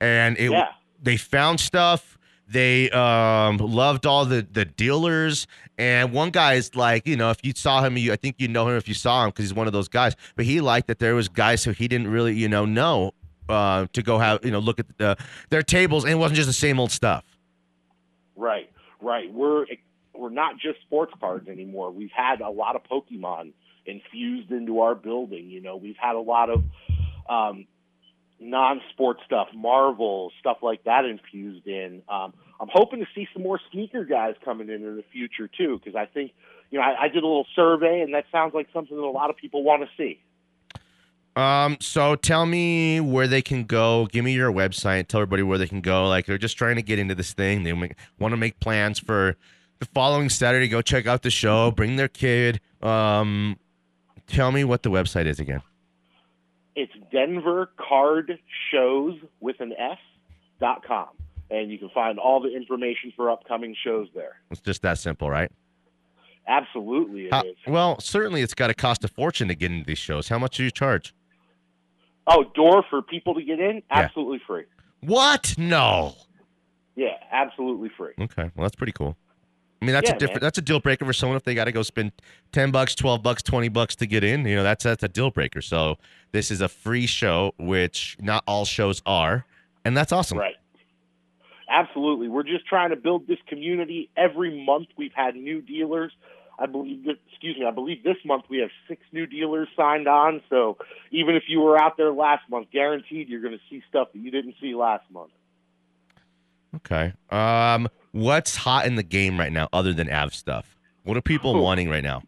and 0.01 0.37
it 0.37 0.51
Yeah. 0.51 0.67
they 1.01 1.15
found 1.17 1.59
stuff. 1.61 2.14
They 2.47 2.89
um, 2.91 3.57
loved 3.57 4.05
all 4.05 4.25
the 4.25 4.45
the 4.49 4.65
dealers, 4.65 5.47
and 5.77 6.11
one 6.13 6.29
guy 6.29 6.53
is 6.53 6.75
like, 6.75 7.07
you 7.07 7.15
know, 7.15 7.31
if 7.31 7.43
you 7.43 7.53
saw 7.55 7.83
him, 7.83 7.97
you 7.97 8.13
I 8.13 8.17
think 8.17 8.35
you 8.37 8.47
know 8.47 8.67
him 8.67 8.75
if 8.75 8.87
you 8.87 8.93
saw 8.93 9.23
him 9.23 9.29
because 9.29 9.45
he's 9.45 9.53
one 9.53 9.67
of 9.67 9.73
those 9.73 9.87
guys. 9.87 10.15
But 10.35 10.45
he 10.45 10.61
liked 10.61 10.87
that 10.87 10.99
there 10.99 11.15
was 11.15 11.27
guys 11.27 11.63
who 11.63 11.71
he 11.71 11.87
didn't 11.87 12.07
really, 12.07 12.35
you 12.35 12.47
know, 12.47 12.65
know 12.65 13.13
uh, 13.49 13.87
to 13.93 14.01
go 14.01 14.19
have 14.19 14.45
you 14.45 14.51
know 14.51 14.59
look 14.59 14.79
at 14.79 14.85
uh, 14.99 15.15
their 15.49 15.63
tables, 15.63 16.03
and 16.03 16.13
it 16.13 16.17
wasn't 16.17 16.35
just 16.35 16.47
the 16.47 16.53
same 16.53 16.79
old 16.79 16.91
stuff. 16.91 17.23
Right, 18.35 18.69
right. 19.01 19.31
We're 19.31 19.65
we're 20.13 20.29
not 20.29 20.57
just 20.59 20.81
sports 20.81 21.13
cards 21.19 21.47
anymore. 21.47 21.91
We've 21.91 22.11
had 22.11 22.41
a 22.41 22.49
lot 22.49 22.75
of 22.75 22.83
Pokemon 22.83 23.53
infused 23.85 24.51
into 24.51 24.81
our 24.81 24.95
building. 24.95 25.49
You 25.49 25.61
know, 25.61 25.77
we've 25.77 25.97
had 25.97 26.15
a 26.15 26.19
lot 26.19 26.49
of 26.49 26.63
um, 27.29 27.67
non-sport 28.39 29.17
stuff, 29.25 29.47
Marvel 29.53 30.31
stuff 30.39 30.57
like 30.61 30.83
that 30.83 31.05
infused 31.05 31.67
in. 31.67 32.01
Um, 32.09 32.33
I'm 32.59 32.69
hoping 32.71 32.99
to 32.99 33.07
see 33.15 33.27
some 33.33 33.43
more 33.43 33.59
sneaker 33.71 34.05
guys 34.05 34.35
coming 34.43 34.69
in 34.69 34.83
in 34.83 34.95
the 34.97 35.03
future 35.11 35.47
too, 35.47 35.79
because 35.83 35.95
I 35.95 36.05
think 36.05 36.31
you 36.71 36.79
know 36.79 36.85
I, 36.85 37.03
I 37.03 37.07
did 37.07 37.23
a 37.23 37.27
little 37.27 37.47
survey, 37.55 38.01
and 38.01 38.13
that 38.13 38.25
sounds 38.31 38.53
like 38.53 38.67
something 38.73 38.95
that 38.95 39.03
a 39.03 39.09
lot 39.09 39.29
of 39.29 39.37
people 39.37 39.63
want 39.63 39.83
to 39.83 39.89
see. 39.97 40.19
Um, 41.35 41.77
so 41.81 42.15
tell 42.15 42.45
me 42.45 43.01
where 43.01 43.27
they 43.27 43.41
can 43.41 43.65
go. 43.65 44.05
Give 44.05 44.23
me 44.23 44.33
your 44.33 44.51
website. 44.51 45.07
Tell 45.07 45.19
everybody 45.19 45.43
where 45.43 45.57
they 45.57 45.67
can 45.67 45.81
go. 45.81 46.07
Like 46.07 46.25
they're 46.25 46.37
just 46.37 46.57
trying 46.57 46.77
to 46.77 46.81
get 46.81 46.97
into 46.97 47.13
this 47.13 47.33
thing. 47.33 47.63
They 47.63 47.73
want 47.73 47.93
to 48.31 48.37
make 48.37 48.59
plans 48.61 48.99
for 48.99 49.35
the 49.79 49.85
following 49.87 50.29
Saturday. 50.29 50.69
Go 50.69 50.81
check 50.81 51.07
out 51.07 51.23
the 51.23 51.29
show. 51.29 51.71
Bring 51.71 51.97
their 51.97 52.07
kid. 52.07 52.61
Um, 52.81 53.57
tell 54.27 54.51
me 54.53 54.63
what 54.63 54.83
the 54.83 54.89
website 54.89 55.25
is 55.25 55.39
again. 55.39 55.61
It's 56.75 56.91
Denver 57.11 57.69
Card 57.77 58.37
Shows 58.71 59.15
with 59.39 59.59
an 59.61 59.73
S 59.77 59.97
dot 60.59 60.83
com, 60.85 61.07
and 61.49 61.71
you 61.71 61.77
can 61.77 61.89
find 61.89 62.19
all 62.19 62.41
the 62.41 62.53
information 62.55 63.13
for 63.15 63.29
upcoming 63.29 63.75
shows 63.83 64.07
there. 64.13 64.37
It's 64.51 64.61
just 64.61 64.81
that 64.81 64.97
simple, 64.97 65.29
right? 65.29 65.51
Absolutely, 66.47 67.21
it 67.27 67.33
is. 67.45 67.55
How- 67.65 67.71
well, 67.71 67.99
certainly 67.99 68.41
it's 68.41 68.53
got 68.53 68.67
to 68.67 68.73
cost 68.73 69.03
a 69.03 69.07
fortune 69.07 69.47
to 69.47 69.55
get 69.55 69.71
into 69.71 69.85
these 69.85 69.97
shows. 69.97 70.27
How 70.29 70.37
much 70.37 70.57
do 70.57 70.63
you 70.63 70.71
charge? 70.71 71.13
Oh, 72.27 72.43
door 72.55 72.83
for 72.89 73.01
people 73.01 73.33
to 73.35 73.41
get 73.43 73.59
in? 73.59 73.81
Absolutely 73.89 74.39
free. 74.45 74.63
What? 75.01 75.55
No. 75.57 76.15
Yeah, 76.95 77.17
absolutely 77.31 77.89
free. 77.97 78.13
Okay, 78.19 78.51
well 78.55 78.63
that's 78.63 78.75
pretty 78.75 78.93
cool. 78.93 79.17
I 79.85 79.87
mean, 79.87 79.93
that's 79.93 80.09
Yeah, 80.09 80.15
a 80.15 80.17
different. 80.17 80.41
man. 80.41 80.47
That's 80.47 80.57
a 80.57 80.63
deal 80.63 80.79
breaker 80.79 81.05
for 81.05 81.13
someone 81.13 81.37
if 81.37 81.43
they 81.43 81.53
got 81.53 81.65
to 81.65 81.71
go 81.71 81.83
spend 81.83 82.11
ten 82.51 82.71
bucks, 82.71 82.95
twelve 82.95 83.21
bucks, 83.21 83.43
twenty 83.43 83.69
bucks 83.69 83.95
to 83.97 84.07
get 84.07 84.23
in. 84.23 84.43
You 84.47 84.55
know, 84.55 84.63
that's 84.63 84.83
that's 84.83 85.03
a 85.03 85.07
deal 85.07 85.29
breaker. 85.29 85.61
So 85.61 85.97
this 86.31 86.49
is 86.49 86.59
a 86.59 86.67
free 86.67 87.05
show, 87.05 87.53
which 87.59 88.17
not 88.19 88.43
all 88.47 88.65
shows 88.65 89.03
are, 89.05 89.45
and 89.83 89.95
that's 89.95 90.11
awesome. 90.11 90.39
Right. 90.39 90.55
Absolutely. 91.69 92.29
We're 92.29 92.41
just 92.41 92.65
trying 92.65 92.89
to 92.89 92.95
build 92.95 93.27
this 93.27 93.37
community. 93.45 94.09
Every 94.17 94.65
month 94.65 94.87
we've 94.97 95.13
had 95.13 95.35
new 95.35 95.61
dealers. 95.61 96.11
I 96.57 96.67
believe, 96.67 97.03
that, 97.05 97.17
excuse 97.29 97.57
me, 97.59 97.65
I 97.65 97.71
believe 97.71 98.03
this 98.03 98.17
month 98.25 98.45
we 98.49 98.59
have 98.59 98.69
six 98.87 99.01
new 99.11 99.27
dealers 99.27 99.67
signed 99.75 100.07
on. 100.07 100.41
So 100.49 100.77
even 101.11 101.35
if 101.35 101.43
you 101.47 101.59
were 101.59 101.77
out 101.77 101.97
there 101.97 102.11
last 102.11 102.49
month, 102.49 102.67
guaranteed 102.71 103.29
you're 103.29 103.41
going 103.41 103.53
to 103.53 103.63
see 103.69 103.83
stuff 103.89 104.07
that 104.13 104.19
you 104.19 104.31
didn't 104.31 104.55
see 104.59 104.73
last 104.73 105.03
month. 105.11 105.31
Okay. 106.77 107.13
Um, 107.29 107.87
what's 108.15 108.55
hot 108.55 108.85
in 108.85 108.95
the 108.95 109.03
game 109.03 109.37
right 109.39 109.51
now, 109.51 109.67
other 109.73 109.93
than 109.93 110.09
Av 110.11 110.33
stuff? 110.33 110.77
What 111.03 111.17
are 111.17 111.21
people 111.21 111.55
Oh. 111.57 111.61
wanting 111.61 111.89
right 111.89 112.03
now? 112.03 112.23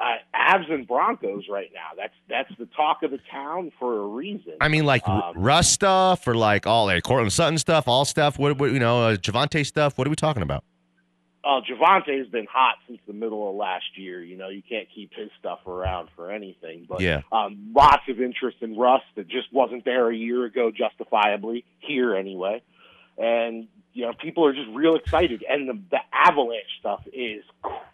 Uh, 0.00 0.14
Avs 0.34 0.70
and 0.72 0.86
Broncos 0.86 1.44
right 1.48 1.70
now. 1.74 1.88
That's 1.96 2.14
that's 2.28 2.50
the 2.58 2.66
talk 2.66 3.02
of 3.02 3.10
the 3.10 3.20
town 3.30 3.70
for 3.78 3.98
a 4.00 4.06
reason. 4.06 4.54
I 4.60 4.68
mean, 4.68 4.84
like 4.84 5.06
Um, 5.08 5.34
Russ 5.36 5.68
stuff, 5.68 6.26
or 6.26 6.34
like 6.34 6.66
all 6.66 6.86
like 6.86 7.02
Courtland 7.02 7.32
Sutton 7.32 7.58
stuff, 7.58 7.86
all 7.88 8.04
stuff. 8.04 8.38
What, 8.38 8.58
what 8.58 8.72
you 8.72 8.78
know, 8.78 9.02
uh, 9.08 9.16
Javonte 9.16 9.64
stuff. 9.66 9.98
What 9.98 10.06
are 10.06 10.10
we 10.10 10.16
talking 10.16 10.42
about? 10.42 10.64
Uh, 11.44 11.60
Javonte 11.60 12.16
has 12.18 12.28
been 12.28 12.46
hot 12.46 12.76
since 12.86 13.00
the 13.06 13.12
middle 13.12 13.48
of 13.50 13.56
last 13.56 13.96
year. 13.96 14.22
You 14.22 14.36
know, 14.36 14.48
you 14.48 14.62
can't 14.62 14.88
keep 14.94 15.12
his 15.14 15.28
stuff 15.40 15.66
around 15.66 16.08
for 16.16 16.30
anything. 16.30 16.86
But 16.88 17.00
Yeah. 17.00 17.22
um, 17.32 17.72
lots 17.74 18.08
of 18.08 18.20
interest 18.20 18.58
in 18.60 18.76
Russ 18.76 19.02
that 19.16 19.26
just 19.28 19.52
wasn't 19.52 19.84
there 19.84 20.08
a 20.08 20.14
year 20.16 20.44
ago, 20.44 20.70
justifiably 20.70 21.64
here 21.80 22.14
anyway. 22.14 22.62
And 23.18 23.66
you 23.94 24.04
know, 24.06 24.12
people 24.12 24.44
are 24.46 24.52
just 24.54 24.68
real 24.72 24.94
excited. 24.94 25.44
And 25.48 25.68
the, 25.68 25.78
the 25.90 25.98
Avalanche 26.12 26.64
stuff 26.80 27.02
is 27.12 27.44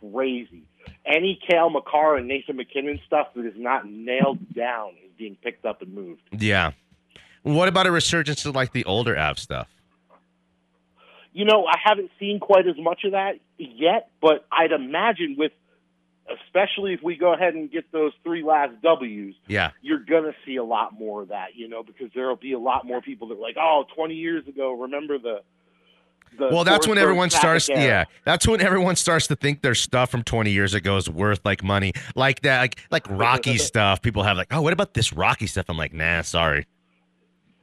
crazy. 0.01 0.63
Any 1.05 1.39
Cale 1.49 1.71
Makar 1.71 2.17
and 2.17 2.29
Nathan 2.29 2.57
MacKinnon 2.57 3.01
stuff 3.07 3.29
that 3.35 3.45
is 3.47 3.55
not 3.57 3.89
nailed 3.89 4.55
down 4.55 4.91
is 5.05 5.11
being 5.19 5.37
picked 5.43 5.65
up 5.67 5.83
and 5.83 5.93
moved. 5.95 6.21
Yeah. 6.33 6.73
What 7.43 7.69
about 7.69 7.87
a 7.87 7.91
resurgence 7.91 8.45
of 8.45 8.55
like 8.55 8.73
the 8.73 8.85
older 8.85 9.19
Av 9.19 9.39
stuff? 9.39 9.69
You 11.33 11.45
know, 11.45 11.67
I 11.67 11.77
haven't 11.83 12.11
seen 12.19 12.41
quite 12.41 12.67
as 12.67 12.77
much 12.79 13.05
of 13.05 13.13
that 13.13 13.35
yet, 13.59 14.11
but 14.21 14.45
I'd 14.51 14.73
imagine 14.73 15.37
with, 15.39 15.53
especially 16.47 16.95
if 16.95 17.03
we 17.03 17.17
go 17.17 17.33
ahead 17.33 17.55
and 17.55 17.71
get 17.71 17.91
those 17.93 18.13
three 18.25 18.43
last 18.43 18.81
W's, 18.83 19.35
Yeah. 19.47 19.71
you're 19.81 20.01
gonna 20.01 20.35
see 20.45 20.57
a 20.57 20.65
lot 20.65 20.93
more 20.99 21.23
of 21.23 21.29
that. 21.29 21.55
You 21.55 21.69
know, 21.69 21.83
because 21.83 22.11
there'll 22.15 22.37
be 22.37 22.53
a 22.55 22.59
lot 22.59 22.87
more 22.87 23.01
people 23.01 23.29
that 23.29 23.35
are 23.39 23.41
like, 23.41 23.57
oh, 23.59 23.85
20 23.95 24.15
years 24.15 24.47
ago, 24.49 24.73
remember 24.73 25.19
the. 25.19 25.43
Well, 26.39 26.65
that's 26.65 26.87
when 26.87 26.99
everyone 26.99 27.31
starts. 27.31 27.69
era. 27.69 27.81
Yeah, 27.81 28.05
that's 28.25 28.47
when 28.47 28.61
everyone 28.61 28.97
starts 28.97 29.27
to 29.29 29.37
think 29.37 29.63
their 29.63 29.75
stuff 29.75 30.11
from 30.11 30.23
20 30.23 30.51
years 30.51 30.75
ago 30.75 30.97
is 30.97 31.09
worth 31.09 31.41
like 31.45 31.63
money, 31.63 31.93
like 32.15 32.43
that, 32.43 32.61
like 32.61 32.79
like 32.91 33.07
Rocky 33.11 33.59
stuff. 33.59 34.03
People 34.03 34.23
have 34.23 34.37
like, 34.37 34.49
oh, 34.51 34.63
what 34.63 34.73
about 34.73 34.95
this 34.95 35.13
Rocky 35.13 35.47
stuff? 35.47 35.67
I'm 35.69 35.77
like, 35.77 35.93
nah, 35.93 36.23
sorry. 36.23 36.67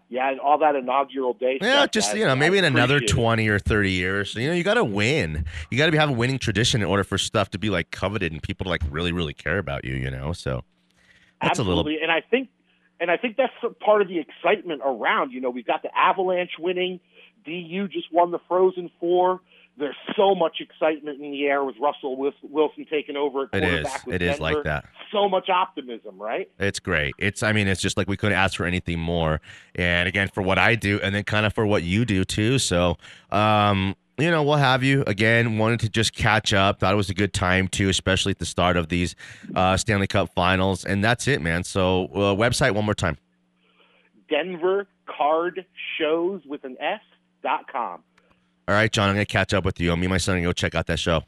Yeah, 0.07 0.29
and 0.29 0.39
all 0.39 0.59
that 0.59 0.75
inaugural 0.75 1.33
day. 1.33 1.57
Yeah, 1.61 1.79
stuff, 1.79 1.91
just 1.91 2.15
you 2.15 2.25
know, 2.25 2.35
maybe 2.35 2.57
I 2.57 2.59
in 2.59 2.65
another 2.65 2.99
20 2.99 3.47
or 3.47 3.57
30 3.59 3.91
years, 3.91 4.35
you 4.35 4.47
know, 4.47 4.53
you 4.53 4.63
got 4.63 4.75
to 4.75 4.83
win. 4.83 5.45
You 5.71 5.77
got 5.77 5.89
to 5.89 5.97
have 5.97 6.09
a 6.09 6.13
winning 6.13 6.37
tradition 6.37 6.81
in 6.81 6.87
order 6.87 7.03
for 7.03 7.17
stuff 7.17 7.49
to 7.51 7.57
be 7.57 7.69
like 7.69 7.91
coveted 7.91 8.31
and 8.31 8.41
people 8.41 8.65
to 8.65 8.69
like 8.69 8.83
really, 8.89 9.11
really 9.11 9.33
care 9.33 9.57
about 9.57 9.83
you. 9.83 9.95
You 9.95 10.11
know, 10.11 10.31
so 10.31 10.63
that's 11.41 11.59
Absolutely. 11.59 11.73
a 11.73 11.97
little. 11.97 12.03
and 12.03 12.11
I 12.11 12.21
think 12.21 12.49
and 12.99 13.11
I 13.11 13.17
think 13.17 13.37
that's 13.37 13.53
part 13.83 14.01
of 14.01 14.07
the 14.07 14.19
excitement 14.19 14.81
around. 14.85 15.31
You 15.31 15.41
know, 15.41 15.49
we've 15.49 15.65
got 15.65 15.81
the 15.81 15.89
Avalanche 15.97 16.51
winning. 16.59 16.99
DU 17.45 17.87
just 17.87 18.11
won 18.11 18.31
the 18.31 18.39
Frozen 18.47 18.89
Four. 18.99 19.41
There's 19.77 19.95
so 20.15 20.33
much 20.35 20.61
excitement 20.61 21.21
in 21.21 21.31
the 21.31 21.45
air 21.47 21.61
with 21.65 21.75
Russell 21.81 22.15
Wilson 22.15 22.85
taking 22.89 23.17
over 23.17 23.49
at 23.51 23.61
It 23.61 23.63
is. 23.65 23.69
quarterback 23.83 24.05
with 24.05 24.15
It 24.15 24.21
is 24.21 24.39
like 24.39 24.63
that. 24.63 24.85
So 25.11 25.27
much 25.27 25.49
optimism, 25.49 26.17
right? 26.17 26.49
It's 26.59 26.79
great. 26.79 27.13
It's 27.17 27.43
I 27.43 27.51
mean, 27.51 27.67
it's 27.67 27.81
just 27.81 27.97
like 27.97 28.07
we 28.07 28.15
couldn't 28.15 28.37
ask 28.37 28.55
for 28.55 28.65
anything 28.65 28.99
more. 28.99 29.41
And 29.75 30.07
again, 30.07 30.29
for 30.29 30.41
what 30.41 30.57
I 30.57 30.75
do, 30.75 30.99
and 31.03 31.13
then 31.13 31.23
kind 31.25 31.45
of 31.45 31.53
for 31.53 31.65
what 31.65 31.83
you 31.83 32.05
do 32.05 32.23
too. 32.23 32.57
So, 32.57 32.95
um, 33.31 33.97
you 34.17 34.31
know, 34.31 34.43
we'll 34.43 34.55
have 34.55 34.81
you 34.81 35.03
again. 35.07 35.57
Wanted 35.57 35.81
to 35.81 35.89
just 35.89 36.13
catch 36.15 36.53
up. 36.53 36.79
Thought 36.79 36.93
it 36.93 36.97
was 36.97 37.09
a 37.09 37.13
good 37.13 37.33
time 37.33 37.67
too, 37.67 37.89
especially 37.89 38.31
at 38.31 38.39
the 38.39 38.45
start 38.45 38.77
of 38.77 38.87
these 38.87 39.13
uh, 39.55 39.75
Stanley 39.75 40.07
Cup 40.07 40.33
Finals. 40.33 40.85
And 40.85 41.03
that's 41.03 41.27
it, 41.27 41.41
man. 41.41 41.65
So, 41.65 42.05
uh, 42.05 42.17
website 42.33 42.73
one 42.73 42.85
more 42.85 42.95
time. 42.95 43.17
Denver 44.29 44.87
Card 45.05 45.65
Shows 45.99 46.41
with 46.45 46.63
an 46.63 46.77
S 46.79 47.01
com. 47.71 48.03
All 48.67 48.75
right, 48.75 48.91
John. 48.91 49.09
I'm 49.09 49.15
gonna 49.15 49.25
catch 49.25 49.53
up 49.53 49.65
with 49.65 49.79
you. 49.79 49.95
Me 49.95 50.05
and 50.05 50.09
my 50.09 50.17
son 50.17 50.35
are 50.35 50.37
gonna 50.39 50.49
go 50.49 50.53
check 50.53 50.75
out 50.75 50.87
that 50.87 50.99
show. 50.99 51.21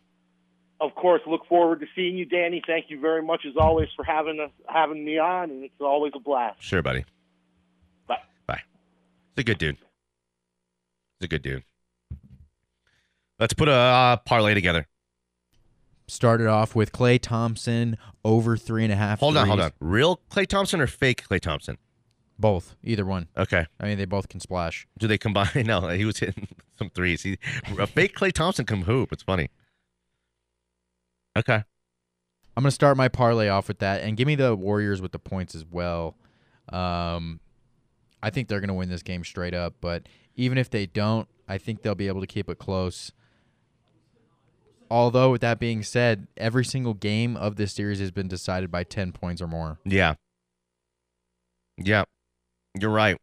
Of 0.80 0.94
course, 0.94 1.22
look 1.26 1.48
forward 1.48 1.80
to 1.80 1.88
seeing 1.96 2.18
you, 2.18 2.26
Danny. 2.26 2.62
Thank 2.66 2.86
you 2.90 3.00
very 3.00 3.24
much 3.24 3.46
as 3.48 3.54
always 3.60 3.90
for 3.96 4.04
having 4.04 4.40
us 4.40 4.52
having 4.68 5.04
me 5.04 5.18
on, 5.18 5.50
and 5.50 5.64
it's 5.64 5.74
always 5.80 6.14
a 6.16 6.20
blast. 6.20 6.62
Sure, 6.62 6.84
buddy. 6.84 7.04
Bye. 8.08 8.18
Bye. 8.46 8.62
He's 9.36 9.42
a 9.42 9.44
good 9.44 9.58
dude. 9.58 9.78
He's 11.20 11.26
a 11.26 11.28
good 11.28 11.42
dude. 11.42 11.64
Let's 13.40 13.54
put 13.54 13.68
a 13.68 13.74
uh, 13.74 14.18
parlay 14.18 14.54
together. 14.54 14.88
Started 16.08 16.48
off 16.48 16.76
with 16.76 16.92
Klay 16.92 17.20
Thompson 17.20 17.98
over 18.24 18.56
three 18.56 18.84
and 18.84 18.94
a 18.94 18.96
half. 18.96 19.20
Hold 19.20 19.36
on, 19.36 19.48
hold 19.48 19.60
on. 19.60 19.72
Real 19.80 20.22
Klay 20.32 20.48
Thompson 20.48 20.80
or 20.80 20.88
fake 20.88 21.24
Klay 21.28 21.40
Thompson? 21.40 21.78
Both, 22.40 22.76
either 22.84 23.06
one. 23.06 23.28
Okay. 23.36 23.66
I 23.80 23.86
mean, 23.88 23.98
they 23.98 24.06
both 24.06 24.30
can 24.30 24.40
splash. 24.40 24.88
Do 25.00 25.08
they 25.08 25.18
combine? 25.18 25.50
No, 25.66 25.88
he 25.90 26.06
was 26.06 26.20
hitting 26.20 26.48
some 26.78 26.90
threes. 26.92 27.24
He 27.24 27.40
a 27.80 27.88
fake 27.88 28.16
Klay 28.16 28.32
Thompson 28.32 28.66
can 28.66 28.84
hoop. 28.84 29.12
It's 29.12 29.24
funny. 29.24 29.50
Okay. 31.36 31.64
I'm 32.56 32.64
gonna 32.64 32.72
start 32.72 32.98
my 32.98 33.08
parlay 33.08 33.50
off 33.50 33.68
with 33.68 33.80
that, 33.80 34.02
and 34.02 34.18
give 34.18 34.26
me 34.28 34.36
the 34.36 34.56
Warriors 34.56 35.02
with 35.02 35.12
the 35.12 35.20
points 35.20 35.54
as 35.54 35.64
well. 35.66 36.16
Um, 36.70 37.40
I 38.22 38.32
think 38.32 38.48
they're 38.48 38.60
gonna 38.60 38.74
win 38.74 38.90
this 38.90 39.04
game 39.04 39.24
straight 39.24 39.54
up, 39.54 39.76
but 39.80 40.08
even 40.36 40.58
if 40.58 40.70
they 40.70 40.88
don't, 40.88 41.28
I 41.48 41.58
think 41.60 41.82
they'll 41.82 41.96
be 41.96 42.08
able 42.08 42.22
to 42.22 42.28
keep 42.28 42.50
it 42.50 42.58
close. 42.58 43.12
Although, 44.90 45.32
with 45.32 45.42
that 45.42 45.60
being 45.60 45.84
said, 45.84 46.28
every 46.38 46.66
single 46.66 46.94
game 46.94 47.36
of 47.38 47.58
this 47.58 47.74
series 47.74 48.00
has 48.00 48.10
been 48.12 48.28
decided 48.28 48.72
by 48.72 48.84
ten 48.84 49.12
points 49.12 49.42
or 49.42 49.48
more. 49.48 49.80
Yeah. 49.86 50.16
Yeah. 51.78 52.06
You're 52.82 52.92
right. 52.92 53.18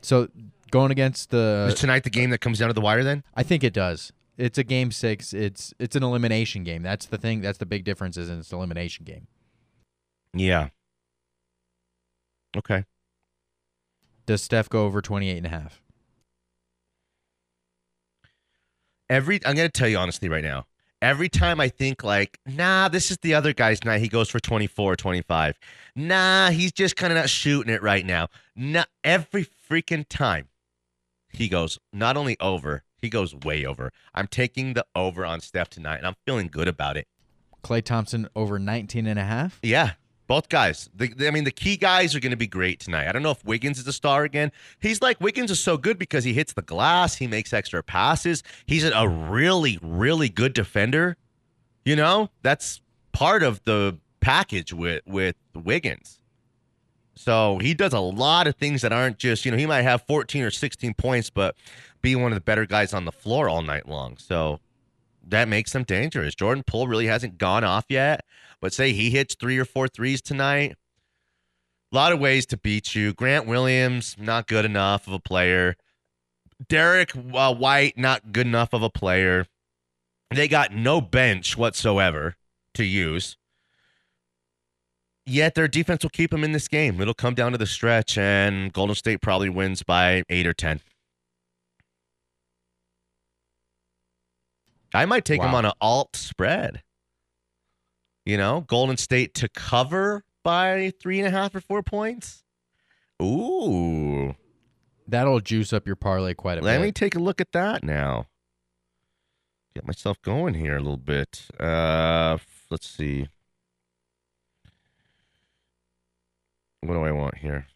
So 0.00 0.28
going 0.70 0.90
against 0.90 1.30
the 1.30 1.66
Is 1.68 1.74
tonight 1.74 2.04
the 2.04 2.10
game 2.10 2.30
that 2.30 2.38
comes 2.38 2.58
down 2.58 2.68
to 2.68 2.74
the 2.74 2.80
wire 2.80 3.04
then? 3.04 3.24
I 3.34 3.42
think 3.42 3.64
it 3.64 3.72
does. 3.72 4.12
It's 4.36 4.58
a 4.58 4.64
game 4.64 4.90
six. 4.90 5.32
It's 5.32 5.72
it's 5.78 5.96
an 5.96 6.02
elimination 6.02 6.64
game. 6.64 6.82
That's 6.82 7.06
the 7.06 7.18
thing. 7.18 7.40
That's 7.40 7.58
the 7.58 7.66
big 7.66 7.84
difference. 7.84 8.16
Is 8.16 8.28
it's 8.28 8.52
an 8.52 8.58
elimination 8.58 9.04
game. 9.04 9.26
Yeah. 10.34 10.68
Okay. 12.56 12.84
Does 14.26 14.42
Steph 14.42 14.68
go 14.68 14.84
over 14.84 15.00
28 15.00 15.36
and 15.36 15.46
a 15.46 15.50
half? 15.50 15.80
Every 19.08 19.40
I'm 19.46 19.54
gonna 19.54 19.68
tell 19.68 19.88
you 19.88 19.98
honestly 19.98 20.28
right 20.28 20.44
now. 20.44 20.66
Every 21.06 21.28
time 21.28 21.60
I 21.60 21.68
think 21.68 22.02
like, 22.02 22.40
nah, 22.44 22.88
this 22.88 23.12
is 23.12 23.18
the 23.18 23.32
other 23.32 23.52
guy's 23.52 23.84
night. 23.84 24.00
He 24.00 24.08
goes 24.08 24.28
for 24.28 24.40
24, 24.40 24.96
25. 24.96 25.56
Nah, 25.94 26.50
he's 26.50 26.72
just 26.72 26.96
kind 26.96 27.12
of 27.12 27.16
not 27.16 27.30
shooting 27.30 27.72
it 27.72 27.80
right 27.80 28.04
now. 28.04 28.26
Nah, 28.56 28.86
every 29.04 29.46
freaking 29.70 30.04
time, 30.08 30.48
he 31.28 31.48
goes 31.48 31.78
not 31.92 32.16
only 32.16 32.36
over, 32.40 32.82
he 33.00 33.08
goes 33.08 33.36
way 33.36 33.64
over. 33.64 33.92
I'm 34.16 34.26
taking 34.26 34.74
the 34.74 34.84
over 34.96 35.24
on 35.24 35.38
Steph 35.38 35.70
tonight, 35.70 35.98
and 35.98 36.08
I'm 36.08 36.16
feeling 36.24 36.48
good 36.48 36.66
about 36.66 36.96
it. 36.96 37.06
Klay 37.62 37.84
Thompson 37.84 38.28
over 38.34 38.58
19 38.58 39.06
and 39.06 39.16
a 39.16 39.24
half. 39.24 39.60
Yeah, 39.62 39.92
both 40.26 40.48
guys. 40.48 40.88
The, 40.94 41.08
the- 41.08 41.28
I 41.28 41.30
mean, 41.30 41.44
the 41.44 41.50
key 41.50 41.76
guys 41.76 42.14
are 42.14 42.20
going 42.20 42.30
to 42.30 42.36
be 42.36 42.46
great 42.46 42.80
tonight. 42.80 43.08
I 43.08 43.12
don't 43.12 43.22
know 43.22 43.30
if 43.30 43.44
Wiggins 43.44 43.78
is 43.78 43.86
a 43.86 43.92
star 43.92 44.24
again. 44.24 44.52
He's 44.80 45.00
like 45.02 45.20
Wiggins 45.20 45.50
is 45.50 45.60
so 45.60 45.76
good 45.76 45.98
because 45.98 46.24
he 46.24 46.32
hits 46.32 46.52
the 46.52 46.62
glass, 46.62 47.16
he 47.16 47.26
makes 47.26 47.52
extra 47.52 47.82
passes. 47.82 48.42
He's 48.66 48.84
a- 48.84 49.08
really, 49.08 49.78
really 49.82 50.28
good 50.28 50.52
defender. 50.52 51.16
You 51.84 51.96
know, 51.96 52.30
that's 52.42 52.80
part 53.12 53.42
of 53.42 53.62
the 53.64 53.98
package 54.20 54.72
with 54.72 55.02
with 55.06 55.36
Wiggins. 55.54 56.20
So 57.14 57.58
he 57.58 57.72
does 57.72 57.92
a 57.94 58.00
lot 58.00 58.46
of 58.46 58.56
things 58.56 58.82
that 58.82 58.92
aren't 58.92 59.18
just, 59.18 59.44
you 59.46 59.50
know, 59.50 59.56
he 59.56 59.64
might 59.66 59.82
have 59.82 60.02
14 60.06 60.42
or 60.42 60.50
16 60.50 60.92
points, 60.94 61.30
but 61.30 61.56
be 62.02 62.14
one 62.14 62.30
of 62.30 62.36
the 62.36 62.42
better 62.42 62.66
guys 62.66 62.92
on 62.92 63.06
the 63.06 63.12
floor 63.12 63.48
all 63.48 63.62
night 63.62 63.88
long. 63.88 64.18
So 64.18 64.60
that 65.26 65.48
makes 65.48 65.72
them 65.72 65.82
dangerous. 65.82 66.34
Jordan 66.34 66.64
Poole 66.66 66.88
really 66.88 67.06
hasn't 67.06 67.38
gone 67.38 67.64
off 67.64 67.86
yet, 67.88 68.24
but 68.60 68.72
say 68.72 68.92
he 68.92 69.10
hits 69.10 69.34
three 69.34 69.58
or 69.58 69.64
four 69.64 69.88
threes 69.88 70.22
tonight. 70.22 70.76
A 71.92 71.96
lot 71.96 72.12
of 72.12 72.18
ways 72.18 72.46
to 72.46 72.56
beat 72.56 72.94
you. 72.94 73.12
Grant 73.12 73.46
Williams, 73.46 74.16
not 74.18 74.46
good 74.46 74.64
enough 74.64 75.06
of 75.06 75.12
a 75.12 75.20
player. 75.20 75.76
Derrick 76.68 77.12
uh, 77.34 77.54
White, 77.54 77.98
not 77.98 78.32
good 78.32 78.46
enough 78.46 78.72
of 78.72 78.82
a 78.82 78.90
player. 78.90 79.46
They 80.30 80.48
got 80.48 80.72
no 80.72 81.00
bench 81.00 81.56
whatsoever 81.56 82.36
to 82.74 82.84
use. 82.84 83.36
Yet 85.24 85.54
their 85.54 85.68
defense 85.68 86.02
will 86.02 86.10
keep 86.10 86.30
them 86.30 86.44
in 86.44 86.52
this 86.52 86.68
game. 86.68 87.00
It'll 87.00 87.14
come 87.14 87.34
down 87.34 87.52
to 87.52 87.58
the 87.58 87.66
stretch, 87.66 88.16
and 88.16 88.72
Golden 88.72 88.94
State 88.94 89.20
probably 89.20 89.48
wins 89.48 89.82
by 89.82 90.22
eight 90.28 90.46
or 90.46 90.54
10. 90.54 90.80
I 94.94 95.04
might 95.04 95.24
take 95.24 95.40
them 95.40 95.52
Wow. 95.52 95.58
on 95.58 95.64
an 95.66 95.72
alt 95.80 96.16
spread. 96.16 96.82
You 98.24 98.36
know, 98.36 98.62
Golden 98.62 98.96
State 98.96 99.34
to 99.34 99.48
cover 99.48 100.24
by 100.42 100.92
three 101.00 101.18
and 101.18 101.28
a 101.28 101.30
half 101.30 101.54
or 101.54 101.60
four 101.60 101.82
points. 101.82 102.42
Ooh. 103.22 104.34
That'll 105.08 105.40
juice 105.40 105.72
up 105.72 105.86
your 105.86 105.96
parlay 105.96 106.34
quite 106.34 106.58
a 106.58 106.62
Let 106.62 106.74
bit. 106.74 106.78
Let 106.80 106.84
me 106.86 106.92
take 106.92 107.14
a 107.14 107.20
look 107.20 107.40
at 107.40 107.52
that 107.52 107.84
now. 107.84 108.26
Get 109.74 109.86
myself 109.86 110.20
going 110.22 110.54
here 110.54 110.76
a 110.76 110.80
little 110.80 110.96
bit. 110.96 111.46
Uh, 111.60 112.38
let's 112.70 112.88
see. 112.88 113.28
What 116.80 116.94
do 116.94 117.02
I 117.02 117.12
want 117.12 117.38
here? 117.38 117.66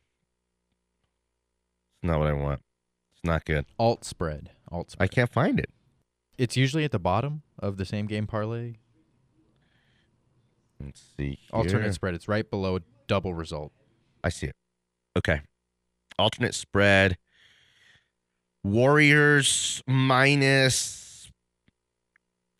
It's 2.02 2.04
not 2.08 2.18
what 2.18 2.28
I 2.28 2.32
want. 2.32 2.60
It's 3.14 3.24
not 3.24 3.44
good. 3.44 3.66
Alt 3.78 4.04
spread. 4.04 4.50
Alt 4.70 4.92
spread. 4.92 5.04
I 5.04 5.08
can't 5.12 5.32
find 5.32 5.60
it. 5.60 5.70
It's 6.40 6.56
usually 6.56 6.84
at 6.84 6.90
the 6.90 6.98
bottom 6.98 7.42
of 7.58 7.76
the 7.76 7.84
same 7.84 8.06
game 8.06 8.26
parlay. 8.26 8.76
Let's 10.82 11.02
see. 11.14 11.32
Here. 11.32 11.38
Alternate 11.52 11.92
spread. 11.92 12.14
It's 12.14 12.28
right 12.28 12.48
below 12.48 12.78
double 13.06 13.34
result. 13.34 13.72
I 14.24 14.30
see 14.30 14.46
it. 14.46 14.56
Okay. 15.18 15.42
Alternate 16.18 16.54
spread. 16.54 17.18
Warriors 18.64 19.82
minus 19.86 21.30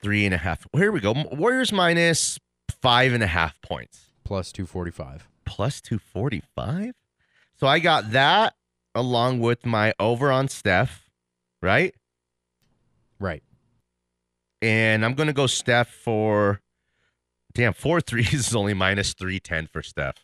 three 0.03 0.27
and 0.27 0.35
a 0.35 0.39
half. 0.39 0.67
Here 0.75 0.93
we 0.93 1.01
go. 1.01 1.15
Warriors 1.33 1.73
minus 1.73 2.39
five 2.83 3.15
and 3.15 3.23
a 3.23 3.29
half 3.29 3.63
points. 3.63 4.11
Plus 4.25 4.53
245. 4.53 5.27
Plus 5.47 5.81
245. 5.81 6.93
So 7.57 7.67
I 7.67 7.79
got 7.79 8.11
that 8.11 8.53
along 8.95 9.41
with 9.41 9.65
my 9.65 9.95
over 9.99 10.31
on 10.31 10.49
Steph? 10.49 11.09
Right. 11.63 11.95
And 14.63 15.05
I'm 15.05 15.15
going 15.15 15.27
to 15.29 15.33
go 15.33 15.47
Steph 15.47 15.89
for, 15.89 16.61
damn, 17.55 17.73
four 17.73 18.01
threes 18.01 18.35
is 18.35 18.55
only 18.55 18.75
minus 18.75 19.15
310 19.15 19.69
for 19.69 19.83
Steph. 19.83 20.17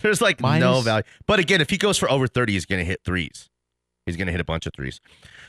There's 0.00 0.20
like 0.20 0.40
no 0.40 0.80
value. 0.80 1.04
But 1.26 1.38
again, 1.38 1.60
if 1.60 1.70
he 1.70 1.76
goes 1.76 1.96
for 1.98 2.10
over 2.10 2.26
30, 2.26 2.54
he's 2.54 2.66
going 2.66 2.80
to 2.80 2.84
hit 2.84 3.00
threes. 3.04 3.48
He's 4.06 4.16
going 4.16 4.26
to 4.26 4.32
hit 4.32 4.40
a 4.40 4.44
bunch 4.44 4.66
of 4.66 4.72
threes. 4.74 5.00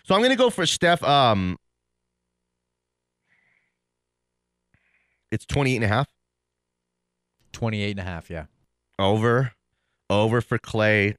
So 0.04 0.14
I'm 0.14 0.22
going 0.22 0.30
to 0.32 0.38
go 0.38 0.52
for 0.52 0.66
Steph. 0.68 1.02
Um, 1.04 1.58
it's 5.32 5.46
28 5.46 5.78
and 5.78 5.86
a 5.86 5.88
half 5.88 6.08
28 7.54 7.92
and 7.92 8.00
a 8.00 8.04
half. 8.04 8.30
Yeah. 8.30 8.46
over, 9.00 9.54
over 10.10 10.42
for 10.42 10.60
Klay. 10.60 11.16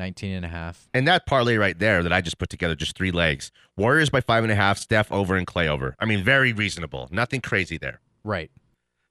19 0.00 0.32
and 0.34 0.44
a 0.46 0.48
half. 0.48 0.88
And 0.94 1.06
that 1.06 1.26
parlay 1.26 1.56
right 1.56 1.78
there 1.78 2.02
that 2.02 2.12
I 2.12 2.20
just 2.22 2.38
put 2.38 2.48
together, 2.48 2.74
just 2.74 2.96
three 2.96 3.12
legs. 3.12 3.52
Warriors 3.76 4.08
by 4.10 4.22
five 4.22 4.42
and 4.42 4.50
a 4.50 4.56
half, 4.56 4.78
Steph 4.78 5.12
over 5.12 5.36
and 5.36 5.46
Klay 5.46 5.68
over. 5.68 5.94
I 6.00 6.06
mean, 6.06 6.24
very 6.24 6.52
reasonable. 6.54 7.06
Nothing 7.12 7.40
crazy 7.42 7.76
there. 7.78 8.00
Right. 8.24 8.50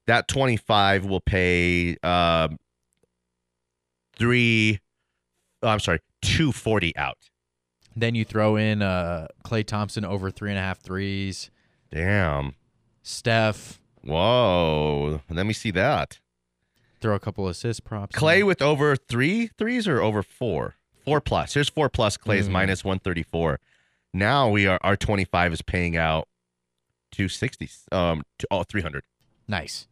that 0.08 0.28
25 0.28 1.06
will 1.06 1.22
pay 1.22 1.96
um 2.04 2.58
three 4.16 4.80
oh, 5.64 5.68
i'm 5.70 5.80
sorry 5.80 6.00
240 6.22 6.96
out 6.98 7.18
Then 7.96 8.16
you 8.16 8.26
throw 8.26 8.56
in 8.56 8.82
uh, 8.82 9.28
Klay 9.46 9.66
Thompson 9.66 10.04
over 10.06 10.30
three 10.32 10.50
and 10.50 10.60
a 10.60 10.62
half 10.62 10.80
threes. 10.80 11.50
damn 11.92 12.56
Steph, 13.04 13.80
whoa 14.04 15.22
let 15.30 15.46
me 15.46 15.54
see 15.54 15.72
that 15.72 16.20
throw 17.02 17.16
a 17.16 17.20
couple 17.20 17.46
of 17.46 17.52
assist 17.52 17.86
props. 17.86 18.16
in. 18.16 18.22
Klay 18.22 18.46
with 18.46 18.62
over 18.62 18.96
three 18.96 19.48
threes 19.58 19.88
or 19.88 20.02
over 20.02 20.22
four 20.22 20.76
four 21.06 21.22
plus 21.22 21.54
here's 21.54 21.70
four 21.70 21.90
plus 21.90 22.18
Klay's 22.18 22.48
Mm. 22.48 22.52
minus 22.52 22.84
134 22.84 23.60
now 24.14 24.50
we 24.50 24.68
are 24.68 24.80
our 24.82 24.96
25 24.96 25.54
is 25.54 25.62
paying 25.62 25.96
out 25.98 26.28
260 27.12 27.70
um 27.92 28.24
to, 28.38 28.48
oh 28.52 28.64
300 28.64 29.04
Nice. 29.48 29.88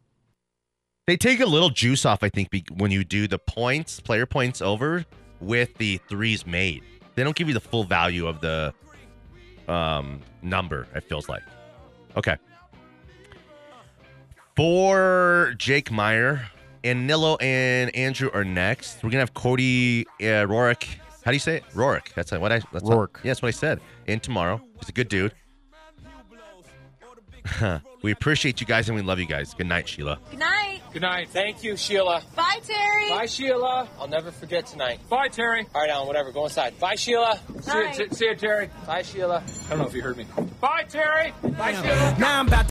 They 1.07 1.17
take 1.17 1.39
a 1.39 1.45
little 1.47 1.69
juice 1.71 2.05
off, 2.05 2.21
I 2.21 2.29
think, 2.29 2.51
be- 2.51 2.65
when 2.75 2.91
you 2.91 3.03
do 3.03 3.27
the 3.27 3.39
points, 3.39 3.99
player 3.99 4.25
points 4.27 4.61
over 4.61 5.03
with 5.41 5.73
the 5.79 5.99
threes 6.09 6.45
made. 6.45 6.83
They 7.15 7.23
don't 7.23 7.35
give 7.35 7.47
you 7.47 7.55
the 7.55 7.59
full 7.59 7.85
value 7.85 8.27
of 8.27 8.39
the 8.41 8.71
um, 9.67 10.21
number, 10.43 10.85
it 10.93 11.05
feels 11.05 11.27
like. 11.27 11.41
Okay. 12.17 12.35
For 14.55 15.53
Jake 15.57 15.91
Meyer, 15.91 16.47
and 16.83 17.07
Nilo 17.07 17.35
and 17.37 17.95
Andrew 17.95 18.29
are 18.33 18.43
next. 18.43 18.97
We're 18.97 19.09
going 19.09 19.13
to 19.13 19.19
have 19.19 19.33
Cody 19.33 20.05
uh, 20.21 20.45
Rourke. 20.47 20.85
How 21.23 21.31
do 21.31 21.35
you 21.35 21.39
say 21.39 21.57
it? 21.57 21.63
Rorick. 21.73 22.13
That's 22.13 22.31
what 22.31 22.51
I. 22.51 22.61
That's 22.71 22.85
Rourke. 22.85 23.19
yeah, 23.23 23.31
that's 23.31 23.41
what 23.41 23.49
I 23.49 23.51
said. 23.51 23.81
In 24.05 24.19
tomorrow. 24.19 24.61
He's 24.79 24.89
a 24.89 24.93
good 24.93 25.09
dude. 25.09 25.33
we 28.01 28.11
appreciate 28.11 28.61
you 28.61 28.67
guys 28.67 28.89
and 28.89 28.95
we 28.95 29.01
love 29.01 29.19
you 29.19 29.25
guys. 29.25 29.53
Good 29.53 29.67
night, 29.67 29.87
Sheila. 29.87 30.19
Good 30.29 30.39
night. 30.39 30.81
Good 30.93 31.01
night. 31.01 31.29
Thank 31.29 31.63
you, 31.63 31.77
Sheila. 31.77 32.23
Bye, 32.35 32.59
Terry. 32.63 33.09
Bye, 33.09 33.25
Sheila. 33.25 33.87
I'll 33.99 34.07
never 34.07 34.31
forget 34.31 34.65
tonight. 34.67 34.99
Bye, 35.09 35.27
Terry. 35.27 35.65
All 35.75 35.81
right, 35.81 35.89
Alan, 35.89 36.07
whatever. 36.07 36.31
Go 36.31 36.45
inside. 36.45 36.79
Bye, 36.79 36.95
Sheila. 36.95 37.39
See 37.61 37.71
you, 37.71 37.83
Night. 37.83 38.15
see 38.15 38.25
you, 38.25 38.35
Terry. 38.35 38.69
Bye, 38.85 39.01
Sheila. 39.01 39.43
I 39.65 39.69
don't 39.69 39.79
know 39.79 39.85
if 39.85 39.93
you 39.93 40.01
heard 40.01 40.17
me. 40.17 40.25
Bye, 40.59 40.85
Terry. 40.87 41.33
Bye, 41.43 41.73
Sheila. 41.73 42.15
Now 42.19 42.39
I'm 42.39 42.47
about 42.47 42.65